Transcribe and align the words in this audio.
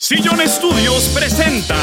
Sillón 0.00 0.40
Estudios 0.40 1.08
presenta 1.08 1.74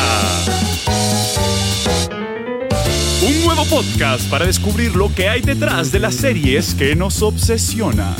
un 3.22 3.44
nuevo 3.44 3.66
podcast 3.66 4.30
para 4.30 4.46
descubrir 4.46 4.96
lo 4.96 5.14
que 5.14 5.28
hay 5.28 5.42
detrás 5.42 5.92
de 5.92 6.00
las 6.00 6.16
series 6.16 6.76
que 6.76 6.96
nos 6.96 7.22
obsesionan. 7.22 8.16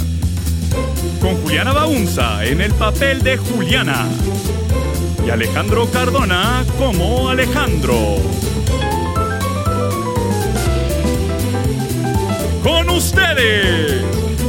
Con 1.22 1.42
Juliana 1.42 1.72
Baunza 1.72 2.44
en 2.44 2.60
el 2.60 2.74
papel 2.74 3.24
de 3.24 3.38
Juliana 3.38 4.06
y 5.26 5.30
Alejandro 5.30 5.90
Cardona 5.90 6.66
como 6.78 7.30
Alejandro. 7.30 8.18
Con 12.62 12.90
ustedes, 12.90 14.04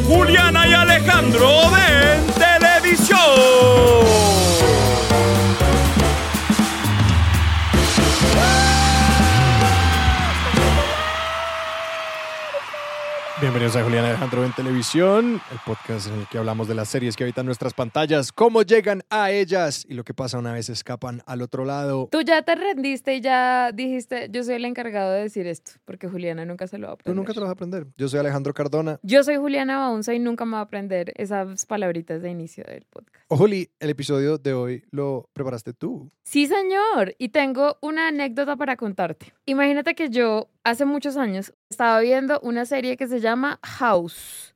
Juliana 0.09 0.67
y 0.67 0.73
Alejandro 0.73 1.71
de 1.71 2.19
Televisión. 2.35 4.46
Bienvenidos 13.57 13.81
a 13.81 13.85
Julián 13.85 14.05
Alejandro 14.05 14.45
en 14.45 14.53
Televisión, 14.53 15.41
el 15.51 15.59
podcast 15.65 16.09
en 16.09 16.21
el 16.21 16.27
que 16.29 16.37
hablamos 16.37 16.69
de 16.69 16.75
las 16.75 16.91
series 16.91 17.17
que 17.17 17.25
habitan 17.25 17.47
nuestras 17.47 17.73
pantallas, 17.73 18.31
cómo 18.31 18.61
llegan 18.61 19.03
a 19.09 19.31
ellas 19.31 19.87
y 19.89 19.95
lo 19.95 20.05
que 20.05 20.13
pasa 20.13 20.39
una 20.39 20.53
vez 20.53 20.69
escapan 20.69 21.23
al 21.25 21.41
otro 21.41 21.65
lado. 21.65 22.11
Tú 22.13 22.21
ya 22.21 22.43
te 22.43 22.55
rendiste 22.55 23.15
y 23.15 23.23
ya 23.23 23.73
dijiste, 23.73 24.29
yo 24.31 24.45
soy 24.45 24.57
el 24.57 24.67
encargado 24.67 25.11
de 25.11 25.23
decir 25.23 25.47
esto, 25.47 25.73
porque 25.87 26.07
Juliana 26.07 26.45
nunca 26.45 26.67
se 26.67 26.77
lo 26.77 26.89
va 26.89 26.91
a 26.91 26.95
aprender. 26.97 27.15
Tú 27.15 27.17
nunca 27.19 27.33
te 27.33 27.41
lo 27.41 27.47
vas 27.47 27.53
a 27.53 27.55
aprender. 27.55 27.87
Yo 27.97 28.11
soy 28.11 28.21
Alejandro 28.21 28.53
Cardona. 28.53 29.01
Yo 29.03 29.25
soy 29.25 29.37
Juliana 29.37 29.79
Baunza 29.79 30.13
y 30.13 30.19
nunca 30.19 30.45
me 30.45 30.53
va 30.53 30.59
a 30.59 30.65
aprender 30.65 31.15
esas 31.17 31.65
palabritas 31.65 32.21
de 32.21 32.29
inicio 32.29 32.63
del 32.65 32.85
podcast. 32.85 33.25
Oh, 33.29 33.39
Juli, 33.39 33.71
el 33.81 33.89
episodio 33.89 34.37
de 34.37 34.53
hoy 34.53 34.85
lo 34.91 35.31
preparaste 35.33 35.73
tú. 35.73 36.13
Sí, 36.25 36.47
señor. 36.47 37.15
Y 37.17 37.31
tengo 37.31 37.79
una 37.81 38.09
anécdota 38.09 38.57
para 38.57 38.77
contarte. 38.77 39.33
Imagínate 39.47 39.95
que 39.95 40.11
yo 40.11 40.51
hace 40.67 40.85
muchos 40.85 41.17
años 41.17 41.53
estaba 41.71 42.01
viendo 42.01 42.41
una 42.43 42.67
serie 42.67 42.97
que 42.97 43.07
se 43.07 43.21
llama 43.21 43.61
House. 43.63 44.53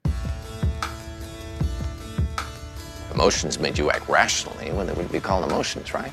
Emotions 3.15 3.61
made 3.61 3.79
you 3.79 3.91
act 3.91 4.09
rationally 4.09 4.73
when 4.73 4.87
they 4.87 4.93
wouldn't 4.93 5.13
be 5.13 5.21
called 5.21 5.45
emotions, 5.49 5.95
right? 5.95 6.13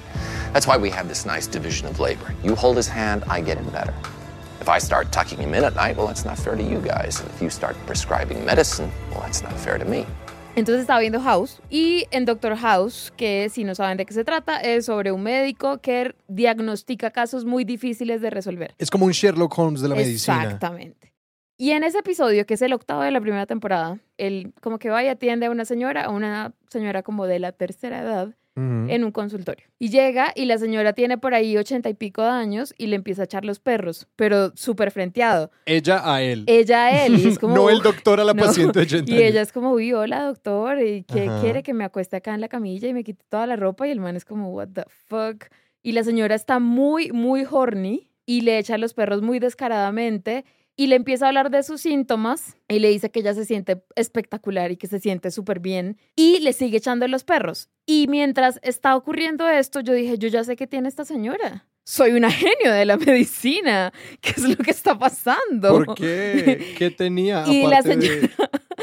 That's 0.53 0.67
why 0.67 0.77
we 0.77 0.91
have 0.91 1.07
this 1.07 1.25
nice 1.25 1.47
division 1.47 1.87
of 1.87 1.99
labor. 1.99 2.33
You 2.43 2.53
hold 2.55 2.77
his 2.77 2.87
hand, 2.87 3.23
I 3.27 3.41
get 3.41 3.57
him 3.57 3.69
better. 3.71 3.93
If 4.61 4.69
I 4.69 4.77
start 4.77 5.11
tucking 5.11 5.39
him 5.39 5.55
in 5.55 5.63
at 5.63 5.75
night, 5.75 5.97
well, 5.97 6.07
that's 6.07 6.25
not 6.25 6.37
fair 6.37 6.55
to 6.55 6.63
you 6.63 6.79
guys. 6.79 7.19
And 7.19 7.29
if 7.31 7.41
you 7.41 7.49
start 7.49 7.75
prescribing 7.87 8.45
medicine, 8.45 8.91
well, 9.11 9.21
that's 9.21 9.41
not 9.41 9.53
fair 9.53 9.79
to 9.79 9.85
me. 9.85 10.05
Entonces 10.57 10.81
estaba 10.81 10.99
viendo 11.01 11.21
House 11.21 11.61
y 11.69 12.05
en 12.09 12.25
Doctor 12.25 12.55
House, 12.55 13.13
que 13.15 13.47
si 13.49 13.63
no 13.63 13.75
saben 13.75 13.95
de 13.95 14.07
qué 14.07 14.13
se 14.15 14.23
trata, 14.23 14.59
es 14.59 14.87
sobre 14.87 15.11
un 15.11 15.21
médico 15.21 15.77
que 15.77 16.15
diagnostica 16.27 17.11
casos 17.11 17.45
muy 17.45 17.63
difíciles 17.63 18.21
de 18.21 18.31
resolver. 18.31 18.73
Es 18.79 18.89
como 18.89 19.05
un 19.05 19.11
Sherlock 19.11 19.55
Holmes 19.55 19.81
de 19.81 19.89
la 19.89 19.93
medicina. 19.93 20.43
Exactamente. 20.43 21.13
Y 21.59 21.71
en 21.71 21.83
ese 21.83 21.99
episodio, 21.99 22.47
que 22.47 22.55
es 22.55 22.61
el 22.63 22.73
octavo 22.73 23.03
de 23.03 23.11
la 23.11 23.21
primera 23.21 23.45
temporada, 23.45 23.99
él 24.17 24.51
como 24.59 24.79
que 24.79 24.89
va 24.89 25.03
y 25.03 25.09
atiende 25.09 25.45
a 25.45 25.51
una 25.51 25.63
señora, 25.63 26.05
a 26.05 26.09
una 26.09 26.55
señora 26.69 27.03
como 27.03 27.27
de 27.27 27.37
la 27.37 27.51
tercera 27.51 28.01
edad, 28.01 28.33
En 28.57 29.03
un 29.03 29.11
consultorio. 29.11 29.67
Y 29.77 29.89
llega 29.89 30.31
y 30.35 30.45
la 30.45 30.57
señora 30.57 30.93
tiene 30.93 31.19
por 31.19 31.35
ahí 31.35 31.55
ochenta 31.57 31.89
y 31.89 31.93
pico 31.93 32.23
de 32.23 32.29
años 32.29 32.73
y 32.77 32.87
le 32.87 32.95
empieza 32.95 33.21
a 33.21 33.25
echar 33.25 33.45
los 33.45 33.59
perros, 33.59 34.07
pero 34.15 34.51
súper 34.55 34.89
frenteado. 34.89 35.51
Ella 35.67 36.01
a 36.03 36.23
él. 36.23 36.43
Ella 36.47 36.85
a 36.87 37.05
él 37.05 37.19
y 37.19 37.27
es 37.27 37.37
como... 37.39 37.53
no 37.53 37.69
el 37.69 37.81
doctor 37.81 38.19
a 38.19 38.23
la 38.23 38.33
No. 38.33 38.43
paciente 38.43 38.79
de 38.79 38.85
80 38.87 39.11
Y 39.13 39.21
ella 39.21 39.41
es 39.41 39.51
como, 39.51 39.71
uy, 39.73 39.93
hola 39.93 40.23
doctor, 40.23 40.81
¿y 40.81 41.03
qué 41.03 41.27
Ajá. 41.27 41.41
quiere 41.41 41.61
que 41.61 41.75
me 41.75 41.83
acueste 41.83 42.15
acá 42.15 42.33
en 42.33 42.41
la 42.41 42.47
camilla 42.49 42.87
y 42.87 42.93
me 42.95 43.03
quite 43.03 43.23
toda 43.29 43.45
la 43.45 43.55
ropa? 43.57 43.87
Y 43.87 43.91
el 43.91 43.99
man 43.99 44.15
es 44.15 44.25
como, 44.25 44.49
what 44.51 44.69
the 44.73 44.83
fuck. 45.05 45.45
Y 45.83 45.91
la 45.91 46.03
señora 46.03 46.33
está 46.33 46.57
muy, 46.57 47.11
muy 47.11 47.45
horny 47.47 48.09
y 48.25 48.41
le 48.41 48.57
echa 48.57 48.73
a 48.73 48.77
los 48.79 48.95
perros 48.95 49.21
muy 49.21 49.37
descaradamente 49.37 50.45
y 50.77 50.87
le 50.87 50.95
empieza 50.95 51.25
a 51.25 51.27
hablar 51.29 51.49
de 51.49 51.63
sus 51.63 51.81
síntomas 51.81 52.55
y 52.69 52.79
le 52.79 52.87
dice 52.89 53.09
que 53.11 53.19
ella 53.19 53.33
se 53.33 53.43
siente 53.43 53.83
espectacular 53.95 54.71
y 54.71 54.77
que 54.77 54.87
se 54.87 54.99
siente 54.99 55.31
súper 55.31 55.59
bien 55.59 55.97
y 56.15 56.39
le 56.39 56.53
sigue 56.53 56.77
echando 56.77 57.05
los 57.09 57.23
perros. 57.25 57.67
Y 57.85 58.07
mientras 58.07 58.59
está 58.63 58.95
ocurriendo 58.95 59.49
esto, 59.49 59.81
yo 59.81 59.91
dije, 59.93 60.17
yo 60.17 60.29
ya 60.29 60.43
sé 60.45 60.55
qué 60.55 60.67
tiene 60.67 60.87
esta 60.87 61.03
señora. 61.03 61.65
Soy 61.83 62.11
una 62.11 62.29
genio 62.29 62.71
de 62.73 62.83
la 62.85 62.97
medicina. 62.97 63.91
¿Qué 64.21 64.31
es 64.31 64.43
lo 64.47 64.57
que 64.57 64.71
está 64.71 64.99
pasando? 64.99 65.69
¿Por 65.85 65.95
qué? 65.95 66.75
¿Qué 66.77 66.91
tenía? 66.91 67.43
Y 67.47 67.61
la 67.65 67.79
aparte 67.79 67.97
de- 67.97 68.29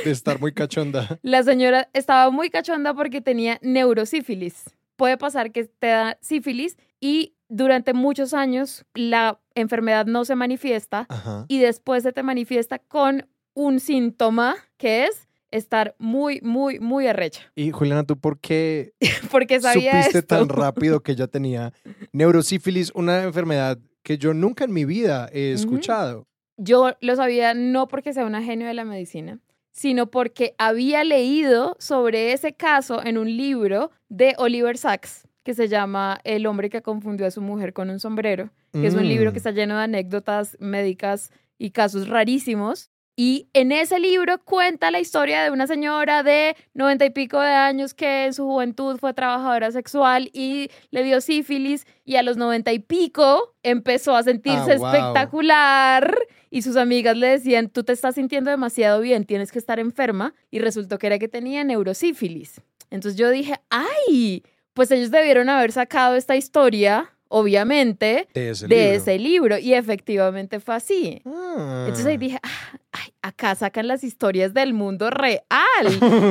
de 0.05 0.11
estar 0.11 0.41
muy 0.41 0.53
cachonda. 0.53 1.19
La 1.23 1.43
señora 1.43 1.89
estaba 1.93 2.31
muy 2.31 2.51
cachonda 2.51 2.95
porque 2.95 3.21
tenía 3.21 3.59
neurosífilis. 3.63 4.65
Puede 4.97 5.17
pasar 5.19 5.53
que 5.53 5.65
te 5.65 5.87
da 5.89 6.19
sífilis 6.21 6.77
y 7.01 7.34
durante 7.49 7.93
muchos 7.95 8.35
años 8.35 8.85
la 8.95 9.41
enfermedad 9.55 10.07
no 10.07 10.25
se 10.25 10.35
manifiesta 10.35 11.07
Ajá. 11.09 11.45
y 11.49 11.59
después 11.59 12.03
se 12.03 12.13
te 12.13 12.23
manifiesta 12.23 12.79
con 12.79 13.29
un 13.55 13.81
síntoma 13.81 14.57
que 14.77 15.05
es 15.05 15.29
estar 15.51 15.95
muy, 15.99 16.41
muy, 16.43 16.81
muy 16.81 17.07
arrecha. 17.07 17.53
Y 17.55 17.71
Juliana, 17.71 18.05
¿tú 18.05 18.19
por 18.19 18.41
qué 18.41 18.93
Porque 19.31 19.61
sabía 19.61 19.93
supiste 19.93 20.19
esto. 20.19 20.37
tan 20.37 20.49
rápido 20.49 21.01
que 21.01 21.13
ella 21.13 21.29
tenía 21.29 21.73
neurosífilis, 22.13 22.91
una 22.95 23.23
enfermedad 23.23 23.79
que 24.03 24.19
yo 24.19 24.35
nunca 24.35 24.65
en 24.65 24.73
mi 24.73 24.85
vida 24.85 25.29
he 25.33 25.53
escuchado? 25.53 26.27
Yo 26.57 26.93
lo 27.01 27.17
sabía 27.17 27.55
no 27.55 27.89
porque 27.89 28.13
sea 28.13 28.27
una 28.27 28.43
genio 28.43 28.67
de 28.67 28.75
la 28.75 28.85
medicina, 28.85 29.39
sino 29.73 30.11
porque 30.11 30.55
había 30.59 31.03
leído 31.05 31.77
sobre 31.79 32.33
ese 32.33 32.55
caso 32.55 33.05
en 33.05 33.19
un 33.19 33.37
libro 33.37 33.91
de 34.09 34.35
Oliver 34.39 34.77
Sacks 34.79 35.27
que 35.45 35.55
se 35.55 35.69
llama 35.69 36.21
El 36.25 36.47
hombre 36.47 36.71
que 36.71 36.83
confundió 36.83 37.27
a 37.27 37.31
su 37.31 37.41
mujer 37.41 37.73
con 37.73 37.91
un 37.91 38.01
sombrero, 38.01 38.51
que 38.73 38.87
es 38.87 38.95
un 38.95 39.07
libro 39.07 39.31
que 39.33 39.37
Mm. 39.37 39.43
está 39.43 39.51
lleno 39.53 39.77
de 39.77 39.85
anécdotas 39.85 40.57
médicas 40.59 41.31
y 41.59 41.71
casos 41.71 42.09
rarísimos. 42.09 42.91
Y 43.17 43.49
en 43.53 43.71
ese 43.71 44.01
libro 44.01 44.43
cuenta 44.45 44.91
la 44.91 44.99
historia 44.99 45.45
de 45.45 45.53
una 45.53 45.69
señora 45.69 46.25
de 46.25 46.57
noventa 46.75 47.05
y 47.05 47.11
pico 47.11 47.39
de 47.41 47.47
años 47.53 47.95
que 47.95 48.25
en 48.25 48.35
su 48.35 48.45
juventud 48.45 48.97
fue 48.99 49.15
trabajadora 49.15 49.71
sexual 49.71 50.31
y 50.33 50.69
le 50.91 51.05
dio 51.05 51.21
sífilis 51.21 51.87
y 52.05 52.17
a 52.17 52.25
los 52.25 52.37
noventa 52.37 52.73
y 52.73 52.81
pico 52.81 53.55
empezó 53.63 54.17
a 54.17 54.25
sentirse 54.25 54.73
Ah, 54.73 54.77
wow. 54.79 54.87
espectacular 54.89 56.13
y 56.51 56.63
sus 56.63 56.77
amigas 56.77 57.17
le 57.17 57.29
decían, 57.29 57.69
tú 57.69 57.85
te 57.85 57.93
estás 57.93 58.17
sintiendo 58.17 58.51
demasiado 58.51 59.01
bien, 59.01 59.25
tienes 59.25 59.53
que 59.53 59.61
estar 59.61 59.79
enferma 59.79 60.35
y 60.51 60.59
resultó 60.59 60.99
que 60.99 61.07
era 61.07 61.19
que 61.21 61.29
tenía 61.29 61.63
neurosífilis. 61.63 62.61
Entonces 62.91 63.17
yo 63.19 63.31
dije, 63.31 63.55
ay, 63.71 64.43
pues 64.75 64.91
ellos 64.91 65.11
debieron 65.11 65.49
haber 65.49 65.73
sacado 65.73 66.15
esta 66.17 66.37
historia, 66.37 67.11
obviamente, 67.29 68.29
de 68.35 68.51
ese 68.51 68.67
de 68.69 68.77
libro. 68.77 68.93
ese 68.97 69.19
libro 69.19 69.59
y 69.59 69.75
efectivamente 69.75 70.61
fue 70.61 70.75
así. 70.75 71.23
Ah. 71.25 71.85
Entonces 71.87 72.07
ahí 72.07 72.17
dije, 72.19 72.39
"Ah, 72.43 72.79
ay, 72.93 73.13
acá 73.23 73.55
sacan 73.55 73.87
las 73.89 74.05
historias 74.05 74.53
del 74.55 74.75
mundo 74.75 75.11
real. 75.11 75.43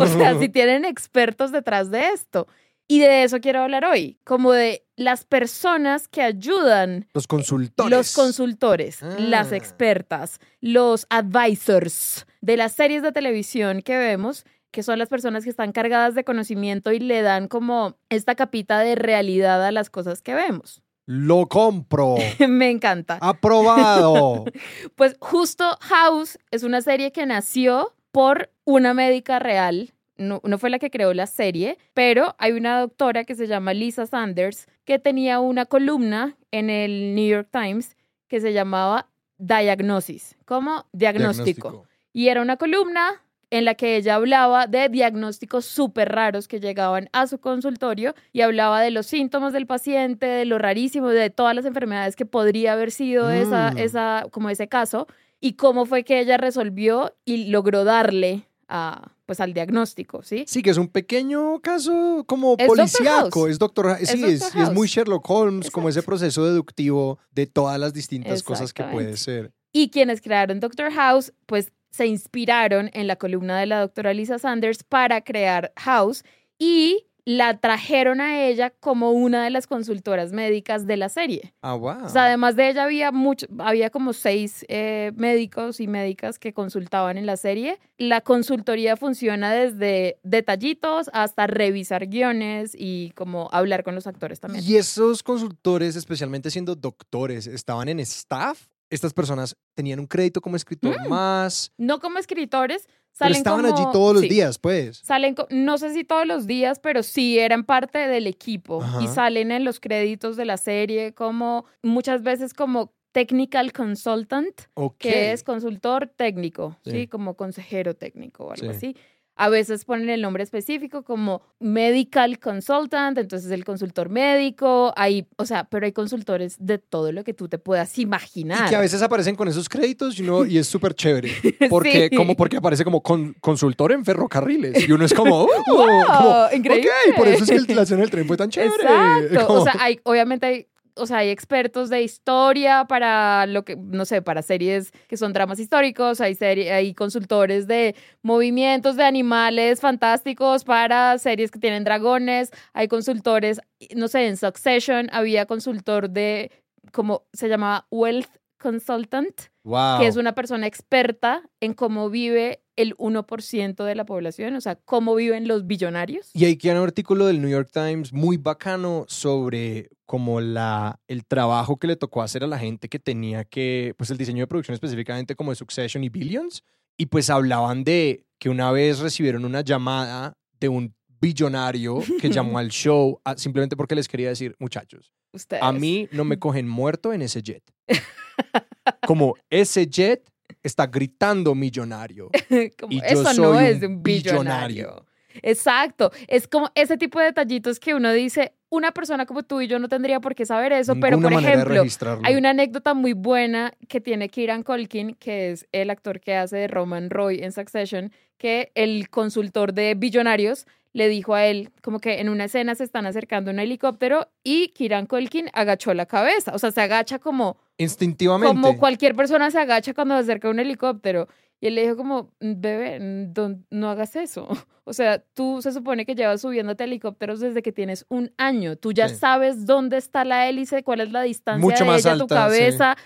O 0.01 0.07
sea, 0.07 0.37
si 0.39 0.49
tienen 0.49 0.85
expertos 0.85 1.51
detrás 1.51 1.89
de 1.91 2.09
esto. 2.09 2.47
Y 2.85 2.99
de 2.99 3.23
eso 3.23 3.39
quiero 3.39 3.61
hablar 3.61 3.85
hoy, 3.85 4.17
como 4.25 4.51
de 4.51 4.83
las 4.97 5.23
personas 5.23 6.09
que 6.09 6.21
ayudan, 6.21 7.07
Los 7.13 7.27
consultores. 7.27 7.89
los 7.91 8.13
consultores, 8.13 9.01
Ah. 9.01 9.15
las 9.17 9.53
expertas, 9.53 10.39
los 10.59 11.07
advisors 11.09 12.27
de 12.41 12.57
las 12.57 12.73
series 12.73 13.01
de 13.01 13.13
televisión 13.13 13.81
que 13.81 13.97
vemos, 13.97 14.45
que 14.73 14.81
son 14.81 14.97
las 14.97 15.07
personas 15.07 15.43
que 15.43 15.51
están 15.51 15.71
cargadas 15.71 16.15
de 16.15 16.23
conocimiento 16.23 16.91
y 16.91 16.99
le 16.99 17.21
dan 17.21 17.47
como 17.47 17.95
esta 18.09 18.33
capita 18.33 18.79
de 18.79 18.95
realidad 18.95 19.63
a 19.63 19.71
las 19.71 19.91
cosas 19.91 20.23
que 20.23 20.33
vemos. 20.33 20.81
Lo 21.05 21.47
compro. 21.47 22.15
Me 22.49 22.71
encanta. 22.71 23.19
Aprobado. 23.21 24.45
Pues 24.95 25.15
justo 25.19 25.77
House 25.79 26.39
es 26.49 26.63
una 26.63 26.81
serie 26.81 27.11
que 27.11 27.25
nació 27.27 27.93
por 28.11 28.49
una 28.65 28.95
médica 28.95 29.37
real. 29.37 29.93
No, 30.17 30.41
no 30.43 30.57
fue 30.57 30.71
la 30.71 30.79
que 30.79 30.89
creó 30.89 31.13
la 31.13 31.27
serie, 31.27 31.77
pero 31.93 32.35
hay 32.39 32.53
una 32.53 32.79
doctora 32.79 33.25
que 33.25 33.35
se 33.35 33.45
llama 33.45 33.75
Lisa 33.75 34.07
Sanders 34.07 34.67
que 34.85 34.97
tenía 34.97 35.39
una 35.39 35.65
columna 35.65 36.35
en 36.51 36.71
el 36.71 37.13
New 37.13 37.27
York 37.27 37.49
Times 37.51 37.95
que 38.27 38.41
se 38.41 38.53
llamaba 38.53 39.07
Diagnosis, 39.37 40.35
como 40.45 40.87
diagnóstico. 40.93 41.85
Y 42.11 42.29
era 42.29 42.41
una 42.41 42.57
columna 42.57 43.22
en 43.57 43.65
la 43.65 43.75
que 43.75 43.95
ella 43.97 44.15
hablaba 44.15 44.65
de 44.65 44.89
diagnósticos 44.89 45.65
súper 45.65 46.09
raros 46.09 46.47
que 46.47 46.59
llegaban 46.59 47.07
a 47.13 47.27
su 47.27 47.37
consultorio 47.39 48.15
y 48.31 48.41
hablaba 48.41 48.81
de 48.81 48.89
los 48.89 49.05
síntomas 49.05 49.53
del 49.53 49.67
paciente, 49.67 50.25
de 50.25 50.45
lo 50.45 50.57
rarísimo, 50.57 51.09
de 51.09 51.29
todas 51.29 51.55
las 51.55 51.65
enfermedades 51.65 52.15
que 52.15 52.25
podría 52.25 52.73
haber 52.73 52.89
sido 52.91 53.29
esa, 53.29 53.71
Mm. 53.71 53.77
esa, 53.77 54.25
como 54.31 54.49
ese 54.49 54.67
caso 54.67 55.07
y 55.39 55.53
cómo 55.53 55.85
fue 55.85 56.03
que 56.03 56.19
ella 56.19 56.37
resolvió 56.37 57.13
y 57.25 57.45
logró 57.51 57.83
darle 57.83 58.47
a, 58.67 59.11
pues, 59.27 59.39
al 59.39 59.53
diagnóstico, 59.53 60.23
¿sí? 60.23 60.45
Sí, 60.47 60.63
que 60.63 60.71
es 60.71 60.77
un 60.77 60.87
pequeño 60.87 61.59
caso 61.59 62.23
como 62.25 62.55
Es 62.57 62.65
policíaco. 62.67 63.47
Es 63.47 63.59
doctor. 63.59 63.97
Sí, 64.01 64.23
es, 64.23 64.51
muy. 64.73 64.87
Sherlock 64.87 65.29
Holmes, 65.29 65.69
como 65.69 65.89
ese 65.89 66.01
proceso 66.01 66.43
deductivo 66.43 67.19
de 67.31 67.45
todas 67.45 67.79
las 67.79 67.93
distintas 67.93 68.41
cosas 68.41 68.73
que 68.73 68.83
puede 68.83 69.15
ser. 69.17 69.51
Y 69.71 69.89
quienes 69.89 70.21
crearon 70.21 70.59
Doctor 70.59 70.91
House, 70.91 71.33
pues 71.45 71.71
se 71.93 72.07
inspiraron 72.07 72.89
en 72.93 73.07
la 73.07 73.15
columna 73.17 73.59
de 73.59 73.67
la 73.67 73.79
doctora 73.79 74.13
Lisa 74.13 74.39
Sanders 74.39 74.83
para 74.83 75.21
crear 75.21 75.71
House 75.77 76.23
y 76.57 77.05
la 77.25 77.57
trajeron 77.57 78.19
a 78.19 78.45
ella 78.47 78.71
como 78.71 79.11
una 79.11 79.43
de 79.45 79.49
las 79.49 79.67
consultoras 79.67 80.33
médicas 80.33 80.85
de 80.87 80.97
la 80.97 81.07
serie. 81.07 81.53
Ah, 81.61 81.75
wow. 81.75 82.05
O 82.05 82.09
sea, 82.09 82.25
además 82.25 82.55
de 82.55 82.69
ella 82.69 82.83
había 82.83 83.11
mucho, 83.11 83.45
había 83.59 83.89
como 83.91 84.11
seis 84.11 84.65
eh, 84.67 85.11
médicos 85.15 85.79
y 85.79 85.87
médicas 85.87 86.37
que 86.39 86.51
consultaban 86.51 87.17
en 87.17 87.25
la 87.25 87.37
serie. 87.37 87.79
La 87.97 88.21
consultoría 88.21 88.97
funciona 88.97 89.53
desde 89.53 90.17
detallitos 90.23 91.09
hasta 91.13 91.47
revisar 91.47 92.07
guiones 92.07 92.75
y 92.77 93.11
como 93.11 93.49
hablar 93.53 93.83
con 93.83 93.95
los 93.95 94.07
actores 94.07 94.39
también. 94.39 94.65
¿Y 94.65 94.75
esos 94.75 95.23
consultores, 95.23 95.95
especialmente 95.95 96.51
siendo 96.51 96.75
doctores, 96.75 97.47
estaban 97.47 97.87
en 97.87 98.01
staff? 98.01 98.67
Estas 98.93 99.13
personas 99.13 99.55
tenían 99.75 99.99
un 99.99 100.07
crédito 100.07 100.39
como 100.39 100.55
escritor 100.55 100.95
Mm. 101.05 101.09
más. 101.09 101.71
No 101.77 101.99
como 101.99 102.19
escritores, 102.19 102.83
Pero 102.85 102.97
salen 103.13 103.37
estaban 103.37 103.61
como- 103.65 103.75
allí 103.75 103.85
todos 103.91 104.13
los 104.13 104.21
sí. 104.23 104.29
días, 104.29 104.59
pues. 104.59 104.97
Salen, 104.97 105.35
no 105.49 105.77
sé 105.77 105.93
si 105.93 106.03
todos 106.03 106.27
los 106.27 106.45
días, 106.47 106.79
pero 106.79 107.01
sí 107.03 107.39
eran 107.39 107.63
parte 107.63 107.97
del 108.07 108.27
equipo 108.27 108.83
y 109.01 109.07
salen 109.07 109.51
en 109.51 109.65
los 109.65 109.79
créditos 109.79 110.37
de 110.37 110.45
la 110.45 110.57
serie 110.57 111.13
como 111.13 111.65
muchas 111.81 112.21
veces 112.23 112.53
como 112.53 112.93
technical 113.11 113.71
consultant, 113.73 114.61
que 114.97 115.31
es 115.33 115.43
consultor 115.43 116.07
técnico, 116.15 116.77
Sí. 116.83 116.91
¿sí? 116.91 117.07
Como 117.07 117.35
consejero 117.35 117.95
técnico 117.95 118.45
o 118.45 118.51
algo 118.51 118.71
Sí. 118.71 118.75
así. 118.75 118.97
A 119.35 119.49
veces 119.49 119.83
ponen 119.85 120.09
el 120.09 120.21
nombre 120.21 120.43
específico 120.43 121.03
como 121.03 121.41
medical 121.59 122.37
consultant, 122.39 123.17
entonces 123.17 123.49
el 123.51 123.65
consultor 123.65 124.09
médico, 124.09 124.93
hay, 124.95 125.25
o 125.37 125.45
sea, 125.45 125.63
pero 125.63 125.85
hay 125.87 125.91
consultores 125.91 126.55
de 126.59 126.77
todo 126.77 127.11
lo 127.11 127.23
que 127.23 127.33
tú 127.33 127.47
te 127.47 127.57
puedas 127.57 127.97
imaginar. 127.97 128.67
Y 128.67 128.69
que 128.69 128.75
a 128.75 128.79
veces 128.79 129.01
aparecen 129.01 129.35
con 129.35 129.47
esos 129.47 129.67
créditos 129.69 130.19
y, 130.19 130.21
uno, 130.23 130.45
y 130.45 130.59
es 130.59 130.67
súper 130.67 130.93
chévere. 130.93 131.31
Porque, 131.69 132.09
Sí. 132.11 132.15
como 132.15 132.35
porque 132.35 132.57
aparece 132.57 132.83
como 132.83 133.01
con- 133.01 133.33
consultor 133.41 133.91
en 133.91 134.05
ferrocarriles. 134.05 134.87
Y 134.87 134.91
uno 134.91 135.05
es 135.05 135.13
como, 135.13 135.43
¡uh! 135.45 135.47
¡Wow! 135.67 135.87
como, 136.17 136.45
Increíble. 136.53 136.89
Por 137.17 137.27
eso 137.27 137.43
es 137.43 137.49
que 137.49 137.55
el 137.55 137.67
relación 137.67 137.99
del 138.01 138.09
tren 138.11 138.27
fue 138.27 138.37
tan 138.37 138.49
chévere. 138.49 138.71
Exacto. 138.83 139.47
Como- 139.47 139.59
O 139.61 139.63
sea, 139.63 139.75
hay, 139.79 139.99
obviamente 140.03 140.45
hay, 140.45 140.67
o 140.95 141.05
sea, 141.05 141.17
hay 141.17 141.29
expertos 141.29 141.89
de 141.89 142.03
historia 142.03 142.85
para 142.85 143.45
lo 143.45 143.63
que, 143.63 143.75
no 143.75 144.05
sé, 144.05 144.21
para 144.21 144.41
series 144.41 144.91
que 145.07 145.17
son 145.17 145.33
dramas 145.33 145.59
históricos, 145.59 146.21
hay, 146.21 146.35
serie, 146.35 146.71
hay 146.71 146.93
consultores 146.93 147.67
de 147.67 147.95
movimientos 148.21 148.95
de 148.95 149.03
animales 149.03 149.81
fantásticos 149.81 150.63
para 150.63 151.17
series 151.17 151.51
que 151.51 151.59
tienen 151.59 151.83
dragones, 151.83 152.51
hay 152.73 152.87
consultores, 152.87 153.59
no 153.95 154.07
sé, 154.07 154.27
en 154.27 154.37
Succession 154.37 155.09
había 155.11 155.45
consultor 155.45 156.09
de, 156.09 156.51
como 156.91 157.23
se 157.33 157.49
llamaba 157.49 157.87
Wealth 157.91 158.29
Consultant, 158.59 159.41
wow. 159.63 159.99
que 159.99 160.07
es 160.07 160.15
una 160.15 160.33
persona 160.33 160.67
experta 160.67 161.43
en 161.59 161.73
cómo 161.73 162.09
vive 162.09 162.62
el 162.75 162.95
1% 162.97 163.83
de 163.83 163.95
la 163.95 164.05
población, 164.05 164.55
o 164.55 164.61
sea, 164.61 164.75
cómo 164.75 165.13
viven 165.15 165.47
los 165.47 165.67
billonarios. 165.67 166.31
Y 166.33 166.45
hay 166.45 166.57
un 166.63 166.77
artículo 166.77 167.25
del 167.27 167.41
New 167.41 167.49
York 167.49 167.69
Times 167.71 168.11
muy 168.13 168.37
bacano 168.37 169.05
sobre 169.07 169.89
como 170.05 170.41
la, 170.41 170.99
el 171.07 171.25
trabajo 171.25 171.77
que 171.77 171.87
le 171.87 171.95
tocó 171.95 172.21
hacer 172.21 172.43
a 172.43 172.47
la 172.47 172.57
gente 172.59 172.89
que 172.89 172.99
tenía 172.99 173.43
que, 173.45 173.93
pues 173.97 174.09
el 174.09 174.17
diseño 174.17 174.41
de 174.43 174.47
producción 174.47 174.73
específicamente 174.73 175.35
como 175.35 175.51
de 175.51 175.55
Succession 175.55 176.03
y 176.03 176.09
Billions. 176.09 176.63
Y 176.97 177.07
pues 177.07 177.29
hablaban 177.29 177.83
de 177.83 178.25
que 178.39 178.49
una 178.49 178.71
vez 178.71 178.99
recibieron 178.99 179.45
una 179.45 179.61
llamada 179.61 180.37
de 180.59 180.69
un 180.69 180.93
billonario 181.19 181.99
que 182.19 182.29
llamó 182.29 182.57
al 182.59 182.69
show 182.69 183.19
a- 183.23 183.37
simplemente 183.37 183.75
porque 183.77 183.95
les 183.95 184.07
quería 184.07 184.29
decir, 184.29 184.55
muchachos, 184.59 185.13
Ustedes. 185.31 185.63
a 185.63 185.71
mí 185.71 186.07
no 186.11 186.23
me 186.25 186.37
cogen 186.37 186.67
muerto 186.67 187.13
en 187.13 187.21
ese 187.21 187.41
jet. 187.41 187.63
Como 189.07 189.35
ese 189.49 189.87
jet 189.87 190.29
está 190.63 190.87
gritando 190.87 191.53
millonario. 191.53 192.29
Como, 192.79 192.91
Y 192.91 192.99
yo 192.99 193.05
eso 193.05 193.23
no 193.23 193.33
soy 193.33 193.65
es 193.65 193.83
un 193.83 194.01
billonario. 194.01 194.03
billonario. 194.03 195.05
Exacto. 195.41 196.11
Es 196.27 196.47
como 196.47 196.69
ese 196.75 196.97
tipo 196.97 197.19
de 197.19 197.25
detallitos 197.25 197.79
que 197.79 197.95
uno 197.95 198.13
dice, 198.13 198.53
una 198.69 198.91
persona 198.91 199.25
como 199.25 199.43
tú 199.43 199.61
y 199.61 199.67
yo 199.67 199.79
no 199.79 199.87
tendría 199.87 200.19
por 200.19 200.35
qué 200.35 200.45
saber 200.45 200.73
eso, 200.73 200.95
pero 200.99 201.19
por 201.19 201.33
ejemplo, 201.33 201.83
hay 202.23 202.35
una 202.35 202.51
anécdota 202.51 202.93
muy 202.93 203.13
buena 203.13 203.73
que 203.87 204.01
tiene 204.01 204.29
Kieran 204.29 204.63
Culkin, 204.63 205.15
que 205.15 205.51
es 205.51 205.67
el 205.71 205.89
actor 205.89 206.19
que 206.19 206.35
hace 206.35 206.57
de 206.57 206.67
Roman 206.67 207.09
Roy 207.09 207.39
en 207.43 207.51
Succession, 207.51 208.11
que 208.37 208.71
el 208.75 209.09
consultor 209.09 209.73
de 209.73 209.95
billonarios 209.95 210.65
le 210.91 211.07
dijo 211.07 211.33
a 211.33 211.45
él, 211.45 211.71
como 211.81 211.99
que 211.99 212.19
en 212.19 212.29
una 212.29 212.45
escena 212.45 212.75
se 212.75 212.83
están 212.83 213.05
acercando 213.07 213.49
a 213.49 213.53
un 213.53 213.59
helicóptero 213.59 214.27
y 214.43 214.69
Kieran 214.69 215.07
Culkin 215.07 215.49
agachó 215.53 215.93
la 215.93 216.05
cabeza, 216.05 216.51
o 216.53 216.59
sea, 216.59 216.71
se 216.71 216.81
agacha 216.81 217.19
como 217.19 217.57
Instintivamente. 217.77 218.47
como 218.55 218.77
cualquier 218.77 219.15
persona 219.15 219.49
se 219.51 219.59
agacha 219.59 219.93
cuando 219.93 220.15
se 220.15 220.21
acerca 220.21 220.47
a 220.47 220.51
un 220.51 220.59
helicóptero. 220.59 221.27
Y 221.59 221.67
él 221.67 221.75
le 221.75 221.83
dijo 221.83 221.95
como, 221.95 222.33
"Mm, 222.41 222.53
bebé, 222.61 222.99
mm, 222.99 223.33
don- 223.33 223.65
no 223.69 223.89
hagas 223.89 224.15
eso. 224.15 224.47
O 224.85 224.91
sea, 224.91 225.19
tú 225.33 225.61
se 225.61 225.71
supone 225.71 226.05
que 226.05 226.13
llevas 226.13 226.41
subiéndote 226.41 226.83
a 226.83 226.87
helicópteros 226.87 227.39
desde 227.39 227.61
que 227.61 227.71
tienes 227.71 228.05
un 228.09 228.33
año. 228.37 228.75
Tú 228.75 228.91
ya 228.91 229.07
Sí. 229.07 229.15
sabes 229.15 229.65
dónde 229.65 229.95
está 229.95 230.25
la 230.25 230.49
hélice, 230.49 230.83
cuál 230.83 230.99
es 230.99 231.09
la 231.13 231.21
distancia 231.21 231.61
Mucho 231.63 231.85
de 231.85 231.89
más 231.89 232.01
ella 232.05 232.15
a 232.15 232.17
tu 232.17 232.23
sí. 232.25 232.27
cabeza. 232.27 232.97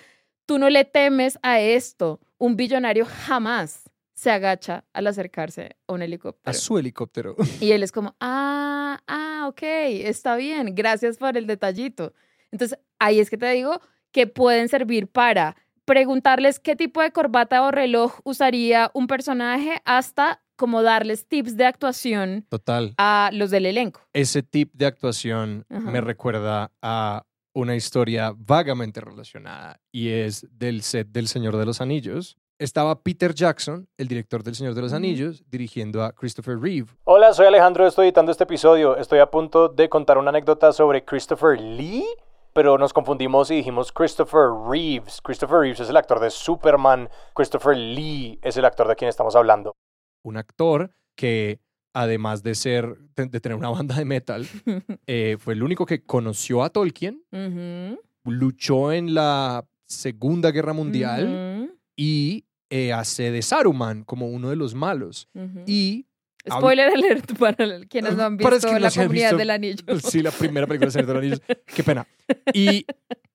Tú 0.47 0.57
no 0.57 0.71
le 0.71 0.85
temes 0.85 1.37
a 1.43 1.59
esto. 1.59 2.19
Un 2.39 2.55
billonario 2.55 3.05
jamás 3.05 3.83
se 4.15 4.31
agacha 4.31 4.85
al 4.91 5.05
acercarse 5.05 5.75
a 5.87 5.93
un 5.93 6.01
a 6.01 6.05
helicóptero. 6.05 6.57
su 6.57 6.79
helicóptero. 6.79 7.35
Y 7.61 7.73
él 7.73 7.83
es 7.83 7.91
como, 7.91 8.15
ah, 8.19 8.99
ah, 9.07 9.45
ok, 9.47 9.61
está 9.61 10.35
bien, 10.35 10.73
gracias 10.73 11.17
por 11.19 11.37
el 11.37 11.45
detallito. 11.45 12.11
Entonces, 12.51 12.79
ahí 12.97 13.19
es 13.19 13.29
que 13.29 13.37
te 13.37 13.51
digo 13.51 13.79
que 14.11 14.27
pueden 14.27 14.69
servir 14.69 15.07
para 15.07 15.55
preguntarles 15.85 16.59
qué 16.59 16.75
tipo 16.75 17.01
de 17.01 17.11
corbata 17.11 17.63
o 17.63 17.71
reloj 17.71 18.19
usaría 18.23 18.91
un 18.93 19.07
personaje 19.07 19.81
hasta 19.85 20.41
como 20.57 20.81
darles 20.83 21.27
tips 21.27 21.55
de 21.55 21.65
actuación 21.65 22.45
Total. 22.49 22.93
a 22.97 23.29
los 23.31 23.51
del 23.51 23.65
elenco. 23.65 24.01
Ese 24.11 24.43
tip 24.43 24.73
de 24.73 24.87
actuación 24.87 25.65
Ajá. 25.69 25.91
me 25.91 26.01
recuerda 26.01 26.71
a 26.81 27.23
una 27.53 27.75
historia 27.75 28.33
vagamente 28.35 28.99
relacionada 29.01 29.79
y 29.91 30.09
es 30.09 30.45
del 30.51 30.81
set 30.81 31.07
del 31.07 31.27
Señor 31.27 31.55
de 31.57 31.65
los 31.65 31.79
Anillos. 31.79 32.37
Estaba 32.59 33.01
Peter 33.01 33.33
Jackson, 33.35 33.87
el 33.97 34.07
director 34.07 34.43
del 34.43 34.55
Señor 34.55 34.73
de 34.73 34.81
los. 34.81 34.93
Anillos, 34.93 35.43
dirigiendo 35.47 36.03
a 36.03 36.11
Christopher 36.11 36.59
Reeve. 36.59 36.87
Hola, 37.03 37.31
soy 37.33 37.45
Alejandro, 37.45 37.85
estoy 37.85 38.07
editando 38.07 38.31
este 38.31 38.45
episodio. 38.45 38.97
Estoy 38.97 39.19
a 39.19 39.29
punto 39.29 39.69
de 39.69 39.89
contar 39.89 40.17
una 40.17 40.29
anécdota 40.29 40.73
sobre 40.73 41.05
Christopher 41.05 41.59
Lee, 41.61 42.03
pero 42.57 42.79
nos 42.79 42.91
confundimos 42.91 43.51
y 43.51 43.57
dijimos 43.57 43.91
Christopher 43.91 44.49
Reeves. 44.67 45.21
Christopher 45.21 45.59
Reeves 45.59 45.79
es 45.81 45.91
el 45.91 45.95
actor 45.95 46.19
de 46.19 46.31
Superman, 46.31 47.07
Christopher 47.35 47.77
Lee 47.77 48.39
es 48.41 48.57
el 48.57 48.65
actor 48.65 48.87
de 48.87 48.95
quien 48.95 49.09
estamos 49.09 49.35
hablando. 49.35 49.75
Un 50.23 50.37
actor 50.37 50.91
que, 51.15 51.59
además 51.93 52.41
de 52.41 52.55
ser, 52.55 52.97
de, 53.15 53.39
tener 53.39 53.55
una 53.55 53.69
banda 53.69 53.93
de 53.93 54.05
metal, 54.05 54.47
eh, 55.05 55.37
fue 55.39 55.53
el 55.53 55.61
único 55.61 55.85
que 55.85 56.03
conoció 56.03 56.63
a 56.63 56.71
Tolkien, 56.71 57.23
luchó 58.25 58.91
en 58.91 59.13
la 59.13 59.63
Segunda 59.85 60.49
Guerra 60.49 60.73
Mundial 60.73 61.77
y 61.95 62.47
eh, 62.71 62.91
hace 62.91 63.29
de 63.29 63.43
Saruman 63.43 64.03
como 64.03 64.29
uno 64.29 64.49
de 64.49 64.55
los 64.55 64.73
malos. 64.73 65.29
Y 65.67 66.06
Spoiler 66.51 66.89
alert 66.93 67.37
para 67.37 67.85
quienes 67.85 68.15
no 68.15 68.23
han 68.23 68.37
visto 68.37 68.79
la 68.79 68.91
comunidad 68.91 69.09
visto- 69.09 69.37
del 69.37 69.49
anillo. 69.49 69.83
Sí, 70.03 70.21
la 70.21 70.31
primera 70.31 70.67
película 70.67 70.87
de 70.87 70.91
Señor 70.91 71.07
de 71.07 71.13
los 71.13 71.21
Anillos. 71.21 71.41
Qué 71.75 71.83
pena. 71.83 72.07
Y 72.53 72.85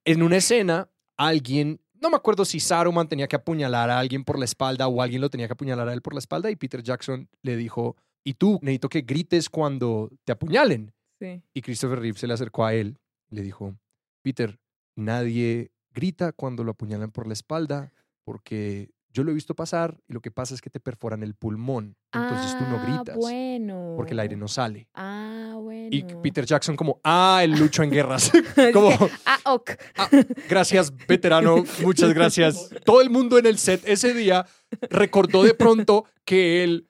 en 0.05 0.23
una 0.23 0.37
escena, 0.37 0.89
alguien, 1.17 1.81
no 2.01 2.11
me 2.11 2.17
acuerdo 2.17 2.45
si 2.45 2.61
Saruman 2.61 3.09
tenía 3.09 3.29
que 3.29 3.37
apuñalar 3.37 3.91
a 3.91 3.99
alguien 3.99 4.25
por 4.25 4.39
la 4.39 4.45
espalda 4.45 4.89
o 4.89 5.01
alguien 5.03 5.21
lo 5.21 5.31
tenía 5.31 5.47
que 5.47 5.53
apuñalar 5.53 5.89
a 5.89 5.93
él 5.93 6.03
por 6.03 6.15
la 6.15 6.19
espalda 6.19 6.51
y 6.51 6.57
Peter 6.57 6.83
Jackson 6.83 7.29
le 7.43 7.57
dijo, 7.57 7.97
y 8.25 8.35
tú, 8.35 8.59
necesito 8.63 8.89
que 8.89 9.03
grites 9.03 9.49
cuando 9.49 10.11
te 10.25 10.33
apuñalen. 10.33 10.93
Sí. 11.21 11.43
Y 11.55 11.63
Christopher 11.63 12.01
Reeve 12.01 12.19
se 12.19 12.27
le 12.27 12.35
acercó 12.35 12.65
a 12.65 12.75
él 12.75 12.99
y 13.31 13.37
le 13.37 13.43
dijo, 13.43 13.77
Peter, 14.23 14.59
nadie 14.97 15.71
grita 15.93 16.33
cuando 16.33 16.65
lo 16.65 16.73
apuñalan 16.73 17.11
por 17.11 17.27
la 17.27 17.33
espalda 17.33 17.93
porque 18.25 18.91
yo 19.13 19.25
lo 19.25 19.31
he 19.31 19.35
visto 19.35 19.55
pasar 19.55 19.99
y 20.09 20.13
lo 20.13 20.21
que 20.21 20.31
pasa 20.31 20.55
es 20.55 20.61
que 20.61 20.71
te 20.71 20.81
perforan 20.81 21.23
el 21.23 21.35
pulmón. 21.35 21.97
Entonces 22.13 22.57
tú 22.59 22.65
no 22.65 22.79
Ah, 22.79 22.85
gritas 22.87 23.17
bueno. 23.17 23.95
porque 23.97 24.13
el 24.13 24.21
aire 24.21 24.37
no 24.37 24.49
sale. 24.49 24.89
Ah, 24.95 25.55
bueno. 25.61 25.89
Y 25.91 26.03
Peter 26.23 26.45
Jackson 26.47 26.77
como, 26.77 27.01
ah, 27.05 27.41
él 27.43 27.53
luchó 27.53 27.83
en 27.83 27.91
guerras. 27.91 28.31
Como, 28.73 28.91
ah, 29.27 29.39
ok. 29.53 29.71
"Ah, 29.99 30.09
gracias, 30.49 30.93
veterano, 31.07 31.65
muchas 31.83 32.13
gracias. 32.15 32.71
Todo 32.85 33.01
el 33.03 33.11
mundo 33.11 33.39
en 33.39 33.47
el 33.47 33.59
set 33.59 33.83
ese 33.87 34.15
día 34.15 34.47
recordó 34.91 35.43
de 35.43 35.55
pronto 35.55 36.05
que 36.25 36.65
él 36.65 36.89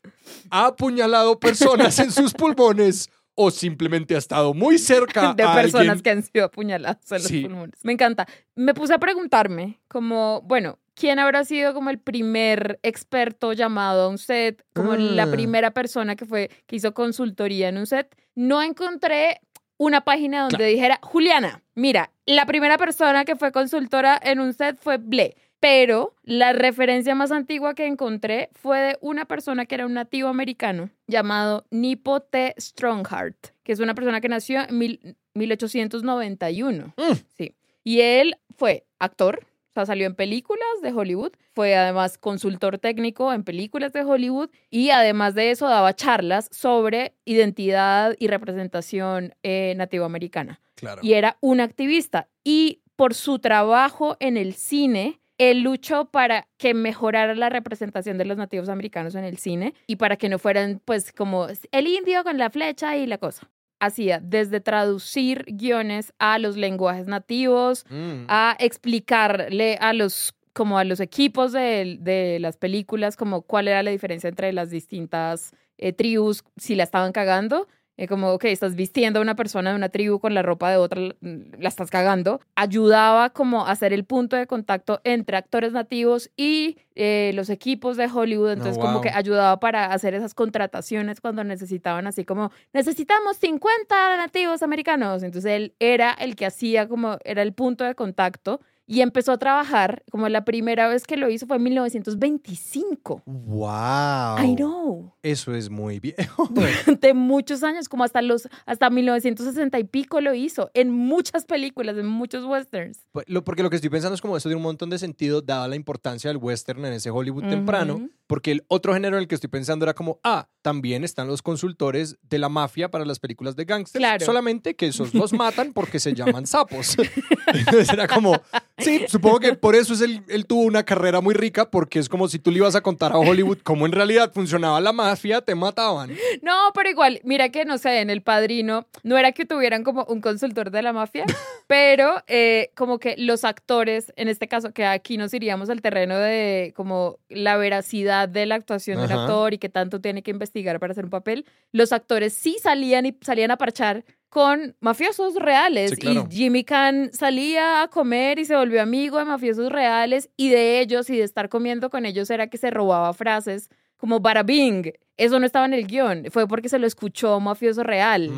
ha 0.51 0.67
apuñalado 0.67 1.39
personas 1.41 1.99
en 1.99 2.11
sus 2.13 2.33
pulmones 2.35 3.11
o 3.35 3.51
simplemente 3.51 4.15
ha 4.15 4.19
estado 4.19 4.53
muy 4.55 4.79
cerca 4.79 5.33
de 5.35 5.43
a 5.43 5.55
personas 5.55 5.89
alguien. 5.89 6.03
que 6.03 6.11
han 6.11 6.23
sido 6.23 6.45
apuñaladas 6.45 7.11
en 7.11 7.19
los 7.19 7.27
Sí. 7.27 7.43
pulmones. 7.43 7.79
Me 7.83 7.93
encanta. 7.93 8.27
Me 8.55 8.75
puse 8.75 8.93
a 8.95 8.99
preguntarme, 8.99 9.81
como, 9.89 10.43
bueno, 10.43 10.79
¿quién 11.03 11.19
habrá 11.19 11.43
sido 11.45 11.75
como 11.75 11.91
el 11.91 11.99
primer 11.99 12.79
experto 12.85 13.53
llamado 13.53 14.03
a 14.03 14.09
un 14.09 14.19
set? 14.19 14.65
Como 14.73 14.95
la 14.95 15.25
Ah. 15.25 15.31
primera 15.33 15.73
persona 15.73 16.15
que 16.15 16.25
fue, 16.27 16.49
que 16.69 16.77
hizo 16.77 16.95
consultoría 16.95 17.69
en 17.69 17.77
un 17.77 17.87
set. 17.87 18.15
No 18.37 18.63
encontré 18.63 19.41
una 19.79 20.03
página 20.03 20.43
donde 20.43 20.65
dijera, 20.65 21.01
Juliana, 21.03 21.61
mira, 21.75 22.13
la 22.25 22.47
primera 22.47 22.79
persona 22.79 23.25
que 23.25 23.35
fue 23.35 23.51
consultora 23.51 24.17
en 24.23 24.39
un 24.39 24.53
set 24.55 24.79
fue 24.81 24.99
Ble. 24.99 25.35
Pero 25.59 26.15
la 26.23 26.53
referencia 26.53 27.17
más 27.17 27.33
antigua 27.33 27.75
que 27.75 27.87
encontré 27.87 28.51
fue 28.53 28.79
de 28.81 28.99
una 29.01 29.25
persona 29.25 29.67
que 29.67 29.75
era 29.75 29.87
un 29.87 29.95
nativo 29.95 30.29
americano 30.29 30.91
llamado 31.09 31.65
Nipo 31.73 32.21
T. 32.21 32.55
Strongheart, 32.59 33.37
que 33.65 33.73
es 33.73 33.81
una 33.81 33.95
persona 33.95 34.21
que 34.21 34.29
nació 34.29 34.61
en 34.69 34.79
mil- 34.79 35.17
1891. 35.35 36.95
Mm. 36.97 37.13
Sí. 37.37 37.55
Y 37.85 38.01
él 38.03 38.37
fue 38.57 38.85
actor, 39.01 39.45
o 39.73 39.75
sea, 39.75 39.87
salió 39.87 40.07
en 40.07 40.15
películas 40.15 40.67
de 40.83 40.93
Hollywood, 40.93 41.33
fue 41.55 41.75
además 41.75 42.19
consultor 42.19 42.79
técnico 42.79 43.33
en 43.33 43.43
películas 43.43 43.93
de 43.93 44.03
Hollywood 44.05 44.51
y 44.71 44.91
además 44.91 45.35
de 45.35 45.51
eso 45.51 45.67
daba 45.67 45.95
charlas 45.95 46.49
sobre 46.53 47.15
identidad 47.25 48.15
y 48.19 48.27
representación 48.29 49.35
eh, 49.43 49.75
nativoamericana 49.77 50.61
Claro. 50.75 51.01
y 51.03 51.15
era 51.15 51.37
un 51.41 51.61
activista. 51.61 52.29
Y 52.45 52.81
por 52.97 53.15
su 53.15 53.39
trabajo 53.39 54.17
en 54.21 54.37
el 54.37 54.53
cine, 54.55 55.21
él 55.39 55.63
luchó 55.63 56.07
para 56.07 56.49
que 56.59 56.75
mejorara 56.75 57.35
la 57.35 57.49
representación 57.49 58.19
de 58.19 58.25
los 58.27 58.37
nativos 58.37 58.69
americanos 58.69 59.15
en 59.15 59.25
el 59.25 59.39
cine 59.39 59.75
y 59.87 59.97
para 59.97 60.17
que 60.17 60.29
no 60.29 60.39
fueran 60.39 60.81
pues 60.85 61.13
como 61.13 61.47
el 61.73 61.87
indio 61.87 62.23
con 62.25 62.37
la 62.39 62.51
flecha 62.51 62.97
y 62.97 63.07
la 63.07 63.19
cosa. 63.19 63.49
Hacía 63.85 64.21
desde 64.23 64.61
traducir 64.61 65.45
guiones 65.49 66.13
a 66.21 66.39
los 66.39 66.57
lenguajes 66.57 67.09
nativos, 67.09 67.85
Mm. 67.91 68.27
a 68.29 68.57
explicarle 68.61 69.77
a 69.81 69.93
los 69.93 70.35
como 70.53 70.79
a 70.79 70.85
los 70.85 71.01
equipos 71.01 71.51
de, 71.53 71.97
de 72.01 72.39
las 72.39 72.57
películas 72.59 73.17
como 73.17 73.43
cuál 73.43 73.69
era 73.69 73.83
la 73.83 73.91
diferencia 73.91 74.29
entre 74.29 74.53
las 74.53 74.69
distintas 74.71 75.53
eh, 75.79 75.93
tribus 75.95 76.45
si 76.59 76.75
la 76.75 76.85
estaban 76.85 77.11
cagando 77.13 77.67
eh, 78.03 78.09
como 78.09 78.33
ok 78.33 78.47
estás 78.47 78.75
vistiendo 78.75 79.21
a 79.21 79.23
una 79.23 79.37
persona 79.37 79.71
de 79.71 79.77
una 79.77 79.89
tribu 79.89 80.19
con 80.19 80.35
la 80.35 80.43
ropa 80.43 80.69
de 80.73 80.77
otra 80.77 81.01
la 81.21 81.69
estás 81.69 81.89
cagando 81.89 82.41
ayudaba 82.57 83.31
como 83.31 83.65
a 83.65 83.71
hacer 83.71 83.93
el 83.93 84.05
punto 84.05 84.35
de 84.35 84.49
contacto 84.49 85.01
entre 85.05 85.37
actores 85.37 85.73
nativos 85.73 86.29
y 86.37 86.79
eh, 86.97 87.31
los 87.35 87.49
equipos 87.49 87.97
de 87.97 88.07
Hollywood 88.13 88.51
entonces 88.51 88.77
como 88.77 88.95
wow. 88.95 89.03
que 89.03 89.11
ayudaba 89.11 89.61
para 89.61 89.87
hacer 89.93 90.15
esas 90.15 90.35
contrataciones 90.35 91.21
cuando 91.21 91.45
necesitaban 91.45 92.09
así 92.09 92.25
como 92.25 92.51
necesitamos 92.73 93.37
50 93.37 94.17
nativos 94.17 94.65
americanos 94.65 95.23
entonces 95.23 95.53
él 95.53 95.75
era 95.79 96.11
el 96.13 96.35
que 96.35 96.47
hacía 96.47 96.89
como 96.89 97.19
era 97.23 97.43
el 97.43 97.53
punto 97.53 97.85
de 97.85 97.95
contacto 97.95 98.61
y 98.93 99.01
empezó 99.01 99.33
a 99.33 99.39
trabajar, 99.39 100.03
como 100.11 100.29
la 100.29 100.45
primera 100.45 100.87
vez 100.87 101.05
que 101.07 101.17
lo 101.17 101.31
hizo 101.31 101.47
fue 101.47 101.57
en 101.57 101.63
1925. 101.63 103.23
Wow. 103.27 104.39
I 104.39 104.55
know. 104.57 105.15
Eso 105.23 105.55
es 105.55 105.71
muy 105.71 105.99
viejo. 105.99 106.47
Durante 106.51 107.15
muchos 107.15 107.63
años, 107.63 107.89
como 107.89 108.05
hasta 108.05 108.21
los 108.23 108.49
hasta 108.67 108.91
1960 108.91 109.79
y 109.79 109.85
pico 109.85 110.21
lo 110.21 110.35
hizo 110.35 110.71
en 110.75 110.91
muchas 110.91 111.45
películas, 111.47 111.97
en 111.97 112.07
muchos 112.07 112.45
westerns. 112.45 113.07
Pues, 113.13 113.25
porque 113.45 113.63
lo 113.63 113.71
que 113.71 113.77
estoy 113.77 113.91
pensando 113.91 114.15
es 114.15 114.21
como 114.21 114.37
eso 114.37 114.49
tiene 114.49 114.57
un 114.57 114.63
montón 114.63 114.91
de 114.91 114.99
sentido 114.99 115.41
dada 115.41 115.69
la 115.69 115.77
importancia 115.77 116.29
del 116.29 116.37
western 116.37 116.85
en 116.85 116.93
ese 116.93 117.11
Hollywood 117.11 117.45
temprano, 117.49 117.95
Ujú. 117.97 118.11
porque 118.27 118.53
el 118.53 118.65
otro 118.69 118.93
género 118.93 119.17
en 119.17 119.23
el 119.23 119.29
que 119.29 119.35
estoy 119.37 119.49
pensando 119.49 119.85
era 119.85 119.95
como, 119.95 120.21
ah, 120.23 120.49
también 120.61 121.03
están 121.05 121.29
los 121.29 121.41
consultores 121.43 122.19
de 122.23 122.39
la 122.39 122.49
mafia 122.49 122.91
para 122.91 123.05
las 123.05 123.19
películas 123.19 123.57
de 123.57 123.65
gangsters, 123.65 124.01
Claro. 124.01 124.25
solamente 124.25 124.77
que 124.77 124.87
esos 124.89 125.15
los 125.15 125.33
matan 125.33 125.73
porque 125.73 125.99
se 125.99 126.15
llaman 126.15 126.47
sapos. 126.47 126.97
Entonces 127.55 127.89
era 127.91 128.07
como, 128.07 128.39
sí, 128.83 129.05
supongo 129.09 129.41
que 129.41 129.55
por 129.55 129.75
eso 129.75 129.95
es 129.95 130.01
él, 130.01 130.23
él 130.29 130.47
tuvo 130.47 130.63
una 130.63 130.85
carrera 130.85 131.21
muy 131.21 131.35
rica, 131.35 131.71
porque 131.71 131.99
es 131.99 132.09
como 132.09 132.29
si 132.29 132.39
tú 132.39 132.51
le 132.51 132.59
ibas 132.59 132.75
a 132.75 132.81
contar 132.81 133.13
a 133.13 133.19
Hollywood 133.19 133.59
cómo 133.63 133.87
en 133.87 133.93
realidad 133.93 134.33
funcionaba 134.33 134.81
la 134.81 134.93
mafia, 134.93 135.41
te 135.41 135.55
mataban. 135.55 136.11
No, 136.43 136.57
pero 136.75 136.91
igual, 136.91 137.21
mira 137.25 137.49
que 137.51 137.65
no 137.65 137.79
sé, 137.79 138.01
en 138.01 138.11
El 138.11 138.23
Padrino 138.23 138.87
no 139.03 139.17
era 139.17 139.33
que 139.33 139.47
tuvieran 139.47 139.85
como 139.85 140.05
un 140.05 140.21
consultor 140.21 140.71
de 140.71 140.83
la 140.83 140.93
mafia, 140.93 141.25
pero 141.67 142.23
eh, 142.27 142.71
como 142.75 142.99
que 142.99 143.15
los 143.19 143.45
actores, 143.45 144.13
en 144.17 144.29
este 144.29 144.49
caso, 144.49 144.73
que 144.73 144.85
aquí 144.87 145.17
nos 145.17 145.33
iríamos 145.35 145.71
al 145.71 145.81
terreno 145.81 146.19
de 146.19 146.73
como 146.77 147.19
la 147.29 147.57
veracidad 147.57 148.29
de 148.29 148.47
la 148.47 148.57
actuación 148.57 149.01
del 149.01 149.13
Ajá. 149.13 149.23
actor 149.23 149.55
y 149.55 149.59
que 149.59 149.69
tanto 149.69 150.01
tiene 150.01 150.23
que 150.23 150.31
investigar 150.31 150.79
para 150.81 150.93
hacer 150.93 151.05
un 151.05 151.11
papel, 151.11 151.47
los 151.71 151.93
actores 151.93 152.33
sí 152.33 152.57
salían 152.63 153.07
y 153.07 153.17
salían 153.21 153.51
a 153.51 153.57
parchar 153.57 154.05
con 154.33 154.75
mafiosos 154.81 155.35
reales 155.35 155.91
Sí, 155.91 155.97
claro. 155.99 156.27
y 156.31 156.35
Jimmy 156.35 156.65
Kahn 156.65 157.11
salía 157.13 157.83
a 157.83 157.89
comer 157.89 158.39
y 158.39 158.47
se 158.47 158.57
volvió 158.57 158.81
amigo 158.81 159.19
de 159.19 159.27
mafiosos 159.27 159.71
reales 159.71 160.31
y 160.39 160.49
de 160.49 160.81
ellos 160.81 161.11
y 161.11 161.19
de 161.19 161.23
estar 161.25 161.51
comiendo 161.51 161.91
con 161.91 162.07
ellos 162.07 162.31
era 162.31 162.47
que 162.47 162.57
se 162.57 162.71
robaba 162.71 163.13
frases 163.13 163.69
como 163.99 164.21
bada 164.21 164.43
bing. 164.43 164.91
Eso 165.19 165.39
no 165.39 165.45
estaba 165.45 165.67
en 165.67 165.75
el 165.75 165.87
guion, 165.87 166.25
fue 166.31 166.49
porque 166.49 166.71
se 166.71 166.79
lo 166.79 166.87
escuchó 166.87 167.39
mafioso 167.41 167.83
real. 167.83 168.31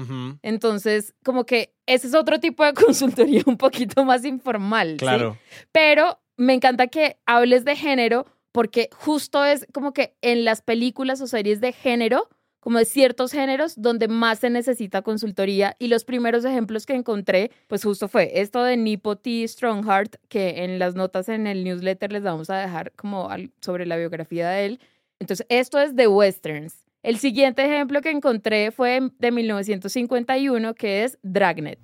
Entonces, 0.42 1.14
como 1.24 1.46
que 1.46 1.72
ese 1.86 2.08
es 2.08 2.14
otro 2.14 2.40
tipo 2.40 2.64
de 2.64 2.72
consultoría 2.74 3.42
un 3.46 3.56
poquito 3.56 4.04
más 4.04 4.24
informal. 4.24 4.90
¿sí? 4.94 4.96
Claro. 4.96 5.38
Pero 5.70 6.18
me 6.36 6.54
encanta 6.54 6.88
que 6.88 7.18
hables 7.24 7.64
de 7.64 7.76
género 7.76 8.26
porque 8.50 8.90
justo 8.92 9.44
es 9.44 9.64
como 9.72 9.92
que 9.92 10.16
en 10.22 10.44
las 10.44 10.60
películas 10.60 11.20
o 11.20 11.28
series 11.28 11.60
de 11.60 11.72
género, 11.72 12.28
como 12.64 12.78
de 12.78 12.86
ciertos 12.86 13.30
géneros 13.30 13.74
donde 13.76 14.08
más 14.08 14.38
se 14.38 14.48
necesita 14.48 15.02
consultoría 15.02 15.76
y 15.78 15.88
los 15.88 16.06
primeros 16.06 16.46
ejemplos 16.46 16.86
que 16.86 16.94
encontré, 16.94 17.50
pues 17.68 17.84
justo 17.84 18.08
fue 18.08 18.40
esto 18.40 18.64
de 18.64 18.78
Nipo 18.78 19.16
T. 19.16 19.46
Strongheart, 19.46 20.16
que 20.30 20.64
en 20.64 20.78
las 20.78 20.94
notas 20.94 21.28
en 21.28 21.46
el 21.46 21.62
newsletter 21.62 22.10
les 22.10 22.22
vamos 22.22 22.48
a 22.48 22.56
dejar 22.56 22.92
como 22.92 23.28
sobre 23.60 23.84
la 23.84 23.98
biografía 23.98 24.48
de 24.48 24.64
él. 24.64 24.80
Entonces, 25.20 25.44
esto 25.50 25.78
es 25.78 25.94
de 25.94 26.08
westerns. 26.08 26.86
El 27.02 27.18
siguiente 27.18 27.62
ejemplo 27.66 28.00
que 28.00 28.10
encontré 28.10 28.70
fue 28.70 29.10
de 29.18 29.30
1951, 29.30 30.72
que 30.72 31.04
es 31.04 31.18
Dragnet. 31.22 31.78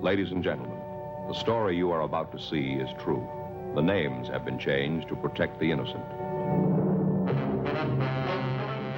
Ladies 0.00 0.30
and 0.30 0.44
gentlemen, 0.44 0.78
the 1.26 1.36
story 1.36 1.76
you 1.76 1.90
are 1.90 2.04
about 2.04 2.30
to 2.30 2.38
see 2.38 2.74
is 2.74 2.88
true. 3.02 3.26
The 3.74 3.82
names 3.82 4.28
have 4.28 4.44
been 4.44 4.60
changed 4.60 5.08
to 5.08 5.16
protect 5.16 5.58
the 5.58 5.72
innocent. 5.72 6.04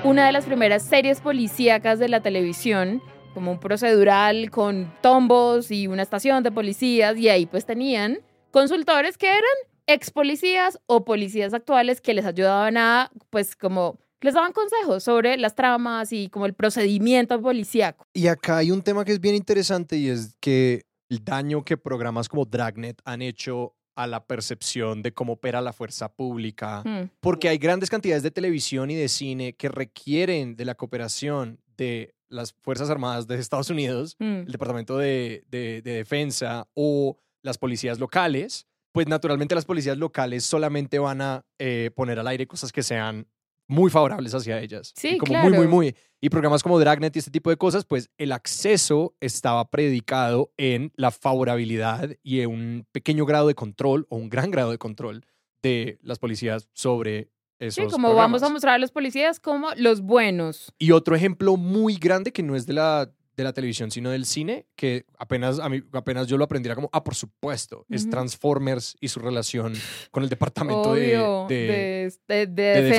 Una 0.04 0.26
de 0.26 0.32
las 0.32 0.44
primeras 0.44 0.84
series 0.84 1.20
policíacas 1.20 1.98
de 1.98 2.08
la 2.08 2.20
televisión, 2.20 3.02
como 3.34 3.52
un 3.52 3.58
procedural 3.58 4.50
con 4.50 4.92
tombos 5.02 5.70
y 5.70 5.86
una 5.86 6.02
estación 6.02 6.42
de 6.42 6.52
policías, 6.52 7.16
y 7.18 7.28
ahí 7.28 7.46
pues 7.46 7.66
tenían 7.66 8.18
consultores 8.50 9.18
que 9.18 9.26
eran 9.26 9.42
ex 9.86 10.10
policías 10.10 10.78
o 10.86 11.04
policías 11.04 11.52
actuales 11.54 12.00
que 12.00 12.14
les 12.14 12.26
ayudaban 12.26 12.76
a, 12.76 13.10
pues 13.30 13.56
como, 13.56 13.98
les 14.20 14.34
daban 14.34 14.52
consejos 14.52 15.02
sobre 15.02 15.36
las 15.36 15.54
tramas 15.54 16.12
y 16.12 16.28
como 16.28 16.46
el 16.46 16.54
procedimiento 16.54 17.40
policíaco. 17.40 18.04
Y 18.14 18.28
acá 18.28 18.58
hay 18.58 18.70
un 18.70 18.82
tema 18.82 19.04
que 19.04 19.12
es 19.12 19.20
bien 19.20 19.34
interesante 19.34 19.96
y 19.96 20.08
es 20.08 20.36
que 20.40 20.82
el 21.08 21.24
daño 21.24 21.64
que 21.64 21.76
programas 21.76 22.28
como 22.28 22.44
Dragnet 22.44 23.00
han 23.04 23.22
hecho 23.22 23.74
a 23.98 24.06
la 24.06 24.24
percepción 24.26 25.02
de 25.02 25.12
cómo 25.12 25.32
opera 25.34 25.60
la 25.60 25.72
fuerza 25.72 26.08
pública, 26.14 26.82
Hmm. 26.84 27.08
porque 27.20 27.48
hay 27.48 27.58
grandes 27.58 27.90
cantidades 27.90 28.22
de 28.22 28.30
televisión 28.30 28.90
y 28.90 28.94
de 28.94 29.08
cine 29.08 29.54
que 29.54 29.68
requieren 29.68 30.54
de 30.54 30.64
la 30.64 30.76
cooperación 30.76 31.58
de 31.76 32.14
las 32.28 32.52
Fuerzas 32.52 32.90
Armadas 32.90 33.26
de 33.26 33.36
Estados 33.40 33.70
Unidos, 33.70 34.14
Hmm. 34.20 34.44
el 34.46 34.52
Departamento 34.52 34.96
de, 34.98 35.42
de- 35.50 35.82
de 35.82 35.92
Defensa 35.94 36.68
o 36.74 37.18
las 37.42 37.58
policías 37.58 37.98
locales, 37.98 38.66
pues 38.92 39.08
naturalmente 39.08 39.54
las 39.56 39.64
policías 39.64 39.98
locales 39.98 40.44
solamente 40.44 40.98
van 41.00 41.20
a 41.20 41.44
eh, 41.58 41.90
poner 41.96 42.18
al 42.20 42.28
aire 42.28 42.46
cosas 42.46 42.70
que 42.70 42.82
sean 42.84 43.26
muy 43.68 43.90
favorables 43.90 44.34
hacia 44.34 44.60
ellas. 44.60 44.92
Sí, 44.96 45.10
Y 45.10 45.18
como 45.18 45.34
muy, 45.34 45.42
muy, 45.42 45.50
claro. 45.52 45.70
muy. 45.70 45.96
Y 46.20 46.30
programas 46.30 46.62
como 46.62 46.80
Dragnet 46.80 47.14
y 47.14 47.20
este 47.20 47.30
tipo 47.30 47.50
de 47.50 47.56
cosas, 47.56 47.84
pues 47.84 48.10
el 48.18 48.32
acceso 48.32 49.14
estaba 49.20 49.70
predicado 49.70 50.50
en 50.56 50.92
la 50.96 51.12
favorabilidad 51.12 52.10
y 52.24 52.40
en 52.40 52.50
un 52.50 52.86
pequeño 52.90 53.24
grado 53.24 53.46
de 53.46 53.54
control 53.54 54.06
o 54.08 54.16
un 54.16 54.28
gran 54.28 54.50
grado 54.50 54.72
de 54.72 54.78
control 54.78 55.24
de 55.62 55.98
las 56.02 56.18
policías 56.18 56.68
sobre 56.72 57.30
esos 57.60 57.84
Sí, 57.84 57.90
como 57.90 58.14
vamos 58.14 58.42
a 58.42 58.48
mostrar 58.48 58.74
a 58.74 58.78
los 58.78 58.90
policías 58.90 59.38
como 59.38 59.68
los 59.76 60.00
buenos. 60.00 60.72
Y 60.78 60.92
otro 60.92 61.14
ejemplo 61.14 61.56
muy 61.56 61.96
grande 61.96 62.32
que 62.32 62.42
no 62.42 62.56
es 62.56 62.66
de 62.66 62.72
la, 62.72 63.12
de 63.38 63.44
la 63.44 63.52
televisión, 63.54 63.90
sino 63.90 64.10
del 64.10 64.26
cine, 64.26 64.66
que 64.76 65.06
apenas, 65.16 65.60
a 65.60 65.68
mí, 65.68 65.80
apenas 65.92 66.26
yo 66.26 66.36
lo 66.36 66.44
aprendiera 66.44 66.74
como, 66.74 66.90
ah, 66.92 67.02
por 67.04 67.14
supuesto, 67.14 67.86
es. 67.88 68.10
Transformers 68.10 68.96
y 69.00 69.08
su 69.08 69.20
relación 69.20 69.72
con 70.10 70.24
el 70.24 70.28
Departamento 70.28 70.92
de- 70.94 71.16
Obvio, 71.18 71.46
de, 71.48 71.56
de, 71.56 72.12
de- 72.34 72.46
de 72.46 72.46
de 72.46 72.82
defensa. 72.82 72.90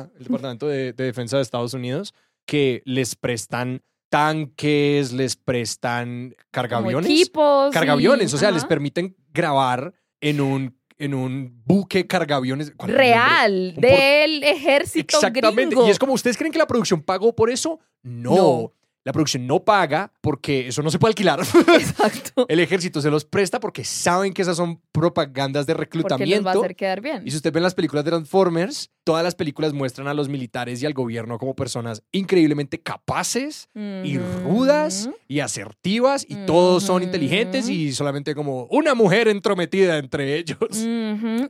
defensa, 0.00 0.10
el 0.18 0.24
Departamento 0.24 0.68
de, 0.68 0.92
de 0.92 1.04
Defensa 1.04 1.36
de 1.38 1.42
Estados 1.42 1.72
Unidos, 1.74 2.14
que 2.46 2.82
les 2.84 3.16
prestan 3.16 3.82
tanques, 4.10 5.12
les 5.12 5.36
prestan 5.36 6.30
Como 6.30 6.46
cargaviones. 6.50 7.10
y- 7.10 7.30
Cargaviones, 7.72 8.34
o 8.34 8.38
sea, 8.38 8.50
les 8.50 8.64
permiten 8.64 9.16
grabar 9.32 9.94
en 10.20 10.40
un, 10.40 10.78
en 10.98 11.14
un 11.14 11.62
buque 11.64 12.06
cargaviones. 12.06 12.72
Real 12.78 13.74
del 13.76 14.42
ejército 14.44 15.16
Exactamente. 15.16 15.66
gringo. 15.74 15.86
Y 15.86 15.90
es 15.90 15.98
como, 15.98 16.12
¿ustedes 16.12 16.36
creen 16.36 16.52
que 16.52 16.58
la 16.58 16.66
producción 16.66 17.02
pagó 17.02 17.34
por 17.34 17.50
eso? 17.50 17.80
No. 18.02 18.34
No. 18.36 18.72
La 19.06 19.12
producción 19.12 19.46
no 19.46 19.64
paga 19.64 20.12
porque 20.20 20.66
eso 20.66 20.82
no 20.82 20.90
se 20.90 20.98
puede 20.98 21.12
alquilar. 21.12 21.38
Exacto. 21.38 22.44
El 22.48 22.58
ejército 22.58 23.00
se 23.00 23.08
los 23.08 23.24
presta 23.24 23.60
porque 23.60 23.84
saben 23.84 24.32
que 24.32 24.42
esas 24.42 24.56
son 24.56 24.82
propagandas 24.90 25.64
de 25.64 25.74
Porque 25.76 25.84
reclutamiento. 25.98 26.42
los 26.42 26.46
va 26.46 26.50
a 26.50 26.64
hacer 26.64 26.74
quedar 26.74 27.00
bien. 27.00 27.22
Y 27.24 27.30
si 27.30 27.36
usted 27.36 27.52
ve 27.52 27.60
las 27.60 27.76
películas 27.76 28.04
de 28.04 28.10
Transformers, 28.10 28.90
todas 29.04 29.22
las 29.22 29.36
películas 29.36 29.72
muestran 29.72 30.08
a 30.08 30.14
los 30.14 30.28
militares 30.28 30.82
y 30.82 30.86
al 30.86 30.92
gobierno 30.92 31.38
como 31.38 31.54
personas 31.54 32.02
increíblemente 32.10 32.82
capaces 32.82 33.68
y 33.76 34.18
rudas 34.18 35.08
y 35.28 35.38
asertivas 35.38 36.26
y 36.28 36.34
todos 36.44 36.82
son 36.82 37.04
inteligentes 37.04 37.68
y 37.68 37.92
solamente 37.92 38.34
como 38.34 38.64
una 38.72 38.96
mujer 38.96 39.28
entrometida 39.28 39.98
entre 39.98 40.36
ellos. 40.36 40.58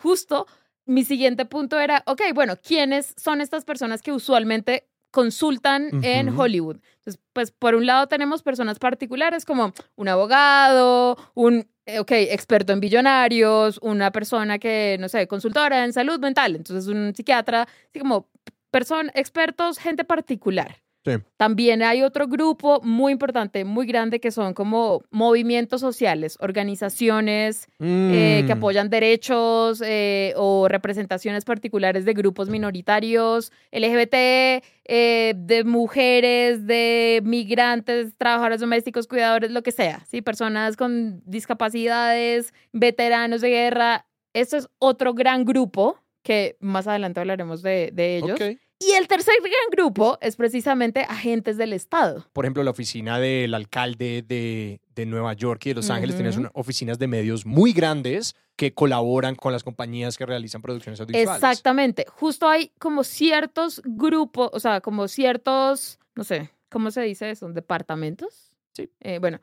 Justo, 0.02 0.46
mi 0.84 1.04
siguiente 1.04 1.46
punto 1.46 1.80
era, 1.80 2.02
ok, 2.06 2.20
bueno, 2.34 2.56
¿quiénes 2.62 3.14
son 3.16 3.40
estas 3.40 3.64
personas 3.64 4.02
que 4.02 4.12
usualmente 4.12 4.90
consultan 5.16 5.88
en. 6.02 6.28
Hollywood. 6.38 6.76
Entonces, 6.98 7.18
pues 7.32 7.50
por 7.50 7.74
un 7.74 7.86
lado 7.86 8.06
tenemos 8.06 8.42
personas 8.42 8.78
particulares 8.78 9.46
como 9.46 9.72
un 9.94 10.08
abogado, 10.08 11.16
un, 11.32 11.66
eh, 11.86 12.00
ok, 12.00 12.12
experto 12.12 12.74
en 12.74 12.80
billonarios, 12.80 13.78
una 13.80 14.10
persona 14.10 14.58
que, 14.58 14.98
no 15.00 15.08
sé, 15.08 15.26
consultora 15.26 15.86
en 15.86 15.94
salud 15.94 16.20
mental, 16.20 16.54
entonces 16.54 16.86
un 16.86 17.14
psiquiatra, 17.14 17.62
así 17.62 17.98
como 17.98 18.28
person, 18.70 19.10
expertos, 19.14 19.78
gente 19.78 20.04
particular. 20.04 20.82
Sí. 21.06 21.12
También 21.38 21.82
hay 21.82 22.02
otro 22.02 22.26
grupo 22.28 22.80
muy 22.82 23.12
importante, 23.12 23.64
muy 23.64 23.86
grande, 23.86 24.20
que 24.20 24.30
son 24.30 24.52
como 24.52 25.02
movimientos 25.10 25.80
sociales, 25.80 26.36
organizaciones 26.40 27.68
eh, 27.80 28.42
que 28.46 28.54
Mm. 28.54 28.58
apoyan 28.58 28.90
derechos 28.90 29.82
eh, 29.84 30.34
o 30.36 30.66
representaciones 30.68 31.44
particulares 31.44 32.04
de 32.04 32.12
grupos 32.12 32.48
minoritarios, 32.50 33.52
LGBT, 33.70 34.62
eh, 34.88 35.34
de 35.36 35.64
mujeres, 35.64 36.66
de 36.66 37.20
migrantes, 37.24 38.16
trabajadores 38.18 38.60
domésticos, 38.60 39.06
cuidadores, 39.06 39.50
lo 39.50 39.62
que 39.62 39.72
sea, 39.72 40.04
¿sí? 40.06 40.22
Personas 40.22 40.76
con 40.76 41.22
discapacidades, 41.24 42.52
veteranos 42.72 43.40
de 43.40 43.50
guerra. 43.50 44.06
Esto 44.34 44.56
es 44.56 44.68
otro 44.78 45.14
gran 45.14 45.44
grupo 45.44 45.98
que 46.22 46.56
más 46.60 46.86
adelante 46.86 47.20
hablaremos 47.20 47.62
de, 47.62 47.90
de 47.92 48.16
ellos. 48.18 48.38
Y 48.78 48.92
el 48.92 49.08
tercer 49.08 49.34
gran 49.40 49.70
grupo 49.70 50.18
es 50.20 50.36
precisamente 50.36 51.00
agentes 51.00 51.56
del 51.56 51.72
Estado. 51.72 52.26
Por 52.32 52.44
ejemplo, 52.44 52.62
la 52.62 52.70
oficina 52.70 53.18
del 53.18 53.54
alcalde 53.54 54.22
de, 54.26 54.80
de 54.94 55.06
Nueva 55.06 55.32
York 55.32 55.64
y 55.64 55.68
de 55.70 55.76
Los 55.76 55.88
Ángeles 55.88 56.16
tiene 56.16 56.50
oficinas 56.52 56.98
de 56.98 57.06
medios 57.06 57.46
muy 57.46 57.72
grandes 57.72 58.36
que 58.56 58.74
colaboran 58.74 59.34
con 59.34 59.52
las 59.52 59.62
compañías 59.62 60.16
que 60.16 60.26
realizan 60.26 60.62
producciones 60.62 61.00
audiovisuales. 61.00 61.42
Exactamente. 61.42 62.04
Justo 62.08 62.48
hay 62.48 62.70
como 62.78 63.04
ciertos 63.04 63.80
grupos, 63.84 64.50
o 64.52 64.60
sea, 64.60 64.80
como 64.80 65.08
ciertos, 65.08 65.98
no 66.14 66.24
sé, 66.24 66.50
¿cómo 66.70 66.90
se 66.90 67.02
dice 67.02 67.30
eso? 67.30 67.48
¿Departamentos? 67.50 68.52
Sí. 68.72 68.90
Eh, 69.00 69.18
bueno, 69.20 69.40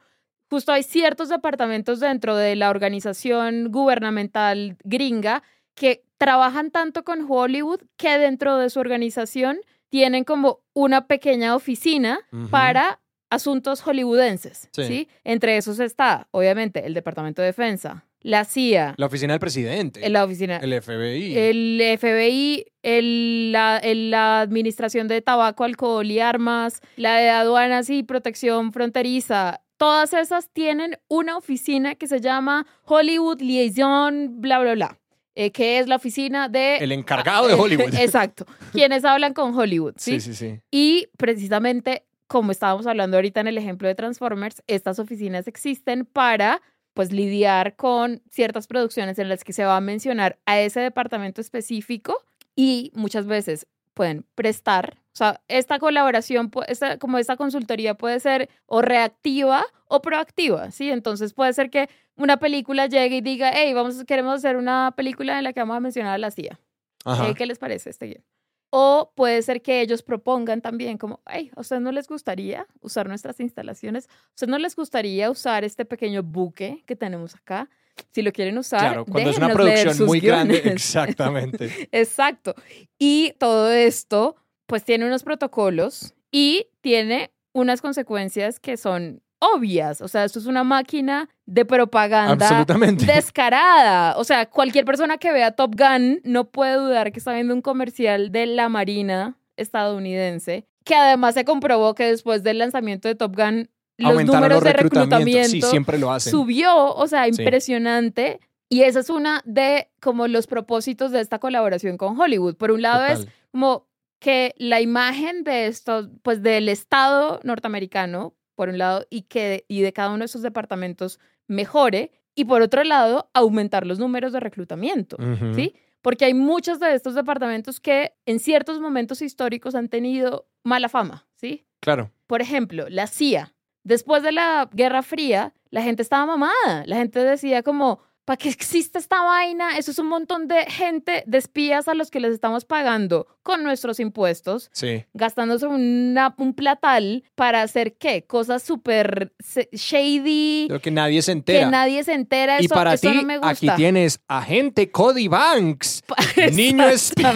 justo 0.49 0.71
hay 0.71 0.83
ciertos 0.83 1.29
departamentos 1.29 1.99
dentro 1.99 2.35
de 2.35 2.55
la 2.55 2.69
organización 2.69 3.71
gubernamental 3.71 4.77
gringa 4.83 5.41
que 5.75 6.03
trabajan 6.18 6.72
tanto 6.72 7.03
con 7.03 7.25
Hollywood 7.30 7.82
que 7.98 8.18
dentro 8.18 8.58
de 8.58 8.70
su 8.70 8.80
organización 8.80 9.60
tienen 9.89 10.24
como 10.24 10.62
una 10.74 11.08
pequeña 11.08 11.56
oficina 11.56 12.20
para 12.50 13.00
asuntos 13.30 13.82
hollywoodenses, 13.82 14.70
Sí. 14.72 14.84
¿sí? 14.86 15.08
Entre 15.24 15.58
esos 15.58 15.80
está, 15.80 16.27
obviamente, 16.32 16.86
el 16.86 16.94
Departamento 16.94 17.42
de 17.42 17.48
Defensa, 17.48 18.06
la 18.22 18.46
CIA, 18.46 18.94
La 18.98 19.08
oficina 19.08 19.34
del 19.34 19.39
presidente, 19.39 20.08
la 20.10 20.24
oficina, 20.24 20.58
el 20.58 20.72
FBI. 20.82 21.36
el 21.38 21.82
FBI, 22.00 22.65
el- 22.84 23.51
la, 23.51 23.77
el- 23.80 24.12
la 24.12 24.39
Administración 24.42 25.08
de 25.08 25.22
Tabaco, 25.22 25.63
Alcohol 25.63 26.10
y 26.10 26.20
Armas, 26.20 26.80
la 26.96 27.18
de 27.18 27.30
Aduanas 27.30 27.89
y 27.89 28.03
Protección 28.03 28.72
Fronteriza, 28.72 29.62
todas 29.77 30.13
esas 30.13 30.50
tienen 30.53 30.98
una 31.10 31.36
oficina 31.38 31.96
que 31.96 32.08
se 32.08 32.22
llama 32.22 32.65
Hollywood 32.86 33.42
Liaison, 33.42 34.39
bla, 34.39 34.60
bla, 34.60 34.74
bla, 34.75 35.00
eh, 35.35 35.51
que 35.51 35.79
es 35.79 35.87
la 35.87 35.95
oficina 35.95 36.49
de... 36.49 36.77
El 36.77 36.91
encargado 36.91 37.47
de 37.47 37.53
Hollywood. 37.59 37.93
Exacto, 37.95 38.45
quienes 38.71 39.05
hablan 39.05 39.33
con 39.33 39.57
Hollywood, 39.57 39.95
¿sí? 39.97 40.19
sí, 40.19 40.33
sí, 40.33 40.35
sí. 40.35 40.59
Y 40.71 41.07
precisamente, 41.17 42.03
como 42.27 42.51
estábamos 42.51 42.87
hablando 42.87 43.17
ahorita 43.17 43.41
en 43.41 43.47
el 43.47 43.57
ejemplo 43.57 43.87
de 43.87 43.95
Transformers, 43.95 44.63
estas 44.67 44.99
oficinas 44.99 45.47
existen 45.47 46.05
para 46.05 46.61
pues 46.93 47.11
lidiar 47.11 47.75
con 47.75 48.21
ciertas 48.29 48.67
producciones 48.67 49.17
en 49.17 49.29
las 49.29 49.43
que 49.43 49.53
se 49.53 49.65
va 49.65 49.77
a 49.77 49.81
mencionar 49.81 50.37
a 50.45 50.59
ese 50.59 50.79
departamento 50.79 51.41
específico 51.41 52.23
y 52.55 52.91
muchas 52.93 53.25
veces 53.25 53.67
pueden 53.93 54.25
prestar, 54.35 54.97
o 55.13 55.15
sea, 55.15 55.41
esta 55.47 55.79
colaboración, 55.79 56.51
esta, 56.67 56.97
como 56.97 57.17
esta 57.17 57.38
consultoría 57.38 57.95
puede 57.95 58.19
ser 58.19 58.50
o 58.65 58.81
reactiva 58.81 59.65
o 59.88 60.01
proactiva, 60.01 60.71
¿sí? 60.71 60.89
Entonces 60.89 61.33
puede 61.33 61.53
ser 61.53 61.69
que 61.69 61.89
una 62.15 62.38
película 62.38 62.88
llegue 62.88 63.18
y 63.18 63.22
diga, 63.22 63.51
hey, 63.53 63.74
vamos, 63.74 64.03
queremos 64.05 64.35
hacer 64.35 64.57
una 64.57 64.94
película 64.96 65.37
en 65.37 65.44
la 65.44 65.53
que 65.53 65.59
vamos 65.59 65.77
a 65.77 65.79
mencionar 65.79 66.13
a 66.13 66.18
la 66.18 66.31
CIA. 66.31 66.59
Ajá. 67.05 67.33
¿Qué 67.33 67.46
les 67.46 67.59
parece 67.59 67.89
este 67.89 68.07
guion? 68.07 68.24
O 68.70 69.11
puede 69.15 69.41
ser 69.44 69.61
que 69.61 69.81
ellos 69.81 70.01
propongan 70.01 70.61
también 70.61 70.98
como, 70.98 71.22
hey, 71.27 71.51
¿a 71.55 71.61
ustedes 71.61 71.81
no 71.81 71.91
les 71.91 72.07
gustaría 72.07 72.65
usar 72.81 73.07
nuestras 73.07 73.39
instalaciones? 73.39 74.07
¿A 74.07 74.29
ustedes 74.29 74.50
no 74.50 74.57
les 74.57 74.75
gustaría 74.75 75.29
usar 75.29 75.63
este 75.63 75.85
pequeño 75.85 76.24
buque 76.24 76.83
que 76.87 76.96
tenemos 76.96 77.35
acá? 77.35 77.70
Si 78.12 78.22
lo 78.22 78.32
quieren 78.32 78.58
usar, 78.58 78.79
Claro, 78.79 79.06
cuando 79.06 79.29
es 79.29 79.38
una 79.38 79.50
producción 79.50 80.08
muy 80.08 80.20
grande, 80.20 80.60
guiones". 80.62 80.74
exactamente. 80.74 81.90
Exacto. 81.92 82.56
Y 83.00 83.34
todo 83.40 83.72
esto, 83.72 84.36
pues 84.66 84.84
tiene 84.84 85.06
unos 85.06 85.24
protocolos 85.24 86.14
y 86.32 86.68
tiene 86.82 87.32
unas 87.53 87.82
consecuencias 87.82 88.60
que 88.60 88.77
son 88.77 89.22
obvias. 89.40 90.01
O 90.01 90.08
sea, 90.08 90.24
esto 90.24 90.40
es 90.40 90.46
una 90.46 90.64
máquina 90.64 91.29
de 91.46 91.66
propaganda 91.66 92.48
Absolutamente. 92.48 93.06
descarada. 93.06 94.16
O 94.18 94.24
sea, 94.24 94.46
cualquier 94.50 94.86
persona 94.86 95.18
que 95.18 95.32
vea 95.32 95.51
Top 95.51 95.75
Gun 95.77 96.22
no 96.24 96.46
puede 96.46 96.75
dudar 96.75 97.12
que 97.12 97.20
está 97.20 97.34
viendo 97.34 97.53
un 97.53 97.62
comercial 97.62 98.32
de 98.32 98.46
la 98.48 98.70
Marina 98.70 99.38
estadounidense, 99.58 100.66
que 100.86 100.96
además 100.96 101.34
se 101.36 101.46
comprobó 101.46 101.94
que 101.94 102.06
después 102.06 102.44
del 102.44 102.58
lanzamiento 102.60 103.08
de 103.08 103.16
Top 103.16 103.36
Gun, 103.36 103.70
los 103.98 104.24
números 104.25 104.50
los 104.50 104.64
de 104.64 104.74
reclutamiento 104.74 105.50
Sí, 105.50 105.62
siempre 105.62 105.98
lo 105.98 106.12
hacen. 106.12 106.32
subió, 106.32 106.94
o 106.94 107.08
sea, 107.08 107.25
Sí. 107.25 107.29
impresionante. 107.42 108.40
Y 108.70 108.82
esa 108.84 109.00
es 109.01 109.10
una 109.10 109.42
de 109.46 109.90
como 110.01 110.27
los 110.27 110.48
propósitos 110.48 111.12
de 111.12 111.20
esta 111.22 111.40
colaboración 111.40 111.98
con 111.98 112.20
Hollywood. 112.20 112.56
Por 112.56 112.72
un 112.72 112.82
lado 112.82 113.06
es 113.06 113.20
Total. 113.20 113.34
como 113.51 113.88
que 114.20 114.56
la 114.58 114.82
imagen 114.82 115.44
de 115.44 115.68
estos, 115.68 116.10
pues 116.24 116.42
del 116.42 116.70
Estado 116.70 117.40
norteamericano, 117.44 118.34
por 118.56 118.70
un 118.70 118.77
lado, 118.77 119.06
y 119.10 119.24
que 119.24 119.66
y 119.68 119.82
de 119.82 119.94
cada 119.94 120.10
uno 120.10 120.20
de 120.20 120.25
esos 120.25 120.42
departamentos 120.42 121.20
mejore, 121.48 122.12
y 122.36 122.46
por 122.46 122.62
otro 122.62 122.84
lado, 122.84 123.29
aumentar 123.34 123.86
los 123.86 124.00
números 124.00 124.32
de 124.34 124.40
reclutamiento, 124.40 125.18
Ujú. 125.18 125.53
¿sí? 125.53 125.75
Porque 126.01 126.25
hay 126.25 126.34
muchos 126.34 126.79
de 126.79 126.94
estos 126.96 127.16
departamentos 127.16 127.79
que 127.79 128.14
en 128.25 128.40
ciertos 128.40 128.79
momentos 128.79 129.22
históricos 129.22 129.75
han 129.75 129.88
tenido 129.90 130.48
mala 130.64 130.90
fama, 130.90 131.27
¿sí? 131.36 131.66
Claro. 131.79 132.12
Por 132.27 132.42
ejemplo, 132.42 132.88
la 132.90 133.08
CIA. 133.08 133.53
Después 133.83 134.24
de 134.24 134.31
la 134.31 134.69
Guerra 134.74 135.01
Fría, 135.03 135.53
la 135.69 135.81
gente 135.81 136.01
estaba 136.01 136.25
mamada. 136.25 136.83
La 136.85 136.96
gente 136.98 137.19
decía 137.24 137.63
como, 137.63 138.00
¿para 138.25 138.37
qué 138.37 138.48
existe 138.50 138.98
esta 139.00 139.22
vaina? 139.22 139.77
Eso 139.77 139.91
es 139.91 140.00
un 140.00 140.07
montón 140.07 140.48
de 140.48 140.65
gente, 140.67 141.24
de 141.27 141.37
espías 141.37 141.87
a 141.89 141.93
los 141.93 142.09
que 142.09 142.22
les 142.22 142.31
estamos 142.33 142.63
pagando 142.63 143.27
con 143.43 143.63
nuestros 143.63 144.00
impuestos, 144.00 144.69
Sí. 144.72 145.03
gastándose 145.13 145.67
una- 145.67 146.33
un 146.37 146.53
platal 146.53 147.25
para 147.35 147.61
hacer 147.61 147.98
qué? 147.98 148.24
Cosas 148.25 148.63
súper 148.63 149.33
shady, 149.74 150.67
Lo 150.69 150.79
que 150.79 150.91
nadie 150.91 151.22
se 151.22 151.31
que 151.33 151.37
entera. 151.37 151.69
nadie 151.69 152.03
se 152.03 152.13
entera. 152.13 152.61
y 152.61 152.67
para 152.67 152.93
eso 152.93 153.09
ti, 153.09 153.17
no 153.17 153.24
me 153.24 153.37
gusta. 153.37 153.50
aquí 153.51 153.67
tienes 153.75 154.19
agente 154.27 154.89
Cody 154.91 155.27
Banks, 155.27 156.03
niño 156.53 156.85
espía. 156.87 157.33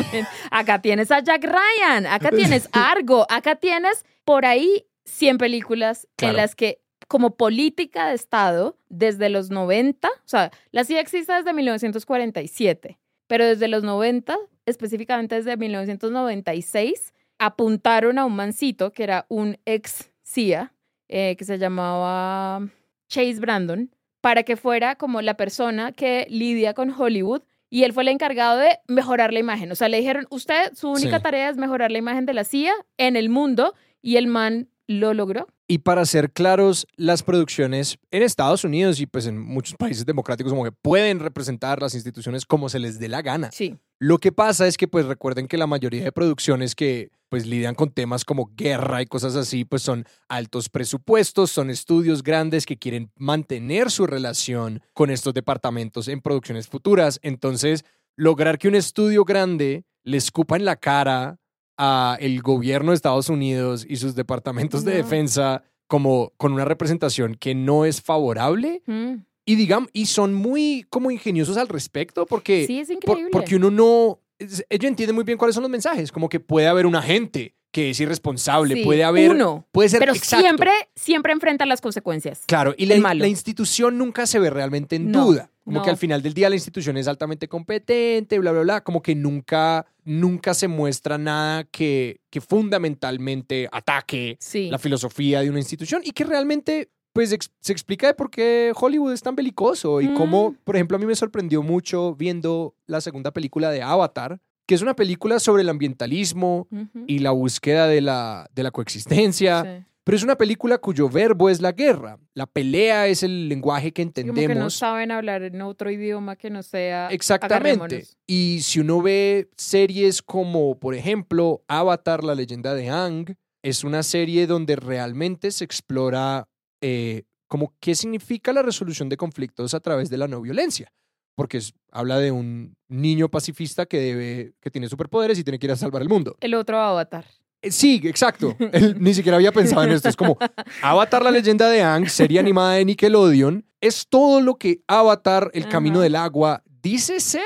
Acá 0.51 0.81
tienes 0.81 1.11
a 1.11 1.19
Jack 1.19 1.43
Ryan, 1.43 2.05
acá 2.07 2.29
tienes 2.61 2.69
Argo, 2.71 3.25
acá 3.29 3.55
tienes 3.55 4.05
por 4.23 4.45
ahí 4.45 4.85
100 5.07 5.37
películas 5.39 6.07
Claro. 6.15 6.31
en 6.33 6.37
las 6.37 6.55
que 6.55 6.79
como 7.07 7.35
política 7.37 8.09
de 8.09 8.15
Estado, 8.15 8.77
desde 8.89 9.29
los 9.29 9.49
90, 9.49 10.07
o 10.09 10.11
sea, 10.25 10.51
la 10.71 10.83
CIA 10.83 10.99
existe 10.99 11.31
desde 11.33 11.53
1947, 11.53 12.97
pero 13.27 13.45
desde 13.45 13.67
los 13.67 13.83
90, 13.83 14.37
específicamente 14.65 15.35
desde 15.35 15.55
1996, 15.57 17.13
apuntaron 17.39 18.17
a 18.19 18.25
un 18.25 18.35
mancito 18.35 18.91
que 18.91 19.03
era 19.03 19.25
un 19.29 19.57
ex 19.65 20.11
CIA, 20.23 20.73
eh, 21.07 21.35
que 21.37 21.45
se 21.45 21.57
llamaba 21.57 22.67
Chase 23.07 23.39
Brandon, 23.39 23.89
para 24.21 24.43
que 24.43 24.57
fuera 24.57 24.95
como 24.95 25.21
la 25.21 25.35
persona 25.37 25.91
que 25.93 26.25
lidia 26.29 26.73
con 26.73 26.91
Hollywood 26.91 27.43
y 27.69 27.83
él 27.83 27.93
fue 27.93 28.03
el 28.03 28.09
encargado 28.09 28.57
de 28.59 28.79
mejorar 28.87 29.31
la 29.31 29.39
imagen. 29.39 29.71
O 29.71 29.75
sea, 29.75 29.87
le 29.87 29.97
dijeron, 29.97 30.25
usted, 30.29 30.73
su 30.73 30.89
única 30.89 31.17
Sí. 31.17 31.23
tarea 31.23 31.49
es 31.49 31.57
mejorar 31.57 31.91
la 31.91 31.97
imagen 31.99 32.25
de 32.25 32.33
la 32.33 32.43
CIA 32.43 32.73
en 32.97 33.15
el 33.15 33.29
mundo 33.29 33.73
y 34.01 34.15
el 34.17 34.27
man 34.27 34.67
lo 34.87 35.13
logró. 35.13 35.47
Y 35.67 35.79
para 35.79 36.05
ser 36.05 36.31
claros, 36.31 36.87
las 36.95 37.21
producciones 37.21 37.99
en 38.09 38.23
Estados 38.23 38.63
Unidos 38.63 38.99
y 39.01 39.05
pues 39.05 39.27
en 39.27 39.37
muchos 39.37 39.75
países 39.75 40.05
democráticos 40.05 40.51
como 40.53 40.63
que 40.63 40.71
pueden 40.71 41.19
representar 41.19 41.81
las 41.81 41.93
instituciones 41.93 42.45
como 42.45 42.69
se 42.69 42.79
les 42.79 42.97
dé 42.97 43.09
la 43.09 43.21
gana. 43.21 43.51
Sí. 43.51 43.75
Lo 43.99 44.17
que 44.17 44.31
pasa 44.31 44.65
es 44.65 44.77
que 44.77 44.87
pues 44.87 45.05
recuerden 45.05 45.47
que 45.47 45.57
la 45.57 45.67
mayoría 45.67 46.03
de 46.03 46.11
producciones 46.11 46.73
que 46.73 47.11
pues 47.29 47.45
lidian 47.45 47.75
con 47.75 47.91
temas 47.91 48.23
como 48.23 48.51
guerra 48.55 49.01
y 49.01 49.05
cosas 49.05 49.35
así 49.35 49.65
pues 49.65 49.81
son 49.81 50.05
altos 50.29 50.69
presupuestos, 50.69 51.51
son 51.51 51.69
estudios 51.69 52.23
grandes 52.23 52.65
que 52.65 52.77
quieren 52.77 53.11
mantener 53.17 53.91
su 53.91 54.07
relación 54.07 54.81
con 54.93 55.09
estos 55.09 55.33
departamentos 55.33 56.07
en 56.07 56.21
producciones 56.21 56.67
futuras. 56.67 57.19
Entonces, 57.23 57.83
lograr 58.15 58.57
que 58.57 58.69
un 58.69 58.75
estudio 58.75 59.25
grande 59.25 59.83
le 60.03 60.15
escupa 60.15 60.55
en 60.55 60.63
la 60.63 60.77
cara 60.77 61.39
a 61.77 62.17
el 62.19 62.41
gobierno 62.41 62.91
de 62.91 62.95
Estados 62.95 63.29
Unidos 63.29 63.85
y 63.87 63.97
sus 63.97 64.15
departamentos 64.15 64.83
de 64.83 64.91
No. 64.91 64.97
defensa 64.97 65.63
como 65.87 66.33
con 66.37 66.51
una 66.53 66.65
representación 66.65 67.35
que 67.35 67.55
no 67.55 67.85
es 67.85 68.01
favorable 68.01 68.81
Mm. 68.87 69.13
y 69.45 69.55
digamos 69.55 69.89
y 69.93 70.07
son 70.07 70.33
muy 70.33 70.85
como 70.89 71.11
ingeniosos 71.11 71.55
al 71.57 71.67
respecto 71.69 72.25
porque 72.25 72.65
Sí, 72.67 72.79
es 72.79 72.87
por- 72.87 72.95
increíble. 72.95 73.29
porque 73.31 73.55
uno 73.55 73.69
no 73.71 74.19
ellos 74.39 74.63
entienden 74.89 75.15
muy 75.15 75.23
bien 75.23 75.37
cuáles 75.37 75.55
son 75.55 75.61
los 75.63 75.71
mensajes 75.71 76.11
como 76.11 76.29
que 76.29 76.39
puede 76.39 76.67
haber 76.67 76.85
un 76.85 76.95
agente 76.95 77.53
que 77.71 77.91
es 77.91 77.99
irresponsable, 77.99 78.75
Sí, 78.75 78.83
puede 78.83 79.03
haber... 79.03 79.29
uno, 79.29 79.67
puede 79.71 79.89
ser 79.89 79.99
pero 79.99 80.13
exacto. 80.13 80.39
siempre, 80.43 80.71
siempre 80.95 81.31
enfrenta 81.33 81.65
las 81.67 81.79
consecuencias. 81.81 82.41
Claro, 82.47 82.73
y 82.75 82.85
la, 82.87 83.27
institución 83.27 83.97
nunca 83.99 84.25
se 84.25 84.39
ve 84.39 84.49
realmente 84.49 84.95
en 84.95 85.11
No, 85.11 85.25
duda. 85.25 85.51
Como 85.63 85.79
no. 85.79 85.83
que 85.83 85.89
al 85.91 85.97
final 85.97 86.23
del 86.23 86.33
día 86.33 86.49
la 86.49 86.55
institución 86.55 86.97
es 86.97 87.07
altamente 87.07 87.47
competente, 87.47 88.39
bla, 88.39 88.51
bla, 88.53 88.61
bla. 88.61 88.83
Como 88.83 89.01
que 89.03 89.13
nunca, 89.15 89.85
nunca 90.07 90.53
se 90.53 90.67
muestra 90.67 91.17
nada 91.17 91.65
que, 91.65 92.21
que 92.31 92.39
fundamentalmente 92.41 93.67
ataque 93.71 94.37
Sí. 94.39 94.69
la 94.69 94.79
filosofía 94.79 95.41
de 95.41 95.49
una 95.49 95.59
institución 95.59 96.01
y 96.03 96.11
que 96.11 96.23
realmente 96.23 96.89
pues 97.13 97.31
ex- 97.31 97.51
se 97.61 97.71
explica 97.73 98.05
de 98.07 98.13
por 98.13 98.29
qué 98.29 98.71
Hollywood 98.79 99.11
es 99.13 99.21
tan 99.23 99.35
belicoso 99.35 100.01
y 100.01 100.07
Mm. 100.07 100.13
cómo, 100.15 100.55
por 100.63 100.75
ejemplo, 100.75 100.97
a 100.97 100.99
mí 100.99 101.05
me 101.07 101.15
sorprendió 101.15 101.63
mucho 101.63 102.13
viendo 102.15 102.75
la 102.85 103.01
segunda 103.01 103.31
película 103.31 103.71
de 103.71 103.81
Avatar, 103.81 104.39
que 104.67 104.75
es 104.75 104.81
una 104.83 104.95
película 104.95 105.39
sobre 105.39 105.63
el 105.63 105.69
ambientalismo 105.69 106.67
y 107.07 107.19
la 107.19 107.31
búsqueda 107.31 107.87
de 107.87 108.01
la, 108.01 108.47
de 108.53 108.63
la 108.63 108.69
coexistencia. 108.71 109.63
Sí. 109.63 109.85
Pero 110.07 110.15
es 110.15 110.23
una 110.23 110.37
película 110.37 110.77
cuyo 110.77 111.09
verbo 111.09 111.49
es 111.49 111.59
la 111.59 111.73
guerra. 111.73 112.17
La 112.33 112.45
pelea 112.45 113.07
es 113.07 113.23
el 113.23 113.49
lenguaje 113.49 113.91
que 113.91 114.03
Como 114.03 114.13
que 114.13 114.23
no 114.23 114.29
entendemos. 114.39 114.73
saben 114.75 115.11
hablar 115.11 115.43
en 115.43 115.61
otro 115.61 115.91
idioma 115.91 116.37
que 116.37 116.49
no 116.49 116.63
sea. 116.63 117.09
Exactamente. 117.09 118.05
Y 118.25 118.61
si 118.61 118.79
uno 118.79 119.01
ve 119.01 119.49
series 119.57 120.21
como, 120.21 120.79
por 120.79 120.95
ejemplo, 120.95 121.61
Avatar, 121.67 122.23
la 122.23 122.35
leyenda 122.35 122.73
de 122.73 122.89
Aang, 122.89 123.35
es 123.61 123.83
una 123.83 124.01
serie 124.01 124.47
donde 124.47 124.77
realmente 124.77 125.51
se 125.51 125.65
explora 125.65 126.47
eh, 126.81 127.23
como 127.49 127.73
qué 127.81 127.93
significa 127.93 128.53
la 128.53 128.61
resolución 128.61 129.09
de 129.09 129.17
conflictos 129.17 129.73
a 129.73 129.81
través 129.81 130.09
de 130.09 130.17
la 130.19 130.29
no 130.29 130.39
violencia. 130.39 130.89
Porque 131.35 131.57
es- 131.57 131.73
habla 131.91 132.17
de 132.19 132.31
un 132.31 132.75
niño 132.87 133.29
pacifista 133.29 133.85
que, 133.85 133.99
debe, 133.99 134.53
que 134.61 134.71
tiene 134.71 134.87
superpoderes 134.87 135.37
y 135.37 135.43
tiene 135.43 135.59
que 135.59 135.65
ir 135.67 135.71
a 135.71 135.75
salvar 135.75 136.01
el 136.01 136.07
mundo. 136.07 136.37
El 136.39 136.53
otro 136.53 136.79
avatar. 136.79 137.25
Eh, 137.61 137.71
Sí, 137.71 138.01
exacto. 138.03 138.55
Él 138.71 138.97
ni 138.99 139.13
siquiera 139.13 139.37
había 139.37 139.51
pensado 139.51 139.83
en 139.83 139.91
esto. 139.91 140.09
Es 140.09 140.15
como 140.15 140.37
Avatar, 140.81 141.23
la 141.23 141.31
leyenda 141.31 141.69
de 141.69 141.81
Aang, 141.81 142.07
serie 142.09 142.39
animada 142.39 142.73
de 142.73 142.85
Nickelodeon, 142.85 143.65
es 143.81 144.07
todo 144.07 144.41
lo 144.41 144.55
que 144.55 144.81
Avatar, 144.87 145.51
el 145.53 145.67
camino 145.67 145.99
del 145.99 146.15
agua, 146.15 146.63
dice 146.81 147.19
ser, 147.19 147.41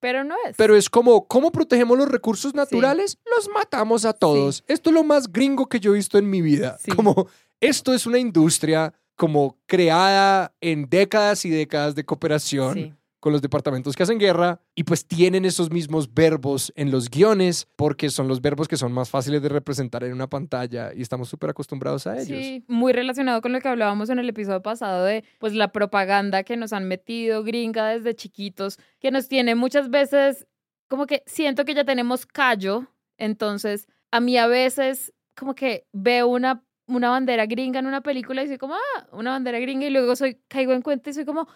Pero 0.00 0.24
no 0.24 0.34
es. 0.48 0.56
pero 0.56 0.76
es 0.76 0.88
como, 0.90 1.26
¿cómo 1.26 1.52
protegemos 1.52 1.96
los 1.98 2.08
recursos 2.08 2.54
naturales? 2.54 3.18
Los 3.36 3.48
matamos 3.48 4.04
a 4.04 4.12
todos. 4.12 4.64
Esto 4.66 4.90
es 4.90 4.94
lo 4.94 5.04
más 5.04 5.30
gringo 5.32 5.68
que 5.68 5.80
yo 5.80 5.92
he 5.92 5.96
visto 5.96 6.18
en 6.18 6.28
mi 6.28 6.40
vida. 6.42 6.78
Sí. 6.82 6.90
Como, 6.90 7.28
esto 7.60 7.92
es 7.94 8.06
una 8.06 8.18
industria 8.18 8.92
como 9.16 9.58
creada 9.66 10.54
en 10.62 10.88
décadas 10.88 11.44
y 11.44 11.50
décadas 11.50 11.94
de 11.94 12.04
cooperación 12.04 12.74
Sí. 12.74 12.94
Con 13.20 13.32
los 13.32 13.42
departamentos 13.42 13.94
que 13.94 14.02
hacen 14.02 14.18
guerra 14.18 14.60
y 14.74 14.84
pues 14.84 15.06
tienen 15.06 15.44
esos 15.44 15.70
mismos 15.70 16.12
verbos 16.12 16.72
en 16.74 16.90
los 16.90 17.10
guiones 17.10 17.68
porque 17.76 18.10
son 18.10 18.26
los 18.26 18.40
verbos 18.40 18.66
que 18.66 18.76
son 18.76 18.92
más 18.92 19.10
fáciles 19.10 19.42
de 19.42 19.50
representar 19.50 20.02
en 20.04 20.12
una 20.12 20.28
pantalla 20.28 20.92
y 20.94 21.02
estamos 21.02 21.28
súper 21.28 21.50
acostumbrados 21.50 22.06
a 22.06 22.14
ellos. 22.14 22.26
Sí, 22.26 22.64
muy 22.66 22.92
relacionado 22.92 23.40
con 23.42 23.52
lo 23.52 23.60
que 23.60 23.68
hablábamos 23.68 24.08
en 24.10 24.18
el 24.18 24.28
episodio 24.28 24.62
pasado 24.62 25.04
de 25.04 25.24
pues 25.38 25.54
la 25.54 25.70
propaganda 25.70 26.42
que 26.42 26.56
nos 26.56 26.72
han 26.72 26.88
metido 26.88 27.44
gringa 27.44 27.88
desde 27.88 28.16
chiquitos, 28.16 28.78
que 28.98 29.10
nos 29.10 29.28
tiene 29.28 29.54
muchas 29.54 29.90
veces 29.90 30.46
como 30.88 31.06
que 31.06 31.22
siento 31.26 31.64
que 31.64 31.74
ya 31.74 31.84
tenemos 31.84 32.26
callo, 32.26 32.86
entonces 33.18 33.86
a 34.10 34.20
mí 34.20 34.36
a 34.38 34.46
veces 34.46 35.12
como 35.36 35.54
que 35.54 35.86
veo 35.92 36.26
una 36.26 36.64
una 36.86 37.10
bandera 37.10 37.46
gringa 37.46 37.78
en 37.78 37.86
una 37.86 38.00
película 38.00 38.42
y 38.42 38.48
soy 38.48 38.58
como, 38.58 38.74
ah, 38.74 39.06
una 39.12 39.30
bandera 39.30 39.60
gringa 39.60 39.86
y 39.86 39.90
luego 39.90 40.16
soy 40.16 40.40
caigo 40.48 40.72
en 40.72 40.82
cuenta 40.82 41.10
y 41.10 41.12
soy 41.12 41.24
como 41.24 41.46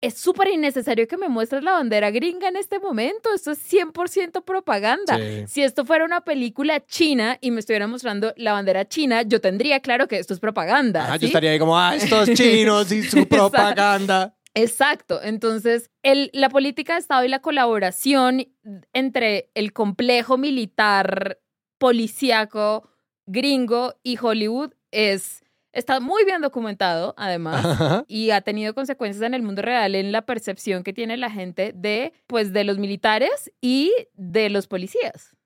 es 0.00 0.14
súper 0.14 0.48
innecesario 0.48 1.06
que 1.06 1.16
me 1.16 1.28
muestres 1.28 1.62
la 1.62 1.72
bandera 1.72 2.10
gringa 2.10 2.48
en 2.48 2.56
este 2.56 2.78
momento. 2.78 3.34
Esto 3.34 3.50
es 3.50 3.72
100% 3.72 4.42
propaganda. 4.44 5.16
Sí. 5.16 5.44
Si 5.46 5.62
esto 5.62 5.84
fuera 5.84 6.04
una 6.04 6.22
película 6.22 6.84
china 6.86 7.36
y 7.40 7.50
me 7.50 7.60
estuvieran 7.60 7.90
mostrando 7.90 8.32
la 8.36 8.52
bandera 8.52 8.88
china, 8.88 9.22
yo 9.22 9.40
tendría 9.40 9.80
claro 9.80 10.08
que 10.08 10.18
esto 10.18 10.32
es 10.32 10.40
propaganda. 10.40 11.04
Ajá, 11.04 11.14
¿sí? 11.14 11.20
Yo 11.20 11.26
estaría 11.26 11.50
ahí 11.50 11.58
como, 11.58 11.78
ah, 11.78 11.94
estos 11.94 12.30
chinos 12.34 12.90
y 12.92 13.02
su 13.02 13.26
propaganda. 13.28 14.34
Exacto. 14.54 15.20
Entonces, 15.22 15.90
el, 16.02 16.30
la 16.32 16.48
política 16.48 16.94
de 16.94 17.00
Estado 17.00 17.24
y 17.24 17.28
la 17.28 17.40
colaboración 17.40 18.48
entre 18.92 19.50
el 19.54 19.72
complejo 19.72 20.38
militar 20.38 21.38
policíaco 21.78 22.88
gringo 23.26 23.94
y 24.02 24.18
Hollywood 24.20 24.72
es 24.90 25.44
está 25.72 26.00
muy 26.00 26.24
bien 26.24 26.40
documentado, 26.40 27.14
además. 27.16 27.64
Ajá. 27.64 28.04
y 28.08 28.30
ha 28.30 28.40
tenido 28.40 28.74
consecuencias 28.74 29.22
en 29.24 29.34
el 29.34 29.42
mundo 29.42 29.62
real 29.62 29.94
en 29.94 30.12
la 30.12 30.22
percepción 30.22 30.82
que 30.82 30.92
tiene 30.92 31.16
la 31.16 31.30
gente 31.30 31.72
de 31.74 32.12
pues 32.26 32.52
de 32.52 32.64
los 32.64 32.78
militares 32.78 33.52
y 33.60 33.92
de 34.14 34.50
los 34.50 34.66
policías. 34.66 35.36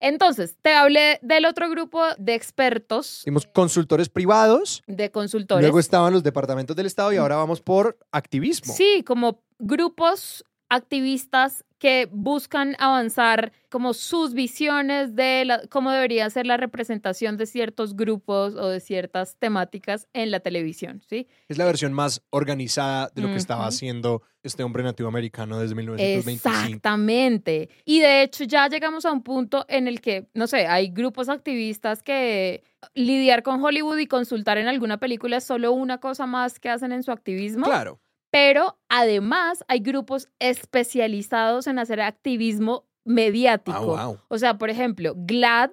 Entonces, 0.00 0.58
te 0.60 0.74
hablé 0.74 1.18
del 1.22 1.46
otro 1.46 1.70
grupo 1.70 2.02
de 2.18 2.34
expertos, 2.34 3.20
Hicimos 3.20 3.46
consultores 3.46 4.10
privados, 4.10 4.82
de 4.86 5.10
consultores. 5.10 5.62
luego 5.62 5.78
estaban 5.78 6.12
los 6.12 6.22
departamentos 6.22 6.76
del 6.76 6.86
Estado 6.86 7.12
y 7.12 7.16
ahora 7.16 7.36
vamos 7.36 7.62
por 7.62 7.98
activismo. 8.12 8.74
Sí, 8.74 9.02
como 9.06 9.42
grupos 9.58 10.44
activistas 10.68 11.64
que 11.84 12.08
buscan 12.10 12.76
avanzar 12.78 13.52
como 13.68 13.92
sus 13.92 14.32
visiones 14.32 15.14
de 15.14 15.44
la- 15.44 15.60
cómo 15.68 15.90
debería 15.90 16.30
ser 16.30 16.46
la 16.46 16.56
representación 16.56 17.36
de 17.36 17.44
ciertos 17.44 17.94
grupos 17.94 18.54
o 18.54 18.68
de 18.68 18.80
ciertas 18.80 19.36
temáticas 19.38 20.08
en 20.14 20.30
la 20.30 20.40
televisión, 20.40 21.02
¿sí? 21.06 21.28
Es 21.46 21.58
la 21.58 21.66
versión 21.66 21.92
más 21.92 22.22
organizada 22.30 23.10
de 23.14 23.20
lo 23.20 23.28
que 23.28 23.36
estaba 23.36 23.66
haciendo 23.66 24.22
este 24.42 24.62
hombre 24.62 24.82
nativo 24.82 25.10
americano 25.10 25.58
desde 25.58 25.74
1925. 25.74 26.48
Exactamente. 26.48 27.68
Y 27.84 28.00
de 28.00 28.22
hecho 28.22 28.44
ya 28.44 28.66
llegamos 28.68 29.04
a 29.04 29.12
un 29.12 29.22
punto 29.22 29.66
en 29.68 29.86
el 29.86 30.00
que, 30.00 30.26
no 30.32 30.46
sé, 30.46 30.66
hay 30.66 30.88
grupos 30.88 31.28
activistas 31.28 32.02
que 32.02 32.62
lidiar 32.94 33.42
con 33.42 33.62
Hollywood 33.62 33.98
y 33.98 34.06
consultar 34.06 34.56
en 34.56 34.68
alguna 34.68 34.96
película 34.96 35.36
es 35.36 35.44
solo 35.44 35.72
una 35.72 35.98
cosa 35.98 36.24
más 36.24 36.58
que 36.58 36.70
hacen 36.70 36.92
en 36.92 37.02
su 37.02 37.12
activismo. 37.12 37.66
Claro. 37.66 38.00
Pero 38.34 38.76
además 38.88 39.62
hay 39.68 39.78
grupos 39.78 40.28
especializados 40.40 41.68
en 41.68 41.78
hacer 41.78 42.00
activismo 42.00 42.84
mediático. 43.04 43.96
Ah, 43.96 44.06
wow. 44.06 44.18
O 44.26 44.38
sea, 44.38 44.58
por 44.58 44.70
ejemplo, 44.70 45.14
GLAD, 45.16 45.70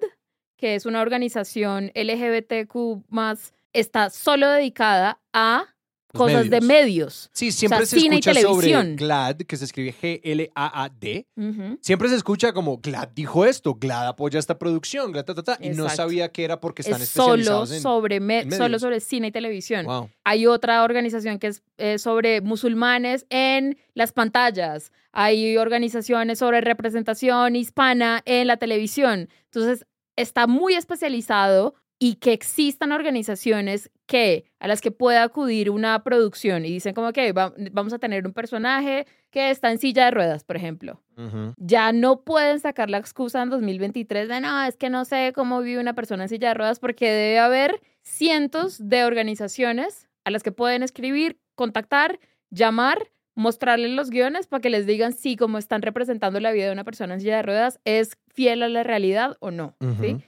que 0.56 0.76
es 0.76 0.86
una 0.86 1.00
organización 1.00 1.90
LGBTQ 1.96 3.02
está 3.72 4.10
solo 4.10 4.48
dedicada 4.48 5.18
a 5.32 5.71
Cosas 6.18 6.50
de 6.50 6.60
medios. 6.60 6.68
medios. 6.68 7.30
Sí, 7.32 7.52
siempre 7.52 7.78
sea, 7.80 7.86
se 7.86 8.00
cine 8.00 8.16
y 8.16 8.18
escucha 8.18 8.40
sobre 8.40 8.66
televisión. 8.68 8.96
GLAD, 8.96 9.36
que 9.38 9.56
se 9.56 9.64
escribe 9.64 9.94
G-L-A-A-D. 10.00 11.26
Ujú. 11.36 11.78
Siempre 11.80 12.08
se 12.08 12.16
escucha 12.16 12.52
como 12.52 12.78
GLAD 12.78 13.08
dijo 13.14 13.44
esto, 13.46 13.74
GLAD 13.74 14.08
apoya 14.08 14.38
esta 14.38 14.58
producción, 14.58 15.12
GLAD, 15.12 15.24
ta, 15.24 15.34
ta, 15.34 15.42
ta, 15.42 15.58
y 15.60 15.70
no 15.70 15.88
sabía 15.88 16.30
que 16.30 16.44
era 16.44 16.60
porque 16.60 16.82
están 16.82 17.00
Es 17.00 17.08
solo 17.08 17.32
especializados 17.34 17.72
en... 17.72 17.80
sobre, 17.82 18.20
me- 18.20 18.40
en 18.40 18.50
solo 18.50 18.64
medios. 18.64 18.82
sobre 18.82 19.00
cine 19.00 19.28
y 19.28 19.32
televisión. 19.32 19.86
Wow. 19.86 20.10
Hay 20.24 20.46
otra 20.46 20.84
organización 20.84 21.38
que 21.38 21.48
es 21.48 21.62
eh, 21.78 21.98
sobre 21.98 22.40
musulmanes 22.40 23.26
en 23.30 23.78
las 23.94 24.12
pantallas. 24.12 24.92
Hay 25.12 25.56
organizaciones 25.56 26.38
sobre 26.38 26.60
representación 26.60 27.56
hispana 27.56 28.22
en 28.24 28.46
la 28.46 28.56
televisión. 28.56 29.28
Entonces, 29.46 29.86
está 30.16 30.46
muy 30.46 30.74
especializado 30.74 31.74
y 31.98 32.16
que 32.16 32.32
existan 32.32 32.92
organizaciones 32.92 33.90
que 34.12 34.44
a 34.60 34.68
las 34.68 34.82
que 34.82 34.90
pueda 34.90 35.22
acudir 35.22 35.70
una 35.70 36.04
producción 36.04 36.66
y 36.66 36.68
dicen 36.68 36.92
como 36.92 37.14
que 37.14 37.32
vamos 37.32 37.94
a 37.94 37.98
tener 37.98 38.26
un 38.26 38.34
personaje 38.34 39.06
que 39.30 39.48
está 39.48 39.70
en 39.70 39.78
silla 39.78 40.04
de 40.04 40.10
ruedas, 40.10 40.44
por 40.44 40.56
ejemplo. 40.56 41.00
Ya 41.56 41.92
no 41.92 42.20
pueden 42.20 42.60
sacar 42.60 42.90
la 42.90 42.98
excusa 42.98 43.40
en 43.40 43.48
2023 43.48 44.28
de 44.28 44.42
no, 44.42 44.64
es 44.64 44.76
que 44.76 44.90
no 44.90 45.06
sé 45.06 45.32
cómo 45.34 45.62
vive 45.62 45.80
una 45.80 45.94
persona 45.94 46.24
en 46.24 46.28
silla 46.28 46.48
de 46.48 46.54
ruedas 46.54 46.78
porque 46.78 47.10
debe 47.10 47.38
haber 47.38 47.80
cientos 48.02 48.86
de 48.86 49.06
organizaciones 49.06 50.10
a 50.24 50.30
las 50.30 50.42
que 50.42 50.52
pueden 50.52 50.82
escribir, 50.82 51.38
contactar, 51.54 52.20
llamar, 52.50 52.98
mostrarles 53.34 53.92
los 53.92 54.10
guiones 54.10 54.46
para 54.46 54.60
que 54.60 54.68
les 54.68 54.84
digan 54.84 55.14
si 55.14 55.36
como 55.36 55.56
están 55.56 55.80
representando 55.80 56.38
la 56.38 56.52
vida 56.52 56.66
de 56.66 56.72
una 56.72 56.84
persona 56.84 57.14
en 57.14 57.20
silla 57.20 57.36
de 57.36 57.44
ruedas 57.44 57.80
es 57.86 58.18
fiel 58.28 58.62
a 58.62 58.68
la 58.68 58.82
realidad 58.82 59.38
o 59.40 59.50
no. 59.50 59.74
¿sí? 60.02 60.22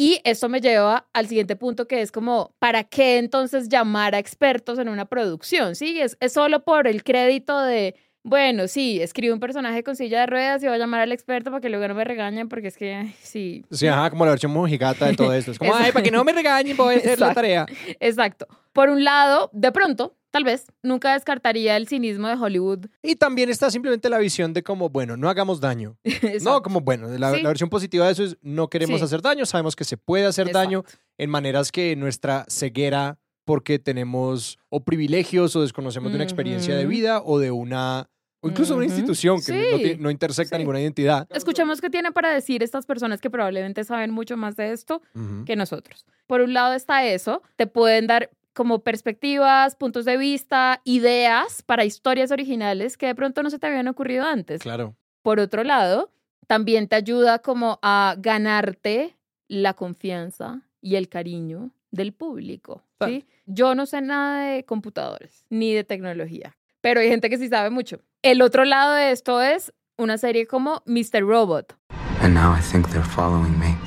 Y 0.00 0.20
esto 0.22 0.48
me 0.48 0.60
lleva 0.60 1.08
al 1.12 1.26
siguiente 1.26 1.56
punto 1.56 1.88
que 1.88 2.00
es 2.00 2.12
como, 2.12 2.54
¿para 2.60 2.84
qué 2.84 3.18
entonces 3.18 3.68
llamar 3.68 4.14
a 4.14 4.20
expertos 4.20 4.78
en 4.78 4.88
una 4.88 5.06
producción? 5.06 5.74
Sí, 5.74 6.00
es, 6.00 6.16
es 6.20 6.32
solo 6.32 6.62
por 6.64 6.86
el 6.86 7.02
crédito 7.02 7.60
de, 7.60 7.96
bueno, 8.22 8.68
sí, 8.68 9.02
escribo 9.02 9.34
un 9.34 9.40
personaje 9.40 9.82
con 9.82 9.96
silla 9.96 10.20
de 10.20 10.26
ruedas 10.26 10.62
y 10.62 10.66
voy 10.66 10.76
a 10.76 10.78
llamar 10.78 11.00
al 11.00 11.10
experto 11.10 11.50
para 11.50 11.60
que 11.60 11.68
luego 11.68 11.88
no 11.88 11.94
me 11.94 12.04
regañen 12.04 12.48
porque 12.48 12.68
es 12.68 12.76
que, 12.76 12.94
ay, 12.94 13.14
sí, 13.20 13.64
Sí, 13.72 13.88
ajá, 13.88 14.08
como 14.10 14.24
la 14.24 14.30
versión 14.30 14.52
mojigata 14.52 15.06
de 15.06 15.14
todo 15.16 15.32
esto. 15.32 15.50
Es 15.50 15.58
como, 15.58 15.74
ay, 15.74 15.90
para 15.90 16.04
que 16.04 16.12
no 16.12 16.22
me 16.22 16.32
regañen, 16.32 16.76
voy 16.76 16.94
a 16.94 16.98
hacer 16.98 17.18
la 17.18 17.34
tarea. 17.34 17.66
exacto. 17.98 18.46
Por 18.72 18.90
un 18.90 19.02
lado, 19.02 19.50
de 19.52 19.72
pronto, 19.72 20.14
tal 20.30 20.44
vez, 20.44 20.66
nunca 20.82 21.12
descartaría 21.14 21.76
el 21.76 21.88
cinismo 21.88 22.28
de 22.28 22.34
Hollywood. 22.34 22.86
Y 23.02 23.16
también 23.16 23.48
está 23.50 23.70
simplemente 23.70 24.08
la 24.10 24.18
visión 24.18 24.52
de 24.52 24.62
como, 24.62 24.88
bueno, 24.90 25.16
no 25.16 25.28
hagamos 25.28 25.60
daño. 25.60 25.96
No, 26.42 26.62
como, 26.62 26.80
bueno, 26.80 27.08
la, 27.18 27.32
Sí. 27.34 27.42
la 27.42 27.48
versión 27.48 27.68
positiva 27.70 28.06
de 28.06 28.12
eso 28.12 28.24
es 28.24 28.36
no 28.42 28.68
queremos 28.68 28.98
Sí. 29.00 29.04
hacer 29.04 29.22
daño, 29.22 29.46
sabemos 29.46 29.74
que 29.76 29.84
se 29.84 29.96
puede 29.96 30.26
hacer 30.26 30.50
daño 30.52 30.84
en 31.18 31.30
maneras 31.30 31.72
que 31.72 31.96
nuestra 31.96 32.44
ceguera, 32.48 33.18
porque 33.44 33.78
tenemos 33.78 34.58
o 34.68 34.84
privilegios 34.84 35.56
o 35.56 35.62
desconocemos 35.62 36.10
de 36.12 36.16
una 36.16 36.24
experiencia 36.24 36.76
de 36.76 36.84
vida 36.86 37.22
o 37.24 37.38
de 37.38 37.50
una 37.50 38.10
O 38.40 38.48
incluso 38.48 38.76
una 38.76 38.84
institución 38.84 39.40
que 39.44 39.52
no, 39.72 39.78
Sí, 39.78 39.96
no 39.98 40.10
intersecta 40.12 40.54
sí. 40.56 40.60
ninguna 40.60 40.80
identidad. 40.80 41.26
Escuchemos 41.34 41.80
qué 41.80 41.90
tienen 41.90 42.12
para 42.12 42.32
decir 42.32 42.62
estas 42.62 42.86
personas 42.86 43.20
que 43.20 43.30
probablemente 43.30 43.82
saben 43.82 44.12
mucho 44.12 44.36
más 44.36 44.54
de 44.54 44.70
esto 44.72 45.02
que 45.44 45.56
nosotros. 45.56 46.04
Por 46.28 46.42
un 46.42 46.52
lado 46.54 46.74
está 46.74 47.04
eso, 47.04 47.42
te 47.56 47.66
pueden 47.66 48.06
dar 48.06 48.30
como 48.58 48.80
perspectivas, 48.80 49.76
puntos 49.76 50.04
de 50.04 50.16
vista, 50.16 50.80
ideas 50.82 51.62
para 51.62 51.84
historias 51.84 52.32
originales 52.32 52.96
que 52.96 53.06
de 53.06 53.14
pronto 53.14 53.44
no 53.44 53.50
se 53.50 53.60
te 53.60 53.68
habían 53.68 53.86
ocurrido 53.86 54.24
antes. 54.24 54.62
Claro. 54.62 54.96
Por 55.22 55.38
otro 55.38 55.62
lado, 55.62 56.10
también 56.48 56.88
te 56.88 56.96
ayuda 56.96 57.38
como 57.38 57.78
a 57.82 58.16
ganarte 58.18 59.14
la 59.46 59.74
confianza 59.74 60.62
y 60.80 60.96
el 60.96 61.08
cariño 61.08 61.70
del 61.92 62.12
público. 62.12 62.82
¿sí? 63.06 63.28
Yo 63.46 63.76
no 63.76 63.86
sé 63.86 64.00
nada 64.00 64.46
de 64.46 64.64
computadores 64.64 65.46
ni 65.50 65.72
de 65.72 65.84
tecnología, 65.84 66.56
pero 66.80 66.98
hay 66.98 67.08
gente 67.08 67.30
que 67.30 67.38
sí 67.38 67.46
sabe 67.48 67.70
mucho. 67.70 68.00
El 68.22 68.42
otro 68.42 68.64
lado 68.64 68.94
de 68.94 69.12
esto 69.12 69.40
es 69.40 69.72
una 69.96 70.18
serie 70.18 70.48
como 70.48 70.82
Mr. 70.84 71.20
Robot. 71.20 71.76
And 72.22 72.34
now 72.34 72.52
I 72.52 72.60
think 72.60 72.88
they're 72.88 73.04
following 73.04 73.56
me. 73.56 73.78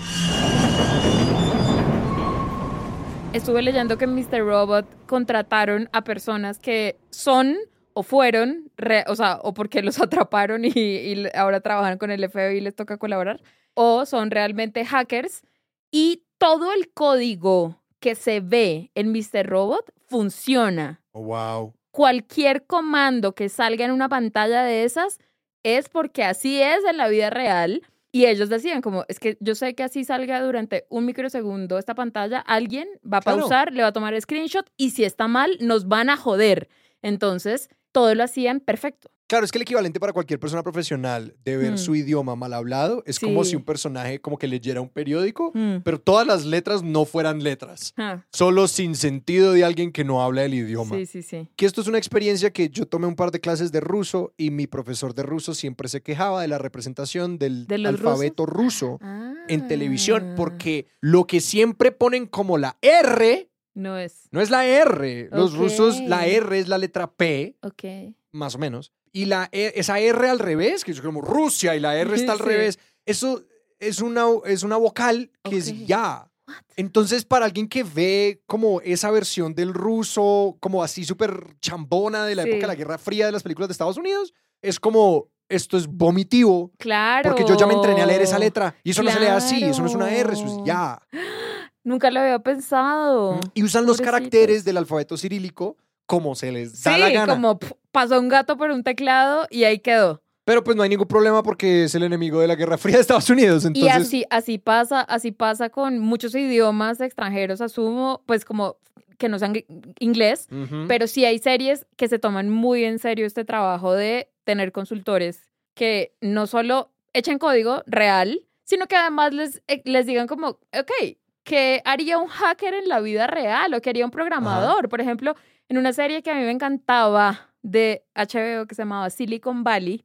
Estuve 3.34 3.62
leyendo 3.62 3.98
que 3.98 4.04
en 4.06 4.14
Mr. 4.16 4.40
Robot 4.46 4.86
contrataron 5.08 5.90
a 5.94 6.04
personas 6.04 6.60
que 6.60 6.98
son 7.12 7.56
o 7.94 8.04
fueron, 8.04 8.70
re- 8.78 9.06
o 9.08 9.16
sea, 9.16 9.40
o 9.44 9.54
porque 9.54 9.82
los 9.82 10.00
atraparon 10.02 10.66
y, 10.66 10.70
y 10.76 11.28
ahora 11.34 11.62
trabajan 11.62 11.98
con 11.98 12.12
el 12.12 12.30
FBI 12.30 12.58
y 12.58 12.62
les 12.62 12.76
toca 12.76 12.98
colaborar, 12.98 13.42
o 13.74 14.06
son 14.06 14.32
realmente 14.32 14.86
hackers 14.86 15.44
y 15.92 16.24
todo 16.38 16.74
el 16.74 16.92
código 16.92 17.82
que 18.00 18.16
se 18.16 18.42
ve 18.42 18.92
en 18.96 19.12
Mr. 19.12 19.46
Robot 19.48 19.92
funciona. 20.08 21.02
Oh, 21.12 21.24
wow. 21.24 21.74
Cualquier 21.92 22.66
comando 22.66 23.34
que 23.34 23.48
salga 23.50 23.86
en 23.86 23.92
una 23.92 24.10
pantalla 24.10 24.64
de 24.64 24.84
esas 24.84 25.20
es 25.64 25.88
porque 25.90 26.24
así 26.24 26.62
es 26.62 26.84
en 26.90 26.98
la 26.98 27.08
vida 27.08 27.30
real. 27.30 27.82
Y 28.14 28.26
ellos 28.26 28.50
decían 28.50 28.82
como, 28.82 29.06
es 29.08 29.20
que 29.20 29.38
yo 29.40 29.56
sé 29.56 29.74
que 29.74 29.84
así 29.84 30.04
salga 30.04 30.42
durante 30.42 30.86
un 30.90 31.06
microsegundo 31.06 31.78
esta 31.78 31.96
pantalla, 31.96 32.40
alguien 32.40 32.88
va 33.04 33.18
a 33.20 33.22
Claro. 33.22 33.40
pausar, 33.40 33.72
le 33.74 33.84
va 33.84 33.90
a 33.90 33.94
tomar 33.94 34.20
screenshot 34.20 34.66
y 34.78 34.90
si 34.92 35.04
está 35.06 35.28
mal, 35.30 35.58
nos 35.62 35.88
van 35.88 36.10
a 36.10 36.18
joder. 36.18 36.68
Entonces, 37.02 37.70
todo 37.94 38.14
lo 38.16 38.24
hacían 38.24 38.60
perfecto. 38.60 39.10
Claro, 39.32 39.46
es 39.46 39.52
que 39.54 39.60
el 39.60 39.62
equivalente 39.62 39.98
para 39.98 40.12
cualquier 40.12 40.42
persona 40.42 40.62
profesional 40.62 41.34
de 41.46 41.56
ver 41.56 41.72
Mm. 41.72 41.78
su 41.78 41.96
idioma 41.96 42.36
mal 42.36 42.54
hablado 42.54 43.02
es 43.06 43.18
como 43.18 43.46
Sí. 43.46 43.52
si 43.52 43.56
un 43.56 43.64
personaje 43.64 44.20
como 44.20 44.38
que 44.38 44.46
leyera 44.46 44.82
un 44.82 44.90
periódico, 44.90 45.54
Mm. 45.56 45.78
pero 45.86 46.02
todas 46.02 46.28
las 46.28 46.44
letras 46.44 46.84
no 46.84 47.06
fueran 47.06 47.42
letras. 47.42 47.94
Ah, 47.96 48.26
Solo 48.34 48.68
sin 48.68 48.94
sentido 48.94 49.54
de 49.54 49.64
alguien 49.64 49.94
que 49.94 50.04
no 50.04 50.22
habla 50.22 50.44
el 50.44 50.54
idioma. 50.54 50.98
sí, 50.98 51.06
sí, 51.06 51.22
sí. 51.24 51.48
Que 51.56 51.66
esto 51.66 51.80
es 51.80 51.88
una 51.88 51.98
experiencia 51.98 52.52
que 52.52 52.68
yo 52.68 52.86
tomé 52.86 53.08
un 53.08 53.16
par 53.16 53.32
de 53.32 53.40
clases 53.40 53.72
de 53.72 53.80
ruso 53.80 54.34
y 54.36 54.52
mi 54.52 54.68
profesor 54.68 55.16
de 55.16 55.24
ruso 55.24 55.54
siempre 55.54 55.88
se 55.88 56.02
quejaba 56.02 56.42
de 56.42 56.50
la 56.50 56.58
representación 56.58 57.38
del 57.38 57.68
¿De 57.68 57.76
alfabeto 57.88 58.46
ruso 58.46 59.00
en 59.48 59.66
televisión 59.70 60.32
Ah, 60.32 60.34
porque 60.36 60.88
lo 61.00 61.26
que 61.26 61.40
siempre 61.40 61.94
ponen 61.94 62.26
como 62.26 62.58
la 62.58 62.78
R 62.82 63.50
No 63.76 63.98
es. 63.98 64.28
no 64.32 64.42
es 64.42 64.50
la 64.50 64.66
R. 64.66 65.30
Los 65.32 65.54
Ok. 65.54 65.58
rusos, 65.60 66.02
la 66.02 66.28
R 66.28 66.60
es 66.60 66.68
la 66.68 66.78
letra 66.78 67.10
P, 67.14 67.56
Ok. 67.62 68.14
más 68.34 68.56
o 68.56 68.58
menos. 68.58 68.92
Y 69.14 69.26
la 69.26 69.50
E- 69.52 69.74
esa 69.76 70.00
R 70.00 70.30
al 70.30 70.40
revés, 70.40 70.84
que 70.86 70.92
es 70.92 71.02
como 71.02 71.22
Rusia 71.22 71.76
y 71.76 71.80
la 71.80 71.98
R 71.98 72.16
está 72.16 72.32
al 72.34 72.38
Sí. 72.40 72.44
revés, 72.46 72.80
eso 73.06 73.44
es 73.80 74.02
una, 74.02 74.26
es 74.46 74.64
una 74.64 74.78
vocal 74.78 75.32
que 75.44 75.58
es 75.58 75.86
ya. 75.86 76.28
Entonces, 76.76 77.24
para 77.26 77.46
alguien 77.46 77.68
que 77.68 77.84
ve 77.84 78.42
como 78.46 78.82
esa 78.82 79.10
versión 79.12 79.54
del 79.56 79.74
ruso, 79.74 80.58
como 80.60 80.84
así 80.84 81.06
súper 81.06 81.56
chambona 81.62 82.26
de 82.26 82.36
la 82.36 82.44
Sí. 82.44 82.50
época 82.50 82.62
de 82.62 82.68
la 82.68 82.76
Guerra 82.76 82.98
Fría 82.98 83.26
de 83.26 83.32
las 83.32 83.44
películas 83.44 83.70
de 83.70 83.74
Estados 83.74 83.98
Unidos, 83.98 84.34
es 84.62 84.80
como, 84.80 85.28
esto 85.50 85.78
es 85.78 85.88
vomitivo. 85.88 86.72
Claro. 86.78 87.30
Porque 87.30 87.46
yo 87.48 87.58
ya 87.58 87.68
me 87.68 87.74
entrené 87.74 88.02
a 88.02 88.06
leer 88.06 88.22
esa 88.22 88.40
letra. 88.40 88.76
Y 88.84 88.92
eso 88.92 89.04
no 89.04 89.12
se 89.12 89.20
lee 89.20 89.28
así, 89.28 89.64
eso 89.64 89.82
no 89.82 89.88
es 89.88 89.96
una 89.96 90.10
R, 90.14 90.34
eso 90.34 90.46
es 90.46 90.66
ya. 90.66 91.02
Nunca 91.84 92.12
lo 92.12 92.20
había 92.20 92.40
pensado. 92.40 93.40
Y 93.54 93.64
usan 93.64 93.86
los 93.86 94.00
caracteres 94.00 94.64
del 94.64 94.78
alfabeto 94.78 95.18
cirílico 95.18 95.78
como 96.06 96.36
se 96.36 96.52
les 96.52 96.84
da 96.84 96.98
la 96.98 97.10
gana. 97.10 97.34
como 97.34 97.58
pasó 97.92 98.20
un 98.20 98.30
gato 98.30 98.58
por 98.58 98.72
un 98.72 98.84
teclado 98.84 99.48
y 99.50 99.64
ahí 99.64 99.80
quedó. 99.80 100.22
Pero 100.44 100.64
pues 100.64 100.76
no 100.76 100.84
hay 100.84 100.90
ningún 100.90 101.08
problema 101.08 101.44
porque 101.44 101.84
es 101.84 101.96
el 101.96 102.04
enemigo 102.04 102.40
de 102.40 102.48
la 102.48 102.56
Guerra 102.56 102.78
Fría 102.78 102.96
de 102.96 103.02
Estados 103.02 103.30
Unidos. 103.30 103.64
Entonces, 103.64 103.84
Y 103.84 103.90
así, 103.90 104.26
así 104.30 104.58
pasa, 104.58 105.02
así 105.02 105.32
pasa 105.32 105.70
con 105.70 106.00
muchos 106.00 106.34
idiomas 106.34 107.00
extranjeros, 107.00 107.62
asumo, 107.62 108.24
pues 108.26 108.44
como 108.44 108.78
que 109.20 109.30
no 109.30 109.38
sean 109.38 109.54
inglés, 110.00 110.48
Ujú. 110.52 110.86
pero 110.88 111.06
sí 111.06 111.26
hay 111.26 111.38
series 111.38 111.86
que 111.96 112.08
se 112.08 112.18
toman 112.18 112.50
muy 112.50 112.84
en 112.86 112.98
serio 112.98 113.28
este 113.28 113.46
trabajo 113.46 113.94
de 113.94 114.32
tener 114.44 114.72
consultores 114.72 115.48
que 115.76 116.16
no 116.22 116.48
solo 116.48 116.92
echen 117.14 117.38
código 117.38 117.84
real, 117.86 118.42
sino 118.64 118.88
que 118.88 118.96
además 118.96 119.34
les, 119.34 119.62
eh, 119.68 119.84
les 119.86 120.08
digan 120.08 120.26
como, 120.26 120.48
ok, 120.48 121.18
¿qué 121.44 121.84
haría 121.86 122.18
un 122.18 122.28
hacker 122.30 122.74
en 122.74 122.90
la 122.90 123.00
vida 123.00 123.28
real 123.28 123.74
o 123.76 123.82
qué 123.82 123.92
haría 123.92 124.06
un 124.06 124.12
programador? 124.12 124.90
Por 124.90 125.02
ejemplo, 125.02 125.36
en 125.70 125.78
una 125.78 125.94
serie 125.94 126.24
que 126.24 126.32
a 126.32 126.36
mí 126.36 126.42
me 126.42 126.52
encantaba 126.52 127.51
de 127.64 128.04
HBO 128.16 128.66
que 128.68 128.76
se 128.76 128.82
llamaba 128.84 129.10
Silicon 129.10 129.64
Valley, 129.64 130.04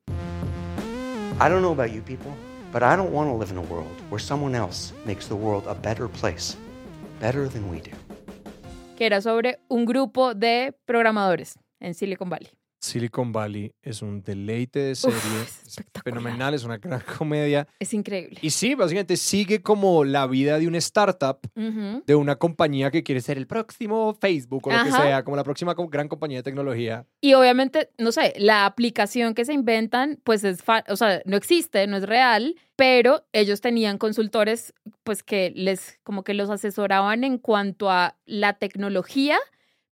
I 1.38 1.48
don't 1.48 1.60
know 1.60 1.72
about 1.72 1.92
you 1.92 2.02
people, 2.02 2.32
but 2.72 2.82
I 2.82 2.96
don't 2.96 3.12
want 3.12 3.28
to 3.30 3.36
live 3.36 3.50
in 3.50 3.58
a 3.58 3.62
world 3.72 3.92
where 4.10 4.18
someone 4.18 4.54
else 4.54 4.92
makes 5.04 5.26
the 5.28 5.34
world 5.34 5.64
a 5.66 5.74
better 5.74 6.08
place, 6.08 6.56
better 7.20 7.48
than 7.48 7.68
we 7.70 7.80
do. 7.80 7.90
que 8.96 9.04
era 9.06 9.20
sobre 9.20 9.58
un 9.68 9.84
grupo 9.84 10.34
de 10.34 10.74
programadores 10.86 11.58
en 11.80 11.94
Silicon 11.94 12.30
Valley. 12.30 12.48
Silicon 12.86 13.32
Valley 13.32 13.72
es 13.82 14.02
un 14.02 14.22
deleite 14.22 14.78
de 14.78 14.94
serie. 14.94 15.16
es 15.66 15.76
fenomenal, 16.04 16.54
es 16.54 16.64
una 16.64 16.78
gran 16.78 17.00
comedia. 17.18 17.66
Es 17.78 17.92
increíble. 17.92 18.38
Y 18.42 18.50
sí, 18.50 18.74
básicamente 18.74 19.16
sigue 19.16 19.62
como 19.62 20.04
la 20.04 20.26
vida 20.26 20.58
de 20.58 20.66
una 20.66 20.78
startup, 20.78 21.38
de 21.54 22.14
una 22.14 22.36
compañía 22.36 22.90
que 22.90 23.02
quiere 23.02 23.20
ser 23.20 23.36
el 23.38 23.46
próximo 23.46 24.16
Facebook 24.20 24.66
o 24.66 24.72
lo 24.72 24.84
que 24.84 24.92
sea, 24.92 25.24
como 25.24 25.36
la 25.36 25.44
próxima 25.44 25.74
gran 25.76 26.08
compañía 26.08 26.38
de 26.38 26.42
tecnología. 26.42 27.06
Y 27.20 27.34
obviamente, 27.34 27.90
no 27.98 28.12
sé, 28.12 28.34
la 28.38 28.66
aplicación 28.66 29.34
que 29.34 29.44
se 29.44 29.52
inventan, 29.52 30.18
pues 30.24 30.44
es, 30.44 30.60
o 30.88 30.96
sea, 30.96 31.22
no 31.24 31.36
existe, 31.36 31.86
no 31.86 31.96
es 31.96 32.04
real, 32.04 32.56
pero 32.76 33.24
ellos 33.32 33.60
tenían 33.60 33.98
consultores, 33.98 34.74
pues 35.02 35.22
que 35.22 35.52
les, 35.54 35.98
como 36.04 36.22
que 36.24 36.34
los 36.34 36.50
asesoraban 36.50 37.24
en 37.24 37.38
cuanto 37.38 37.90
a 37.90 38.16
la 38.26 38.54
tecnología, 38.54 39.38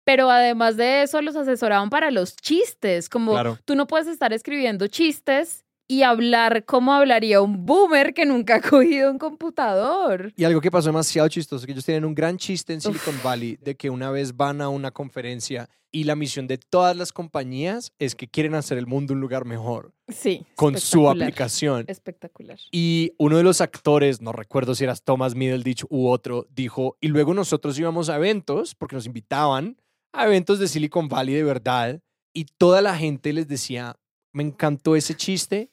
pero 0.04 0.30
además 0.30 0.76
de 0.76 1.02
eso 1.02 1.20
los 1.22 1.34
asesoraban 1.36 1.90
para 1.90 2.10
los 2.10 2.36
chistes, 2.36 3.08
como 3.08 3.32
Claro. 3.32 3.58
tú 3.64 3.74
no 3.74 3.86
puedes 3.86 4.06
estar 4.06 4.32
escribiendo 4.32 4.86
chistes 4.86 5.64
y 5.86 6.02
hablar 6.02 6.64
como 6.64 6.94
hablaría 6.94 7.42
un 7.42 7.66
boomer 7.66 8.14
que 8.14 8.24
nunca 8.24 8.56
ha 8.56 8.60
cogido 8.60 9.10
un 9.10 9.18
computador. 9.18 10.32
Y 10.36 10.44
algo 10.44 10.60
que 10.60 10.70
pasó 10.70 10.88
demasiado 10.88 11.28
chistoso, 11.28 11.66
que 11.66 11.72
ellos 11.72 11.84
tienen 11.84 12.04
un 12.04 12.14
gran 12.14 12.38
chiste 12.38 12.72
en 12.72 12.80
Silicon 12.80 13.14
Valley 13.22 13.56
de 13.60 13.74
que 13.76 13.90
una 13.90 14.10
vez 14.10 14.36
van 14.36 14.60
a 14.60 14.68
una 14.68 14.90
conferencia 14.90 15.68
y 15.92 16.04
la 16.04 16.16
misión 16.16 16.46
de 16.48 16.58
todas 16.58 16.96
las 16.96 17.12
compañías 17.12 17.92
es 18.00 18.14
que 18.16 18.26
quieren 18.26 18.54
hacer 18.54 18.78
el 18.78 18.86
mundo 18.86 19.12
un 19.14 19.20
lugar 19.20 19.44
mejor 19.44 19.92
Sí. 20.08 20.44
con 20.56 20.76
su 20.78 21.08
aplicación. 21.08 21.84
Espectacular. 21.86 22.58
Y 22.72 23.12
uno 23.18 23.36
de 23.36 23.44
los 23.44 23.60
actores, 23.60 24.20
no 24.20 24.32
recuerdo 24.32 24.74
si 24.74 24.84
era 24.84 24.96
Thomas 24.96 25.34
Middleditch 25.36 25.84
u 25.90 26.08
otro, 26.08 26.46
dijo, 26.50 26.96
y 27.00 27.08
luego 27.08 27.32
nosotros 27.32 27.78
íbamos 27.78 28.08
a 28.08 28.16
eventos, 28.16 28.74
porque 28.74 28.96
nos 28.96 29.06
invitaban 29.06 29.76
a 30.14 30.26
eventos 30.26 30.58
de 30.58 30.68
Silicon 30.68 31.08
Valley 31.08 31.34
de 31.34 31.44
verdad, 31.44 32.00
y 32.32 32.46
toda 32.58 32.80
la 32.82 32.96
gente 32.96 33.32
les 33.32 33.46
decía, 33.48 33.96
me 34.32 34.42
encantó 34.42 34.96
ese 34.96 35.14
chiste, 35.14 35.70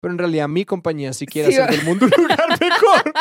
pero 0.00 0.12
en 0.12 0.18
realidad 0.18 0.48
mi 0.48 0.64
compañía 0.64 1.12
sí 1.12 1.26
quiere 1.26 1.50
Sí, 1.52 1.58
hacer 1.58 1.76
del 1.76 1.84
mundo 1.86 2.06
un 2.06 2.12
lugar 2.22 2.48
mejor. 2.60 3.12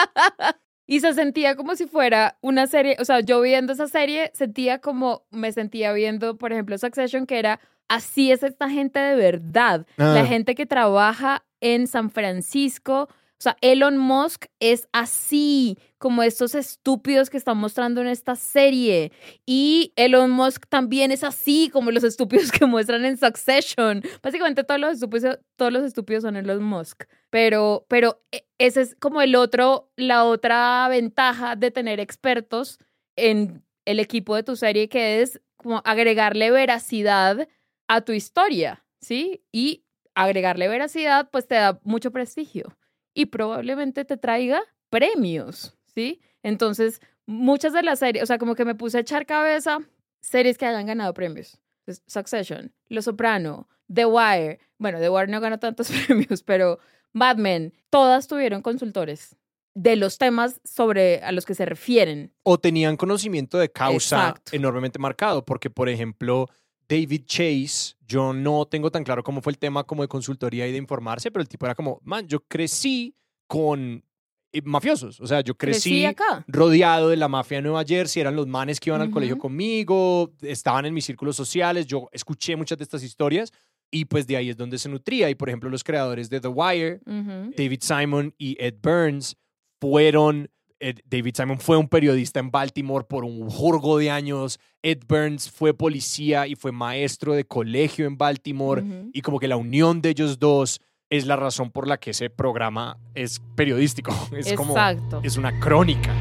Y 0.86 1.00
se 1.00 1.14
sentía 1.14 1.56
como 1.56 1.76
si 1.76 1.88
fuera 1.88 2.38
una 2.42 2.68
serie, 2.68 2.98
o 3.00 3.06
sea, 3.06 3.22
yo 3.22 3.40
viendo 3.42 3.74
esa 3.74 3.88
serie 3.88 4.32
sentía 4.34 4.80
como 4.80 5.26
me 5.32 5.52
sentía 5.54 5.94
viendo, 5.94 6.38
por 6.38 6.52
ejemplo, 6.52 6.78
Succession, 6.78 7.26
que 7.26 7.40
era 7.40 7.60
así 7.88 8.32
es 8.32 8.44
esta 8.44 8.70
gente 8.70 9.00
de 9.00 9.16
verdad, 9.16 9.86
Ah. 9.98 10.14
la 10.14 10.26
gente 10.26 10.56
que 10.56 10.66
trabaja 10.66 11.46
en 11.62 11.88
San 11.88 12.10
Francisco. 12.12 13.08
O 13.44 13.50
sea, 13.52 13.58
Elon 13.60 13.98
Musk 13.98 14.46
es 14.62 14.88
así, 14.94 15.78
como 15.98 16.24
estos 16.24 16.56
estúpidos 16.56 17.30
que 17.30 17.36
están 17.36 17.58
mostrando 17.58 18.00
en 18.00 18.08
esta 18.08 18.38
serie. 18.38 19.12
Y 19.46 19.92
Elon 19.98 20.32
Musk 20.32 20.66
también 20.70 21.12
es 21.12 21.26
así, 21.26 21.70
como 21.70 21.92
los 21.92 22.06
estúpidos 22.06 22.54
que 22.54 22.66
muestran 22.66 23.04
en 23.04 23.18
Succession. 23.18 24.02
Básicamente 24.22 24.64
todos 24.64 24.80
los 24.80 24.94
estúpidos, 24.94 25.40
todos 25.58 25.74
los 25.74 25.84
estúpidos 25.84 26.24
son 26.24 26.38
Elon 26.38 26.64
Musk. 26.64 27.04
Pero, 27.30 27.86
pero 27.90 28.22
e- 28.32 28.46
ese 28.60 28.80
es 28.80 28.96
como 28.96 29.22
el 29.22 29.36
otro, 29.36 29.92
la 29.98 30.24
otra 30.24 30.88
ventaja 30.88 31.58
de 31.58 31.70
tener 31.70 32.00
expertos 32.00 32.80
en 33.18 33.62
el 33.84 34.00
equipo 34.00 34.38
de 34.38 34.44
tu 34.44 34.56
serie, 34.56 34.88
que 34.88 35.22
es 35.22 35.42
como 35.58 35.82
agregarle 35.84 36.50
veracidad 36.50 37.50
a 37.90 38.00
tu 38.00 38.14
historia, 38.14 38.86
¿sí? 39.02 39.44
Y 39.52 39.84
agregarle 40.16 40.70
veracidad, 40.70 41.30
pues 41.30 41.46
te 41.46 41.56
da 41.56 41.82
mucho 41.84 42.10
prestigio 42.12 42.78
y 43.13 43.28
probablemente 43.28 44.06
te 44.06 44.17
traiga 44.17 44.62
premios, 44.89 45.78
¿sí? 45.93 46.21
Entonces, 46.41 47.02
muchas 47.26 47.73
de 47.73 47.84
las 47.84 47.99
series, 47.99 48.23
o 48.23 48.28
sea, 48.28 48.38
como 48.38 48.56
que 48.56 48.65
me 48.65 48.76
puse 48.76 48.97
a 48.97 49.02
echar 49.02 49.26
cabeza 49.26 49.80
series 50.21 50.58
que 50.58 50.65
hayan 50.65 50.86
ganado 50.86 51.13
premios. 51.13 51.60
Entonces, 51.80 52.04
Succession, 52.08 52.73
Los 52.88 53.06
Soprano, 53.06 53.67
The 53.93 54.06
Wire. 54.06 54.60
Bueno, 54.78 54.99
The 54.99 55.10
Wire 55.10 55.28
no 55.28 55.41
ganó 55.41 55.60
tantos 55.60 55.89
premios, 56.08 56.43
pero 56.43 56.80
Mad 57.12 57.38
Men, 57.38 57.73
todas 57.89 58.28
tuvieron 58.28 58.62
consultores 58.62 59.36
de 59.76 59.95
los 59.95 60.17
temas 60.17 60.62
sobre 60.63 61.21
a 61.23 61.32
los 61.32 61.45
que 61.45 61.56
se 61.56 61.65
refieren. 61.65 62.32
O 62.43 62.60
tenían 62.60 62.95
conocimiento 62.95 63.58
de 63.58 63.71
causa 63.71 64.30
Exacto. 64.30 64.56
enormemente 64.56 64.99
marcado, 64.99 65.45
porque 65.45 65.69
por 65.69 65.89
ejemplo, 65.89 66.47
David 66.88 67.24
Chase, 67.26 67.96
yo 68.08 68.34
no 68.34 68.65
tengo 68.65 68.91
tan 68.91 69.04
claro 69.04 69.24
cómo 69.24 69.41
fue 69.41 69.52
el 69.54 69.58
tema 69.58 69.84
como 69.84 70.02
de 70.04 70.08
consultoría 70.08 70.67
y 70.67 70.72
de 70.72 70.78
informarse, 70.78 71.32
pero 71.32 71.41
el 71.41 71.48
tipo 71.50 71.65
era 71.65 71.76
como, 71.76 72.00
man, 72.04 72.28
yo 72.28 72.39
crecí 72.41 73.15
con 73.48 74.04
eh, 74.52 74.62
mafiosos, 74.63 75.19
o 75.19 75.26
sea, 75.28 75.41
yo 75.41 75.56
Crecí 75.56 75.89
crecí 75.89 76.06
acá. 76.06 76.43
rodeado 76.48 77.10
de 77.10 77.17
la 77.17 77.28
mafia 77.28 77.58
de 77.58 77.63
Nueva 77.63 77.84
Jersey, 77.84 78.22
eran 78.22 78.36
los 78.36 78.48
manes 78.48 78.80
que 78.80 78.89
iban 78.89 79.02
al 79.02 79.10
colegio 79.12 79.38
conmigo, 79.38 80.32
estaban 80.41 80.86
en 80.86 80.93
mis 80.93 81.06
círculos 81.06 81.36
sociales, 81.36 81.88
yo 81.88 82.08
escuché 82.12 82.56
muchas 82.56 82.78
de 82.78 82.84
estas 82.84 83.04
historias 83.04 83.52
y 83.89 84.06
pues 84.06 84.26
de 84.28 84.38
ahí 84.38 84.50
es 84.50 84.58
donde 84.58 84.78
se 84.80 84.89
nutría. 84.89 85.30
Y 85.30 85.36
por 85.36 85.50
ejemplo, 85.50 85.69
los 85.69 85.84
creadores 85.84 86.30
de 86.30 86.39
The 86.41 86.48
Wire. 86.48 87.00
David 87.06 87.80
Simon 87.82 88.34
y 88.38 88.56
Ed 88.60 88.76
Burns, 88.82 89.36
fueron, 89.80 90.50
Ed- 90.84 91.00
David 91.06 91.34
Simon 91.36 91.60
fue 91.60 91.78
un 91.78 91.88
periodista 91.88 92.39
en 92.39 92.52
Baltimore 92.52 93.06
por 93.08 93.24
un 93.24 93.50
jorgo 93.50 93.98
de 93.98 94.12
años, 94.12 94.60
Ed 94.82 95.00
Burns 95.08 95.50
fue 95.50 95.74
policía 95.74 96.46
y 96.48 96.56
fue 96.56 96.72
maestro 96.72 97.34
de 97.34 97.46
colegio 97.46 98.06
en 98.06 98.17
Baltimore, 98.17 98.84
y 99.13 99.22
como 99.22 99.39
que 99.39 99.48
la 99.48 99.56
unión 99.58 100.02
de 100.02 100.10
ellos 100.10 100.39
dos 100.39 100.82
es 101.10 101.26
la 101.26 101.36
razón 101.36 101.72
por 101.72 101.88
la 101.88 101.98
que 101.98 102.12
ese 102.12 102.30
programa 102.30 102.98
es 103.15 103.41
periodístico, 103.56 104.12
es 104.38 104.52
como, 104.54 104.72
Exacto. 104.74 105.22
es 105.24 105.38
una 105.38 105.58
crónica. 105.60 106.13